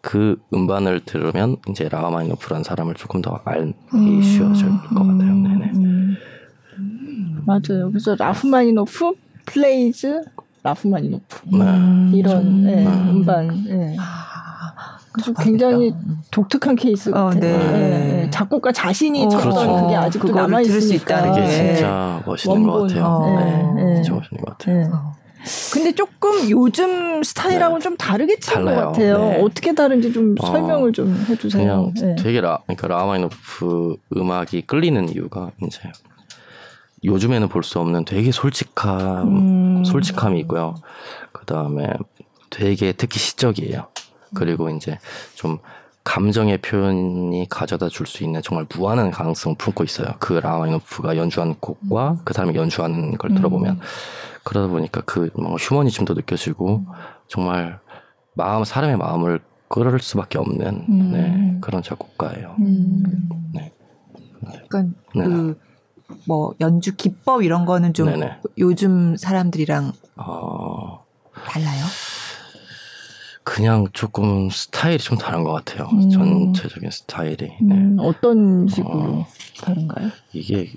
[0.00, 5.34] 그 음반을 들으면 이제 라마마이노프라는 사람을 조금 더 알기 음, 쉬워질 것 같아요.
[5.34, 5.70] 네네.
[5.74, 6.16] 음,
[7.48, 7.90] 맞아요.
[7.90, 9.12] 그래서 라흐마니노프
[9.46, 10.20] plays
[10.62, 12.18] 라흐마니노프 네.
[12.18, 13.64] 이런 네, 음반.
[13.64, 13.96] 네.
[15.42, 15.94] 굉장히
[16.30, 17.40] 독특한 케이스 어, 같아요.
[17.40, 17.72] 네.
[17.72, 18.30] 네.
[18.30, 19.82] 작곡가 자신이 어, 쳤던 그렇죠.
[19.82, 21.38] 그게 아직도 남아 있으니까.
[21.38, 23.04] 이게 진짜 멋있는 것 같아요.
[23.04, 23.74] 어.
[23.74, 23.82] 네.
[23.82, 23.94] 네.
[23.96, 24.76] 진짜 멋있는 것 같아요.
[24.76, 24.90] 네.
[25.72, 27.84] 근데 조금 요즘 스타일하고는 네.
[27.84, 29.18] 좀 다르게 친것 같아요.
[29.18, 29.40] 네.
[29.42, 31.92] 어떻게 다른지 좀 어, 설명을 좀 해주세요.
[31.94, 35.80] 그냥 되게 라, 그러니까 라흐마니노프 음악이 끌리는 이유가 이제
[37.04, 39.84] 요즘에는 볼 수 없는 되게 솔직함, 음.
[39.84, 40.74] 솔직함이 있고요.
[41.32, 41.92] 그 다음에
[42.50, 43.88] 되게 특히 시적이에요.
[44.34, 44.98] 그리고 이제
[45.34, 45.58] 좀
[46.04, 50.14] 감정의 표현이 가져다 줄 수 있는 정말 무한한 가능성을 품고 있어요.
[50.18, 53.80] 그 라흐마니노프가 연주한 곡과 그 사람이 연주하는 걸 들어보면 음.
[54.44, 56.86] 그러다 보니까 그 휴머니즘도 느껴지고
[57.26, 57.78] 정말
[58.34, 61.12] 마음 사람의 마음을 끌을 수밖에 없는 음.
[61.12, 62.56] 네, 그런 작곡가예요.
[62.58, 63.02] 음.
[63.52, 63.72] 네.
[64.54, 65.24] 약간 네.
[65.24, 65.60] 그
[66.26, 68.38] 뭐 연주 기법 이런 거는 좀 네네.
[68.58, 71.04] 요즘 사람들이랑 어...
[71.46, 71.84] 달라요?
[73.44, 75.88] 그냥 조금 스타일이 좀 다른 것 같아요.
[75.92, 76.10] 음.
[76.10, 77.52] 전체적인 스타일이.
[77.62, 77.74] 네.
[77.74, 79.26] 음, 어떤 식으로 어,
[79.62, 80.10] 다른가요?
[80.34, 80.70] 이게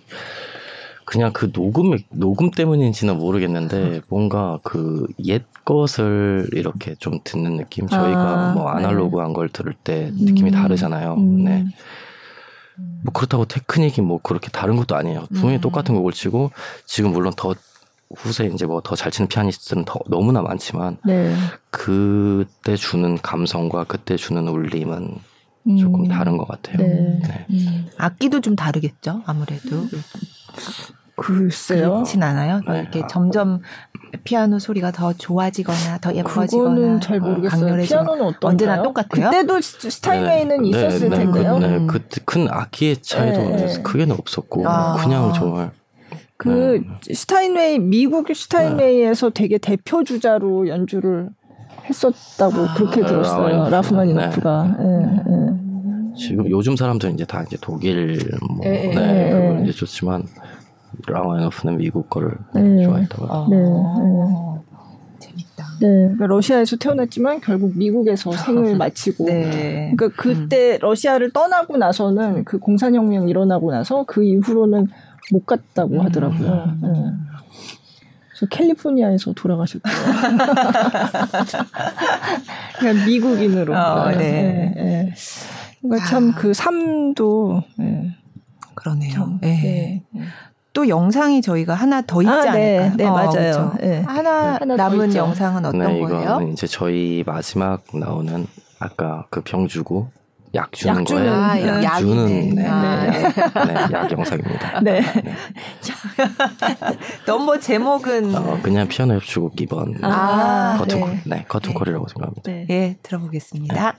[1.04, 7.88] 그냥 그 녹음 녹음 때문인지는 모르겠는데 뭔가 그 옛 것을 이렇게 좀 듣는 느낌.
[7.88, 9.34] 저희가 아, 뭐 아날로그한 네.
[9.34, 10.54] 걸 들을 때 느낌이 음.
[10.54, 11.14] 다르잖아요.
[11.16, 11.44] 음.
[11.44, 11.66] 네.
[12.78, 15.26] 뭐 그렇다고 테크닉이 뭐 그렇게 다른 것도 아니에요.
[15.34, 15.62] 분명히 음.
[15.62, 16.52] 똑같은 곡을 치고
[16.86, 17.54] 지금 물론 더
[18.18, 21.34] 후세 이제 뭐 더 잘 치는 피아니스트는 더 너무나 많지만 네.
[21.70, 25.16] 그때 주는 감성과 그때 주는 울림은
[25.68, 25.78] 음.
[25.78, 26.78] 조금 다른 것 같아요.
[26.78, 27.20] 네.
[27.24, 27.46] 네.
[27.52, 27.88] 음.
[27.98, 29.88] 악기도 좀 다르겠죠, 아무래도.
[31.16, 31.94] 글쎄요.
[31.94, 32.62] 그렇진 않아요.
[32.68, 32.82] 네.
[32.82, 33.62] 이렇게 아, 점점
[34.24, 37.84] 피아노 소리가 더 좋아지거나 더 예뻐지거나 그거는 잘 모르겠어요.
[37.84, 38.52] 피아노는 어떤가요?
[38.52, 39.30] 언제나 똑같아요.
[39.30, 41.60] 그때도 스타인웨이는 네, 있었을 네, 텐데요.
[41.60, 41.88] 네, 음.
[41.88, 43.82] 그큰 악기의 차이도 네.
[43.82, 44.98] 크게는 없었고 아.
[45.02, 45.72] 그냥 정말
[46.38, 46.98] 그 음.
[47.12, 51.30] 스타인웨이 미국 스타인웨이에서 되게 대표 주자로 연주를
[51.90, 53.64] 했었다고 아, 그렇게 들었어요.
[53.64, 54.76] 아, 라프마니노프가.
[54.80, 54.86] 네.
[54.86, 55.62] 네, 네.
[56.18, 60.26] 지금 요즘 사람들은 이제 다 이제 독일 뭐 네, 네, 네 그걸 이제 좋지만
[61.08, 62.84] 라마니노프는 미국 거를 네.
[62.84, 63.26] 좋아했다고.
[63.34, 63.56] 아, 네.
[65.20, 65.66] 재밌다.
[65.82, 69.26] 네, 그러니까 러시아에서 태어났지만 결국 미국에서 생을 마치고.
[69.26, 69.94] 네.
[69.96, 70.80] 그러니까 그때 음.
[70.82, 74.88] 러시아를 떠나고 나서는 그 공산혁명 일어나고 나서 그 이후로는
[75.32, 76.02] 못 갔다고 음.
[76.02, 76.52] 하더라고요.
[76.52, 76.80] 음.
[76.82, 76.90] 네.
[78.40, 79.94] 그 캘리포니아에서 돌아가셨대요.
[82.80, 83.76] 그냥 미국인으로.
[83.78, 84.18] 어, 네.
[84.18, 84.74] 네.
[84.76, 85.14] 네.
[85.82, 86.08] 그러니까 아.
[86.10, 88.16] 참그 삶도 네.
[88.74, 89.12] 그러네요.
[89.12, 90.04] 참, 네.
[90.12, 90.22] 네.
[90.74, 92.80] 또 영상이 저희가 하나 더 있지 아, 네.
[92.80, 92.96] 않을까?
[92.98, 93.74] 네, 어, 맞아요.
[93.82, 94.02] 네.
[94.02, 96.50] 하나, 하나 남은 영상은 어떤 네, 거예요?
[96.52, 98.48] 이제 저희 마지막 나오는
[98.80, 100.10] 아까 그 병 주고
[100.54, 101.32] 약 주는 약 거예요.
[101.34, 102.62] 아, 약, 약 주는 네.
[102.64, 102.68] 네.
[102.68, 103.12] 아, 네.
[103.12, 103.74] 네.
[103.92, 104.80] 약 영상입니다.
[104.84, 105.02] 네.
[105.02, 105.36] 네.
[107.26, 111.10] 넘버 제목은 어, 그냥 피아노 협주곡 2번 아, 커튼콜.
[111.12, 111.22] 네.
[111.26, 112.52] 네, 커튼콜이라고 생각합니다.
[112.52, 113.98] 네, 예, 들어보겠습니다.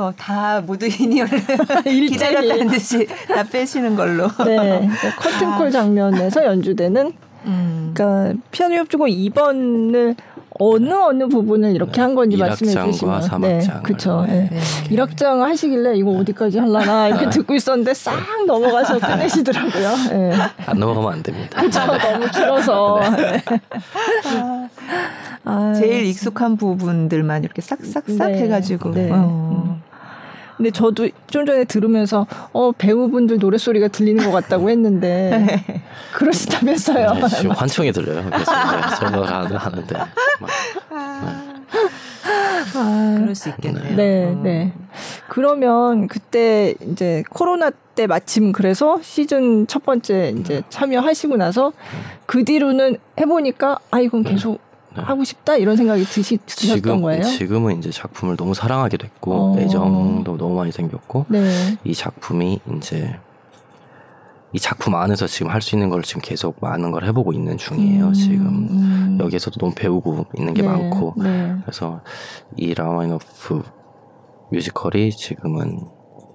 [0.00, 1.42] 어, 다 모두 이니어를
[1.84, 4.28] 기다렸다는 듯이 다 빼시는 걸로.
[4.46, 4.88] 네.
[5.18, 5.70] 커튼콜 아.
[5.70, 7.12] 장면에서 연주되는
[7.44, 7.92] 음.
[7.94, 10.16] 그러니까 피아노 협주곡 2번을
[10.58, 14.26] 어느 어느 부분을 이렇게 한 건지 말씀해 주시면 네, 그렇죠.
[14.26, 14.50] 네.
[14.50, 14.60] 네.
[14.90, 17.30] 1악장 하시길래 이거 어디까지 할라나 이렇게 네.
[17.30, 18.14] 듣고 있었는데 싹
[18.46, 19.96] 넘어가서 끝내시더라고요.
[20.10, 20.32] 네.
[20.66, 21.60] 안 넘어가면 안 됩니다.
[21.60, 21.80] 그렇죠.
[21.86, 23.00] 너무 길어서.
[23.16, 23.42] 네.
[25.44, 28.42] 아, 제일 익숙한 부분들만 이렇게 싹싹싹 네.
[28.42, 28.90] 해가지고.
[28.90, 29.08] 네.
[29.12, 29.80] 어.
[30.60, 35.64] 근데 저도 좀 전에 들으면서 어 배우분들 노래 소리가 들리는 것 같다고 했는데
[36.12, 37.14] 그러시다면서요?
[37.14, 38.22] 네, 지금 환청이 들려요.
[38.26, 38.52] 그래서
[38.96, 39.96] 저걸 하는데.
[42.74, 43.96] 아, 그럴 수 있겠네요.
[43.96, 44.42] 네, 음.
[44.42, 44.72] 네.
[45.28, 51.72] 그러면 그때 이제 코로나 때 마침 그래서 시즌 첫 번째 이제 참여하시고 나서
[52.26, 54.69] 그 뒤로는 해보니까 아 이건 계속 네.
[54.94, 57.22] 하고 싶다 이런 생각이 드시, 드셨던 지금, 거예요?
[57.22, 59.58] 지금은 이제 작품을 너무 사랑하게 됐고 어.
[59.58, 61.48] 애정도 너무 많이 생겼고 네.
[61.84, 63.16] 이 작품이 이제
[64.52, 68.08] 이 작품 안에서 지금 할 수 있는 걸 지금 계속 많은 걸 해보고 있는 중이에요.
[68.08, 69.18] 음, 지금 음.
[69.20, 71.54] 여기에서도 너무 배우고 있는 게 네, 많고 네.
[71.62, 72.00] 그래서
[72.56, 73.62] 이 라흐마니노프
[74.50, 75.78] 뮤지컬이 지금은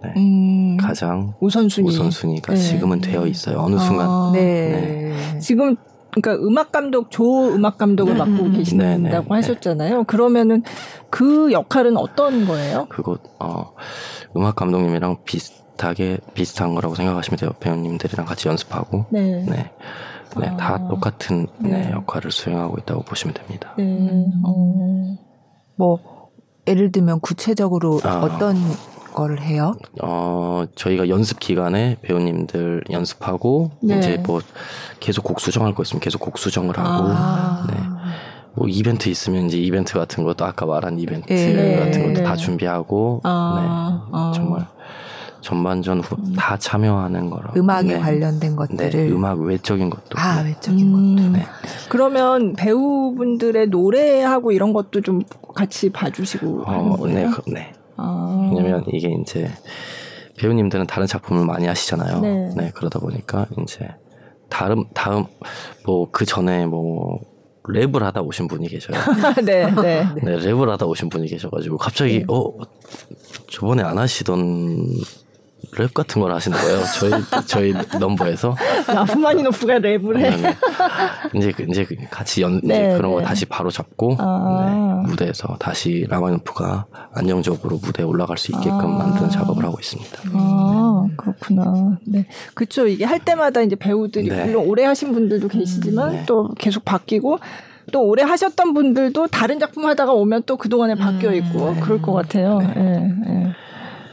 [0.01, 2.59] 네, 음, 가장 우선순위 우선순위가 네.
[2.59, 3.59] 지금은 되어 있어요.
[3.59, 5.11] 어느 순간 아, 네.
[5.33, 5.39] 네.
[5.39, 5.75] 지금
[6.15, 10.05] 그러니까 음악 감독 조 음악 감독을 음, 맡고 음, 계신다고 네, 하셨잖아요.
[10.05, 10.63] 그러면은
[11.09, 12.87] 그 역할은 어떤 거예요?
[12.89, 13.73] 그거 어
[14.35, 17.51] 음악 감독님이랑 비슷 비슷하게 비슷한 거라고 생각하시면 돼요.
[17.59, 19.71] 배우님들이랑 같이 연습하고 네, 네,
[20.37, 20.57] 네 아.
[20.57, 21.69] 다 똑같은 네.
[21.69, 21.91] 네.
[21.91, 23.73] 역할을 수행하고 있다고 보시면 됩니다.
[23.77, 23.83] 네.
[23.83, 24.31] 음.
[24.45, 25.17] 어.
[25.77, 25.99] 뭐
[26.67, 28.21] 예를 들면 구체적으로 아.
[28.21, 28.55] 어떤
[29.15, 29.73] 거를 해요?
[30.03, 33.97] 어, 저희가 연습 기간에 배우님들 연습하고 네.
[33.97, 34.41] 이제 뭐
[34.99, 37.65] 계속 곡 수정할 거 있으면 계속 곡 수정을 하고 아.
[37.67, 37.75] 네.
[38.53, 41.77] 뭐 이벤트 있으면 이제 이벤트 같은 것도 아까 말한 이벤트 네.
[41.77, 43.57] 같은 것도 다 준비하고 아.
[43.59, 44.09] 네.
[44.11, 44.31] 아.
[44.35, 44.67] 정말
[45.45, 46.33] 전반전 후, 음.
[46.35, 47.53] 다 참여하는 거라.
[47.55, 47.99] 음악에 네.
[47.99, 48.89] 관련된 것들을.
[48.89, 50.17] 네, 음악 외적인 것도.
[50.17, 51.15] 아, 외적인 음.
[51.15, 51.29] 것도.
[51.29, 51.45] 네.
[51.87, 55.21] 그러면 배우분들의 노래하고 이런 것도 좀
[55.53, 57.29] 같이 봐주시고 어, 하는 거예요?
[57.29, 57.73] 네, 그, 네.
[57.97, 58.51] 아.
[58.53, 59.49] 왜냐면 이게 이제
[60.37, 62.19] 배우님들은 다른 작품을 많이 하시잖아요.
[62.19, 62.49] 네.
[62.55, 63.87] 네 그러다 보니까 이제
[64.49, 65.25] 다음 다음
[65.85, 67.19] 뭐 그 전에 뭐
[67.63, 68.97] 랩을 하다 오신 분이 계셔요.
[69.43, 70.37] 네, 네, 네.
[70.37, 72.25] 랩을 하다 오신 분이 계셔가지고 갑자기 네.
[72.27, 72.51] 어
[73.49, 74.87] 저번에 안 하시던
[75.77, 76.81] 랩 같은 걸 하시는 거예요.
[76.99, 77.11] 저희
[77.45, 78.55] 저희 넘버에서
[78.87, 80.29] 라흐마니노프가 랩을 해.
[80.37, 80.55] 네,
[81.35, 83.25] 이제 이제 같이 연 네, 이제 그런 거 네.
[83.25, 85.01] 다시 바로 잡고 아.
[85.03, 88.97] 네, 무대에서 다시 라흐마니노프가 안정적으로 무대에 올라갈 수 있게끔 아.
[89.05, 90.21] 만드는 작업을 하고 있습니다.
[90.33, 91.97] 아 그렇구나.
[92.05, 92.87] 네, 그렇죠.
[92.87, 94.45] 이게 할 때마다 이제 배우들이 네.
[94.45, 97.39] 물론 오래 하신 분들도 계시지만 음, 또 계속 바뀌고.
[97.91, 102.13] 또 오래 하셨던 분들도 다른 작품 하다가 오면 또 그동안에 바뀌어 있고 음, 그럴 것
[102.13, 102.57] 같아요.
[102.57, 102.73] 네.
[102.75, 103.53] 네.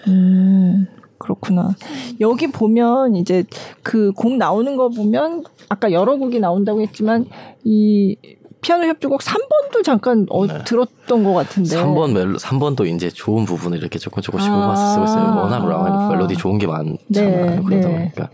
[0.09, 0.87] 음.
[1.23, 1.75] 그렇구나.
[2.21, 3.45] 여기 보면 이제
[3.83, 7.27] 그 곡 나오는 거 보면 아까 여러 곡이 나온다고 했지만
[7.65, 8.17] 이
[8.63, 10.65] 피아노 협주곡 3번도 잠깐 어, 네.
[10.65, 11.77] 들었던 것 같은데.
[11.77, 15.37] 3번 멜로 3번도 이제 좋은 부분을 이렇게 조금 조금씩 아~ 뽑아서 쓰고 있어요.
[15.37, 16.97] 워낙 라마인 멜로디 좋은 게 많잖아요.
[17.09, 17.95] 네, 그러다 네.
[17.99, 18.31] 보니까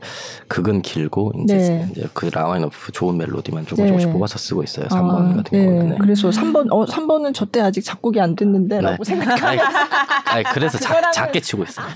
[0.46, 1.88] 극은 길고 이제, 네.
[1.90, 3.88] 이제 그 라마인 오프 좋은 멜로디만 조금 네.
[3.88, 4.86] 조금씩 뽑아서 쓰고 있어요.
[4.86, 5.64] 3번 아, 같은 네.
[5.64, 5.98] 경우는.
[5.98, 9.64] 그래서 3번 어 3번은 저 때 아직 작곡이 안 됐는데라고 생각하면
[10.26, 11.86] 아니, 그래서 작, 작게 치고 있어요.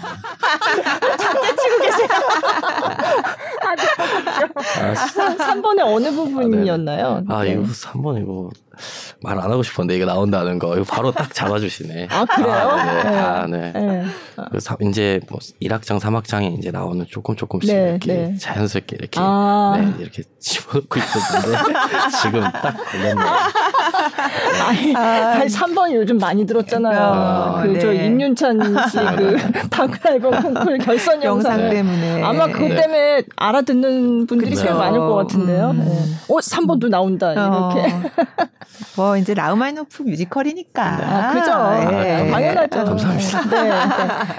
[1.19, 2.09] 작게 치고 계세요.
[4.81, 4.95] 아,
[5.37, 7.25] 3번의 어느 부분이었나요?
[7.29, 8.51] 아, 이거 3번 이거
[9.21, 12.09] 말 안 하고 싶었는데 이거 나온다는 거 이거 바로 딱 잡아주시네.
[12.11, 12.53] 아 그래요?
[12.53, 13.11] 아, 네.
[13.11, 13.19] 네.
[13.19, 13.73] 아, 네.
[13.73, 14.05] 네.
[14.49, 18.37] 그래서 이제 뭐 1학장, 3학장에 이제 나오는 조금 조금씩 네, 이렇게 네.
[18.39, 19.75] 자연스럽게 이렇게 아.
[19.79, 21.59] 네, 이렇게 집어넣고 있었는데
[22.23, 23.27] 지금 딱 걸렸네요.
[24.67, 26.99] 아니, 아, 3번이 요즘 많이 들었잖아요.
[26.99, 28.07] 아, 그저 네.
[28.07, 34.99] 임윤찬 씨그 다크 앨범 콩쿨 결선 영상 때문에 아마 그것 때문에 알아듣는 분들이 제일 많을
[34.99, 35.71] 것 같은데요.
[35.71, 36.17] 음.
[36.29, 37.93] 어 3번도 나온다 이렇게.
[37.93, 38.03] 어.
[38.97, 40.97] 뭐 이제 라흐마니노프 뮤지컬이니까.
[40.97, 41.05] 네.
[41.05, 41.91] 아, 그죠.
[41.91, 42.31] 네.
[42.31, 42.81] 당연하죠.
[42.81, 43.41] 아, 감사합니다.
[43.51, 43.73] 네, 네.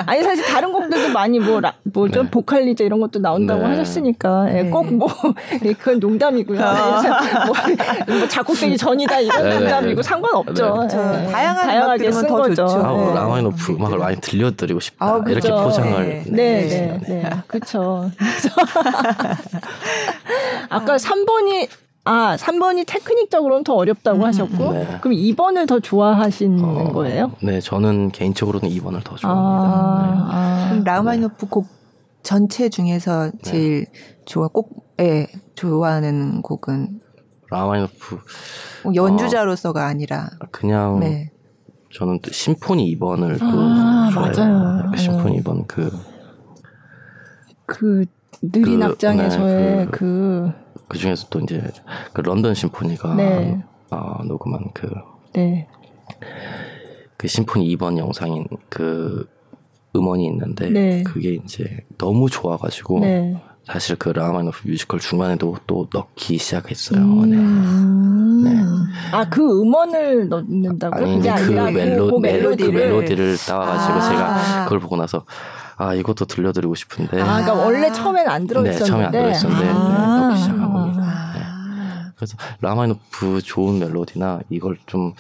[0.06, 2.30] 아니 사실 다른 곡들도 많이 뭐 뭐죠 네.
[2.30, 3.68] 보컬리제 이런 것도 나온다고 네.
[3.70, 4.70] 하셨으니까 예, 네.
[4.70, 5.08] 꼭 뭐
[5.80, 6.62] 그건 농담이고요.
[6.62, 7.02] 아.
[7.46, 7.56] 뭐,
[8.18, 10.88] 뭐 작곡되기 전이다 이런 농담이고 상관없죠.
[10.88, 12.66] 다양한 다양하게 쓴 거죠.
[12.66, 15.06] 아, 뭐 라흐마니노프 음악을 많이 들려드리고 싶다.
[15.06, 16.24] 아, 이렇게 포장을.
[16.28, 17.30] 네, 네, 네.
[17.48, 18.12] 그렇죠.
[20.70, 21.70] 아까 3번이
[22.06, 24.98] 아, 3번이 테크닉적으로는 더 어렵다고 음, 하셨고, 네.
[25.00, 27.32] 그럼 2번을 더 좋아하시는 어, 거예요?
[27.42, 29.70] 네, 저는 개인적으로는 2번을 더 좋아합니다.
[29.70, 30.66] 아, 네.
[30.66, 30.70] 아.
[30.70, 31.68] 그럼 라우마니노프 곡
[32.22, 33.38] 전체 중에서 네.
[33.42, 33.86] 제일
[34.26, 37.00] 좋아, 꼭, 예, 좋아하는 곡은?
[37.54, 38.16] 라우마니노프.
[38.86, 40.30] 어, 연주자로서가 어, 아니라.
[40.52, 41.32] 그냥, 네.
[41.94, 44.34] 저는 또 심포니 2번을 또 아, 좋아해요.
[44.36, 44.92] 맞아요.
[44.92, 45.92] 네, 심포니 2번 그,
[47.66, 48.06] 그,
[48.42, 50.64] 느린 그, 악장에서의 네, 그, 그
[50.94, 51.72] 그 중에서 또 이제
[52.14, 53.64] 그 런던 심포니가 네.
[53.90, 54.90] 어, 녹음한 그,
[55.34, 55.68] 네.
[57.18, 59.28] 그 심포니 2번 영상인 그
[59.96, 61.04] 음원이 있는데 네.
[61.04, 63.42] 그게 이제 너무 좋아가지고 네.
[63.66, 67.00] 사실 그 라흐마니노프 뮤지컬 중간에도 또 넣기 시작했어요.
[67.00, 68.52] 음~ 네.
[68.54, 68.62] 네.
[69.14, 70.98] 아 그 음원을 넣는다고?
[70.98, 75.24] 아니 이제 그, 멜로, 그 멜로디를 그 멜로디를 따와가지고 아~ 제가 그걸 보고 나서
[75.78, 77.22] 아 이것도 들려드리고 싶은데.
[77.22, 78.80] 아, 그러니까 원래 처음엔 안 들어있었는데.
[78.80, 80.93] 네, 처음에 안 들어있었는데 아~ 네, 넣기 시작한 겁니다.
[82.24, 82.36] 네.
[82.36, 85.14] 그래서 라마니노프 좋은 멜로디나 이걸 좀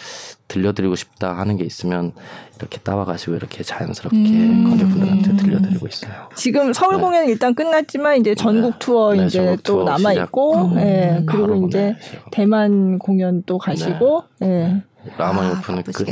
[0.47, 2.13] 들려드리고 싶다 하는 게 있으면
[2.57, 4.63] 이렇게 따와가지고 이렇게 자연스럽게 음.
[4.69, 6.29] 관객분들한테 들려드리고 있어요.
[6.35, 7.01] 지금 서울 네.
[7.01, 8.79] 공연 일단 끝났지만 이제 전국 네.
[8.79, 10.75] 투어 네, 이제 전국 또 남아 있고, 음.
[10.75, 11.23] 네.
[11.25, 11.95] 그리고 이제
[12.31, 14.47] 대만 공연 또 가시고, 네.
[14.47, 14.83] 네.
[15.17, 16.05] 라마니노프는 아, 그,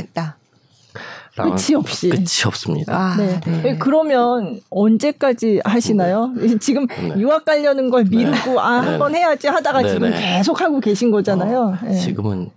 [1.34, 2.94] 끝이 없이 끝이 없습니다.
[2.96, 3.40] 아, 네.
[3.62, 3.78] 네.
[3.78, 6.28] 그러면 언제까지 하시나요?
[6.36, 6.58] 네.
[6.58, 7.14] 지금 네.
[7.18, 8.88] 유학 가려는 걸 미루고 아 네.
[8.90, 11.78] 한번 해야지 하다가 지금 계속 하고 계신 거잖아요.
[11.82, 12.50] 어, 지금은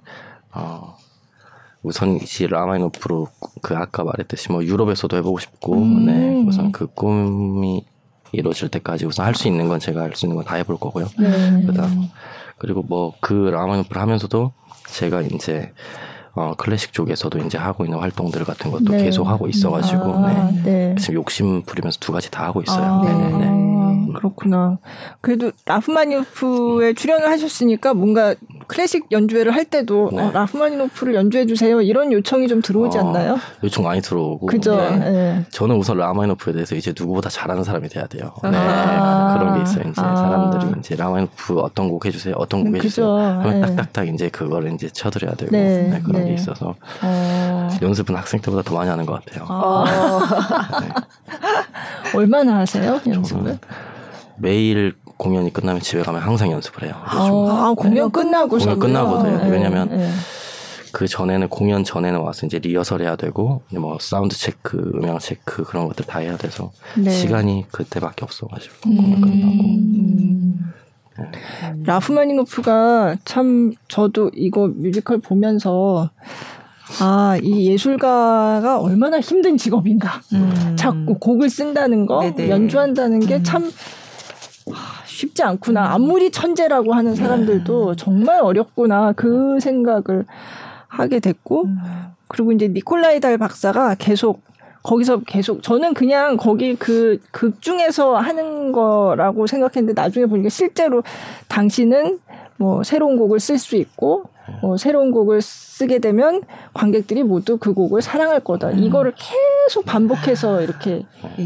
[0.53, 0.97] 어,
[1.83, 3.27] 우선 이제 라마이노프로
[3.61, 6.05] 그 아까 말했듯이 뭐 유럽에서도 해보고 싶고 음.
[6.05, 7.85] 네 우선 그 꿈이
[8.33, 11.07] 이루어질 때까지 우선 할 수 있는 건 제가 할 수 있는 건 다 해볼 거고요.
[11.17, 11.63] 네.
[11.65, 12.09] 그다음
[12.57, 14.51] 그리고 뭐 그 라마이노프를 하면서도
[14.89, 15.71] 제가 이제
[16.35, 19.05] 어, 클래식 쪽에서도 이제 하고 있는 활동들 같은 것도 네.
[19.05, 20.61] 계속 하고 있어가지고 아, 네.
[20.63, 20.95] 네.
[20.99, 22.83] 지금 욕심 부리면서 두 가지 다 하고 있어요.
[22.83, 23.13] 아, 네.
[23.13, 23.37] 네.
[23.45, 23.74] 네.
[24.15, 24.79] 그렇구나.
[25.21, 28.35] 그래도 라프마니노프에 출연을 하셨으니까 뭔가
[28.67, 30.21] 클래식 연주회를 할 때도 네.
[30.21, 33.37] 어, 라프마니노프를 연주해 주세요 이런 요청이 좀 들어오지 어, 않나요?
[33.63, 34.47] 요청 많이 들어오고.
[34.47, 34.75] 그죠.
[34.75, 35.45] 네.
[35.49, 38.33] 저는 우선 라마니노프에 대해서 이제 누구보다 잘하는 사람이 돼야 돼요.
[38.43, 38.51] 네.
[38.53, 39.89] 아~ 그런 게 있어요.
[39.89, 43.05] 이제 아~ 사람들이 이제 라흐마니노프 어떤 곡 해주세요, 어떤 곡 해주세요.
[43.43, 46.01] 그럼 딱딱딱 이제 그걸 이제 쳐드려야 되고 네.
[46.03, 47.69] 그런 게 있어서 어...
[47.81, 49.45] 연습은 학생 때보다 더 많이 하는 것 같아요.
[49.49, 49.85] 아~
[52.15, 53.57] 얼마나 하세요 연습을?
[54.37, 56.93] 매일 공연이 끝나면 집에 가면 항상 연습을 해요.
[57.03, 59.39] 아, 공연 끝나고 공연 끝나고도 해요.
[59.43, 60.09] 네, 왜냐면 네.
[60.91, 65.87] 그 전에는 공연 전에는 와서 이제 리허설 해야 되고 뭐 sound check, 음향 체크 그런
[65.87, 67.11] 것들 다 해야 돼서 네.
[67.11, 68.95] 시간이 그때밖에 없어가지고 음.
[68.97, 69.63] 공연 끝나고.
[69.63, 70.73] 음.
[71.17, 71.81] 네.
[71.85, 76.09] 라프마니노프가 참 저도 이거 뮤지컬 보면서
[77.01, 80.21] 아, 이 예술가가 얼마나 힘든 직업인가.
[80.33, 80.75] 음.
[80.77, 82.49] 자꾸 곡을 쓴다는 거, 네네.
[82.49, 83.71] 연주한다는 게참 음.
[85.05, 85.93] 쉽지 않구나.
[85.93, 87.17] 아무리 천재라고 하는 네.
[87.17, 89.13] 사람들도 정말 어렵구나.
[89.13, 90.25] 그 생각을
[90.87, 91.77] 하게 됐고, 음.
[92.27, 94.41] 그리고 이제 니콜라이 달 박사가 계속
[94.83, 101.03] 거기서 계속 저는 그냥 거기 그 극 중에서 하는 거라고 생각했는데 나중에 보니까 실제로
[101.47, 102.19] 당신은
[102.57, 104.25] 뭐 새로운 곡을 쓸 수 있고
[104.61, 106.41] 어, 새로운 곡을 쓰게 되면
[106.73, 108.69] 관객들이 모두 그 곡을 사랑할 거다.
[108.69, 108.79] 음.
[108.79, 111.03] 이거를 계속 반복해서 이렇게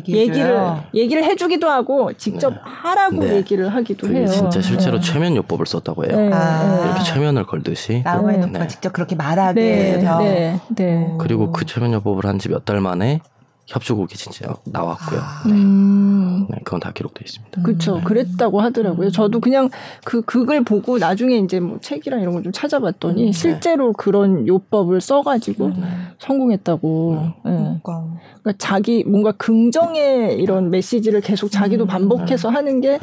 [0.08, 0.60] 얘기를
[0.94, 2.60] 얘기를 해주기도 하고 직접 네.
[2.62, 3.36] 하라고 네.
[3.38, 4.28] 얘기를 하기도 해요.
[4.28, 5.04] 진짜 실제로 네.
[5.12, 6.16] 최면 요법을 썼다고 해요.
[6.16, 6.30] 네.
[6.34, 6.86] 아.
[6.86, 8.68] 이렇게 최면을 걸듯이 나우의 네.
[8.68, 10.60] 직접 그렇게 말하게 네.
[10.76, 11.16] 네.
[11.20, 13.22] 그리고 그 최면 요법을 한 지 몇 달 만에
[13.70, 15.20] 협주곡이 진짜 나왔고요.
[15.22, 15.54] 아, 네.
[15.54, 16.48] 음.
[16.50, 17.62] 네, 그건 다 기록돼 있습니다.
[17.62, 17.98] 그렇죠.
[17.98, 18.04] 네.
[18.04, 19.12] 그랬다고 하더라고요.
[19.12, 19.70] 저도 그냥
[20.04, 25.02] 그 극을 보고 나중에 이제 뭐 책이랑 이런 걸 좀 찾아봤더니 음, 실제로 그런 요법을
[25.02, 26.08] 써가지고 음.
[26.20, 27.34] 성공했다고.
[27.46, 27.52] 네.
[27.52, 28.06] 그러니까.
[28.42, 31.88] 그러니까 자기 뭔가 긍정의 이런 메시지를 계속 자기도 음.
[31.88, 32.98] 반복해서 하는 게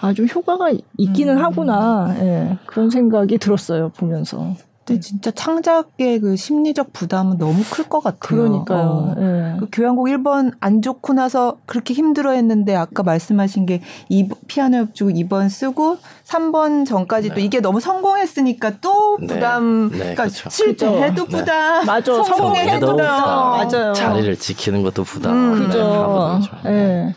[0.00, 1.44] 아주 효과가 있기는 음.
[1.44, 2.14] 하구나.
[2.18, 4.54] 예, 그런 생각이 들었어요 보면서.
[4.90, 8.18] 근데 진짜 창작의 그 심리적 부담은 너무 클 것 같아요.
[8.20, 8.80] 그러니까요.
[8.80, 9.14] 어.
[9.16, 9.56] 네.
[9.60, 15.14] 그 교향곡 1번 안 좋고 나서 그렇게 힘들어 했는데 아까 말씀하신 게 2, 피아노 협주곡
[15.14, 17.34] 2번 쓰고 3번 전까지 네.
[17.34, 19.26] 또 이게 너무 성공했으니까 또 네.
[19.28, 19.98] 부담 네.
[19.98, 20.50] 그러니까 그렇죠.
[20.50, 21.38] 실패해도 그렇죠.
[21.38, 23.06] 부담 맞아 성공해도 부담.
[23.06, 23.92] 맞아요.
[23.92, 25.32] 자리를 지키는 것도 부담.
[25.54, 26.40] 음, 그죠.
[26.64, 27.14] 네.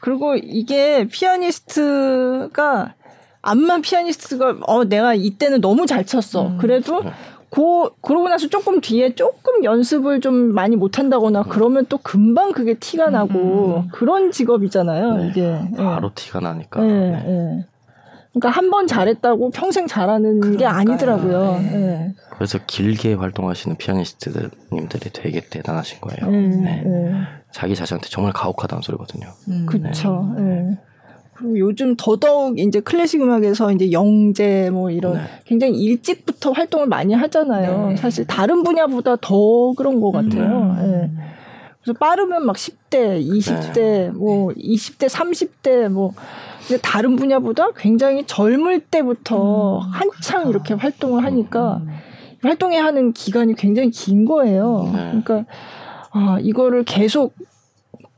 [0.00, 2.94] 그리고 이게 피아니스트가
[3.44, 6.48] 암만 피아니스트가 어 내가 이때는 너무 잘 쳤어.
[6.48, 6.58] 음.
[6.58, 7.10] 그래도 네.
[7.50, 11.44] 고 그러고 나서 조금 뒤에 조금 연습을 좀 많이 못 한다거나 음.
[11.48, 13.88] 그러면 또 금방 그게 티가 나고 음.
[13.92, 15.16] 그런 직업이잖아요.
[15.18, 15.28] 네.
[15.28, 15.76] 이게 예.
[15.76, 16.14] 바로 네.
[16.14, 16.80] 티가 나니까.
[16.80, 16.88] 네.
[17.10, 17.66] 네.
[18.32, 20.58] 그러니까 한 번 잘했다고 평생 잘하는 그러니까요.
[20.58, 21.60] 게 아니더라고요.
[21.62, 22.14] 네.
[22.30, 26.26] 그래서 길게 활동하시는 피아니스트님들이 되게 대단하신 거예요.
[27.52, 29.28] 자기 자신한테 정말 가혹하다는 소리거든요.
[29.50, 29.66] 음.
[29.66, 30.34] 그렇죠.
[31.34, 35.20] 그리고 요즘 더더욱 이제 클래식 음악에서 이제 영재 뭐 이런 네.
[35.44, 37.88] 굉장히 일찍부터 활동을 많이 하잖아요.
[37.90, 37.96] 네.
[37.96, 40.76] 사실 다른 분야보다 더 그런 것 같아요.
[40.78, 40.90] 음.
[40.90, 41.10] 네.
[41.82, 46.12] 그래서 빠르면 막 10대, 20대, 뭐 20대, 30대 뭐
[46.66, 50.48] 근데 다른 분야보다 굉장히 젊을 때부터 음, 한창.
[50.48, 51.88] 이렇게 활동을 하니까 음.
[52.42, 54.90] 활동해야 하는 기간이 굉장히 긴 거예요.
[54.92, 55.20] 네.
[55.22, 55.44] 그러니까
[56.10, 57.34] 아, 이거를 계속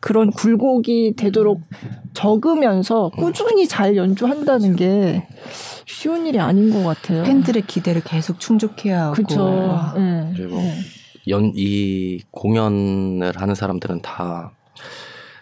[0.06, 1.62] 그런 굴곡이 되도록
[2.12, 5.26] 적으면서 꾸준히 잘 연주한다는 게
[5.84, 7.24] 쉬운 일이 아닌 것 같아요.
[7.24, 9.14] 팬들의 기대를 계속 충족해야 하고.
[9.14, 9.92] 그렇죠.
[9.96, 10.32] 네.
[10.36, 10.76] 그리고 네.
[11.26, 14.52] 연, 이 공연을 하는 사람들은 다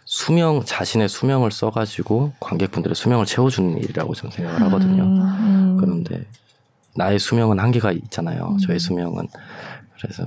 [0.07, 5.03] 수명 자신의 수명을 써가지고 관객분들의 수명을 채워주는 일이라고 저는 생각을 하거든요.
[5.03, 5.77] 음, 음.
[5.79, 6.25] 그런데
[6.97, 8.53] 나의 수명은 한계가 있잖아요.
[8.53, 8.59] 음.
[8.59, 9.29] 저의 수명은
[10.01, 10.25] 그래서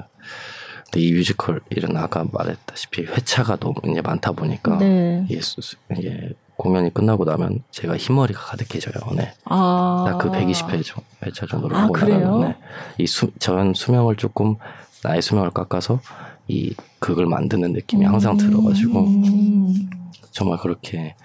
[0.92, 5.26] 근데 이 뮤지컬 일은 아까 말했다시피 회차가 너무 이제 많다 보니까 네.
[5.30, 5.42] 이게,
[5.98, 9.14] 이게 공연이 끝나고 나면 제가 흰머리가 가득해져요.
[9.16, 9.34] 네.
[9.46, 10.06] 아.
[10.08, 11.02] 딱그 120회죠.
[11.26, 12.40] 회차 정도로 아, 그래요?
[12.40, 12.56] 네.
[12.98, 14.56] 이 수, 전 수명을 조금
[15.04, 16.00] 나의 수명을 깎아서
[16.48, 18.38] 이 극을 만드는 느낌이 항상 음.
[18.38, 19.08] 들어가지고
[20.32, 21.16] 정말 그렇게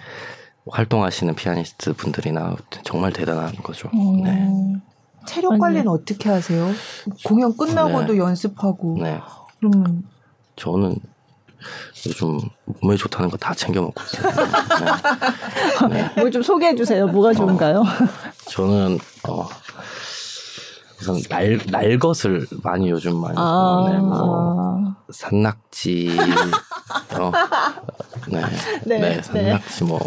[0.68, 3.88] 활동하시는 피아니스트 분들이나 아무튼 정 대단한 거죠.
[3.92, 4.20] 어.
[4.24, 4.48] 네.
[5.26, 5.88] 체력 관리는 아니.
[5.88, 6.68] 어떻게 하세요?
[7.24, 8.18] 공연 끝나고도 네.
[8.18, 8.98] 연습하고.
[9.00, 9.20] 네.
[9.62, 10.02] 그러면
[10.56, 10.96] 저는
[12.06, 12.40] 요즘
[12.80, 14.32] 몸에 좋다는 거 다 챙겨 먹고 있어요.
[15.88, 16.02] 네.
[16.16, 16.20] 네.
[16.20, 17.06] 뭐좀 소개해 주세요.
[17.06, 17.80] 뭐가 어, 좋은가요?
[17.80, 17.84] 어,
[18.48, 18.98] 저는
[19.28, 19.48] 어
[21.00, 26.16] 우선 날, 날 것을 많이 요즘 많이 아~ 네, 뭐 산낙지
[27.18, 27.32] 어,
[28.28, 28.40] 네,
[28.84, 29.98] 네, 네, 산낙지 뭐,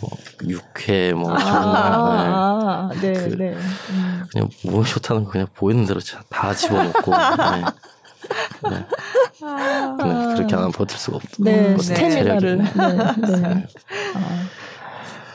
[0.00, 0.10] 뭐
[0.46, 3.56] 육회 뭐 아~ 정말 네, 그, 네.
[3.90, 4.24] 음.
[4.32, 5.98] 그냥 몸이 좋다는 거 그냥 보이는 대로
[6.28, 7.64] 다 집어넣고 네.
[8.70, 8.84] 네.
[9.42, 11.22] 아~ 그렇게 하면 버틸 수가 없.
[11.38, 12.58] 네, 스태미나를.
[12.58, 13.66] 네, 네.
[14.14, 14.48] 아.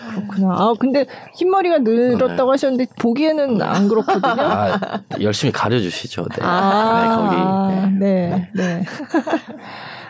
[0.10, 0.54] 그렇구나.
[0.54, 1.06] 아 근데
[1.38, 2.50] 흰머리가 늘었다고 네.
[2.52, 4.34] 하셨는데 보기에는 안 그렇거든요.
[4.44, 4.80] 아,
[5.22, 6.26] 열심히 가려주시죠.
[6.30, 6.38] 네.
[6.42, 8.00] 아, 네, 거기.
[8.00, 8.64] 네, 네.
[8.80, 8.86] 네.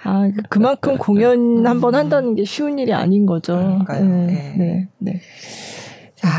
[0.03, 3.55] 아 그만큼 공연 한 번 한다는 게 쉬운 일이 아닌 거죠.
[3.55, 4.03] 그러니까요.
[4.03, 5.21] 네, 네, 네.
[6.15, 6.29] 자,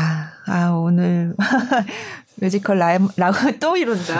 [0.45, 1.33] 아 오늘
[2.35, 4.13] 뮤지컬 라임, 라고 또 이런다.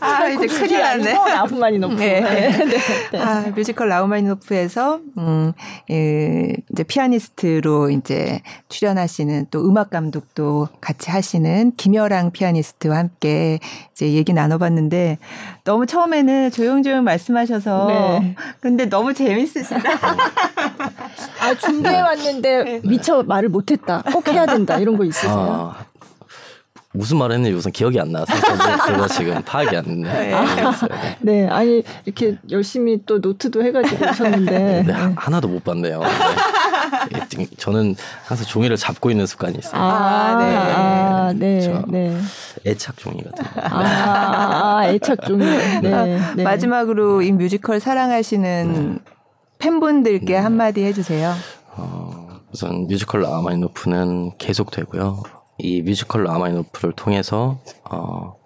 [0.00, 1.12] 아, 이제 큰일 났네.
[1.12, 1.94] 라흐마니노프.
[1.96, 2.20] 네.
[2.20, 2.50] 네.
[2.64, 2.78] 네.
[3.12, 3.18] 네.
[3.20, 5.52] 아, 뮤지컬 라흐마니노프에서, 음,
[5.90, 13.58] 예, 이제 피아니스트로 이제 출연하시는 또 음악 감독도 같이 하시는 김여랑 피아니스트와 함께
[13.92, 15.18] 이제 얘기 나눠봤는데
[15.64, 18.34] 너무 처음에는 조용조용 말씀하셔서 네.
[18.60, 19.78] 근데 너무 재밌으시다.
[21.40, 22.80] 아, 준비해 왔는데 네.
[22.84, 24.02] 미처 말을 못했다.
[24.12, 24.78] 꼭 해야 된다.
[24.78, 25.74] 이런 거 있으세요?
[25.76, 25.84] 아,
[26.94, 28.32] 무슨 말을 했는지 우선 기억이 안 나서
[28.86, 30.08] 그거 지금 파악이 안 됐네.
[30.08, 30.34] 네.
[31.20, 31.48] 네.
[31.48, 34.92] 아니 이렇게 열심히 또 노트도 해가지고 오셨는데 네, 네.
[35.16, 36.00] 하나도 못 봤네요.
[36.00, 37.46] 네.
[37.58, 37.94] 저는
[38.24, 39.80] 항상 종이를 잡고 있는 습관이 있어요.
[39.80, 42.18] 아, 네, 아, 네, 네.
[42.66, 43.44] 애착 종이 같은.
[43.70, 45.44] 아, 아, 애착 종이.
[45.44, 46.42] 네, 아, 네.
[46.42, 49.12] 마지막으로 이 뮤지컬 사랑하시는 네.
[49.58, 50.36] 팬분들께 네.
[50.36, 51.34] 한마디 해주세요.
[51.76, 55.37] 어, 우선 뮤지컬 라흐마니노프는 계속되고요.
[55.58, 57.58] 이 뮤지컬 라흐마니노프를 통해서
[57.90, 58.36] 어,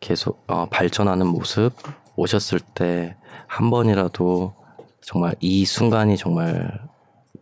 [0.00, 1.72] 계속 어, 발전하는 모습
[2.16, 3.16] 오셨을 때
[3.46, 4.54] 한 번이라도
[5.02, 6.80] 정말 이 순간이 정말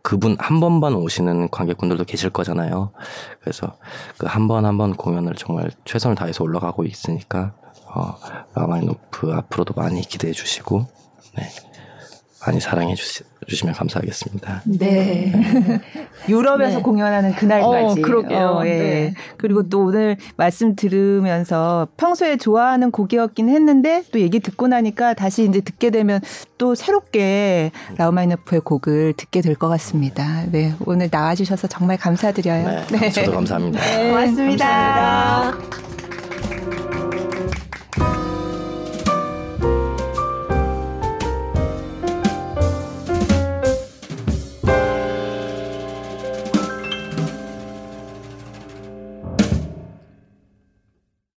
[0.03, 2.91] 그분 한 번만 오시는 관객분들도 계실 거잖아요.
[3.39, 3.77] 그래서
[4.17, 7.53] 그 한 번 한 번 공연을 정말 최선을 다해서 올라가고 있으니까
[7.85, 8.15] 어,
[8.55, 10.85] 라마이노프 앞으로도 많이 기대해 주시고
[11.37, 11.43] 네.
[12.45, 14.61] 많이 사랑해 주시, 주시면 감사하겠습니다.
[14.65, 15.31] 네.
[16.29, 16.83] 유럽에서 네.
[16.83, 17.99] 공연하는 그날까지.
[17.99, 18.39] 어, 그러게요.
[18.39, 18.69] 어, 예.
[18.69, 19.13] 네.
[19.37, 25.61] 그리고 또 오늘 말씀 들으면서 평소에 좋아하는 곡이었긴 했는데 또 얘기 듣고 나니까 다시 이제
[25.61, 26.21] 듣게 되면
[26.57, 30.43] 또 새롭게 라우마이너프의 곡을 듣게 될 것 같습니다.
[30.51, 30.73] 네.
[30.85, 32.67] 오늘 나와주셔서 정말 감사드려요.
[32.91, 32.97] 네.
[32.99, 33.09] 네.
[33.11, 33.79] 저도 감사합니다.
[33.79, 34.09] 네.
[34.09, 34.65] 고맙습니다.
[34.65, 36.00] 감사합니다.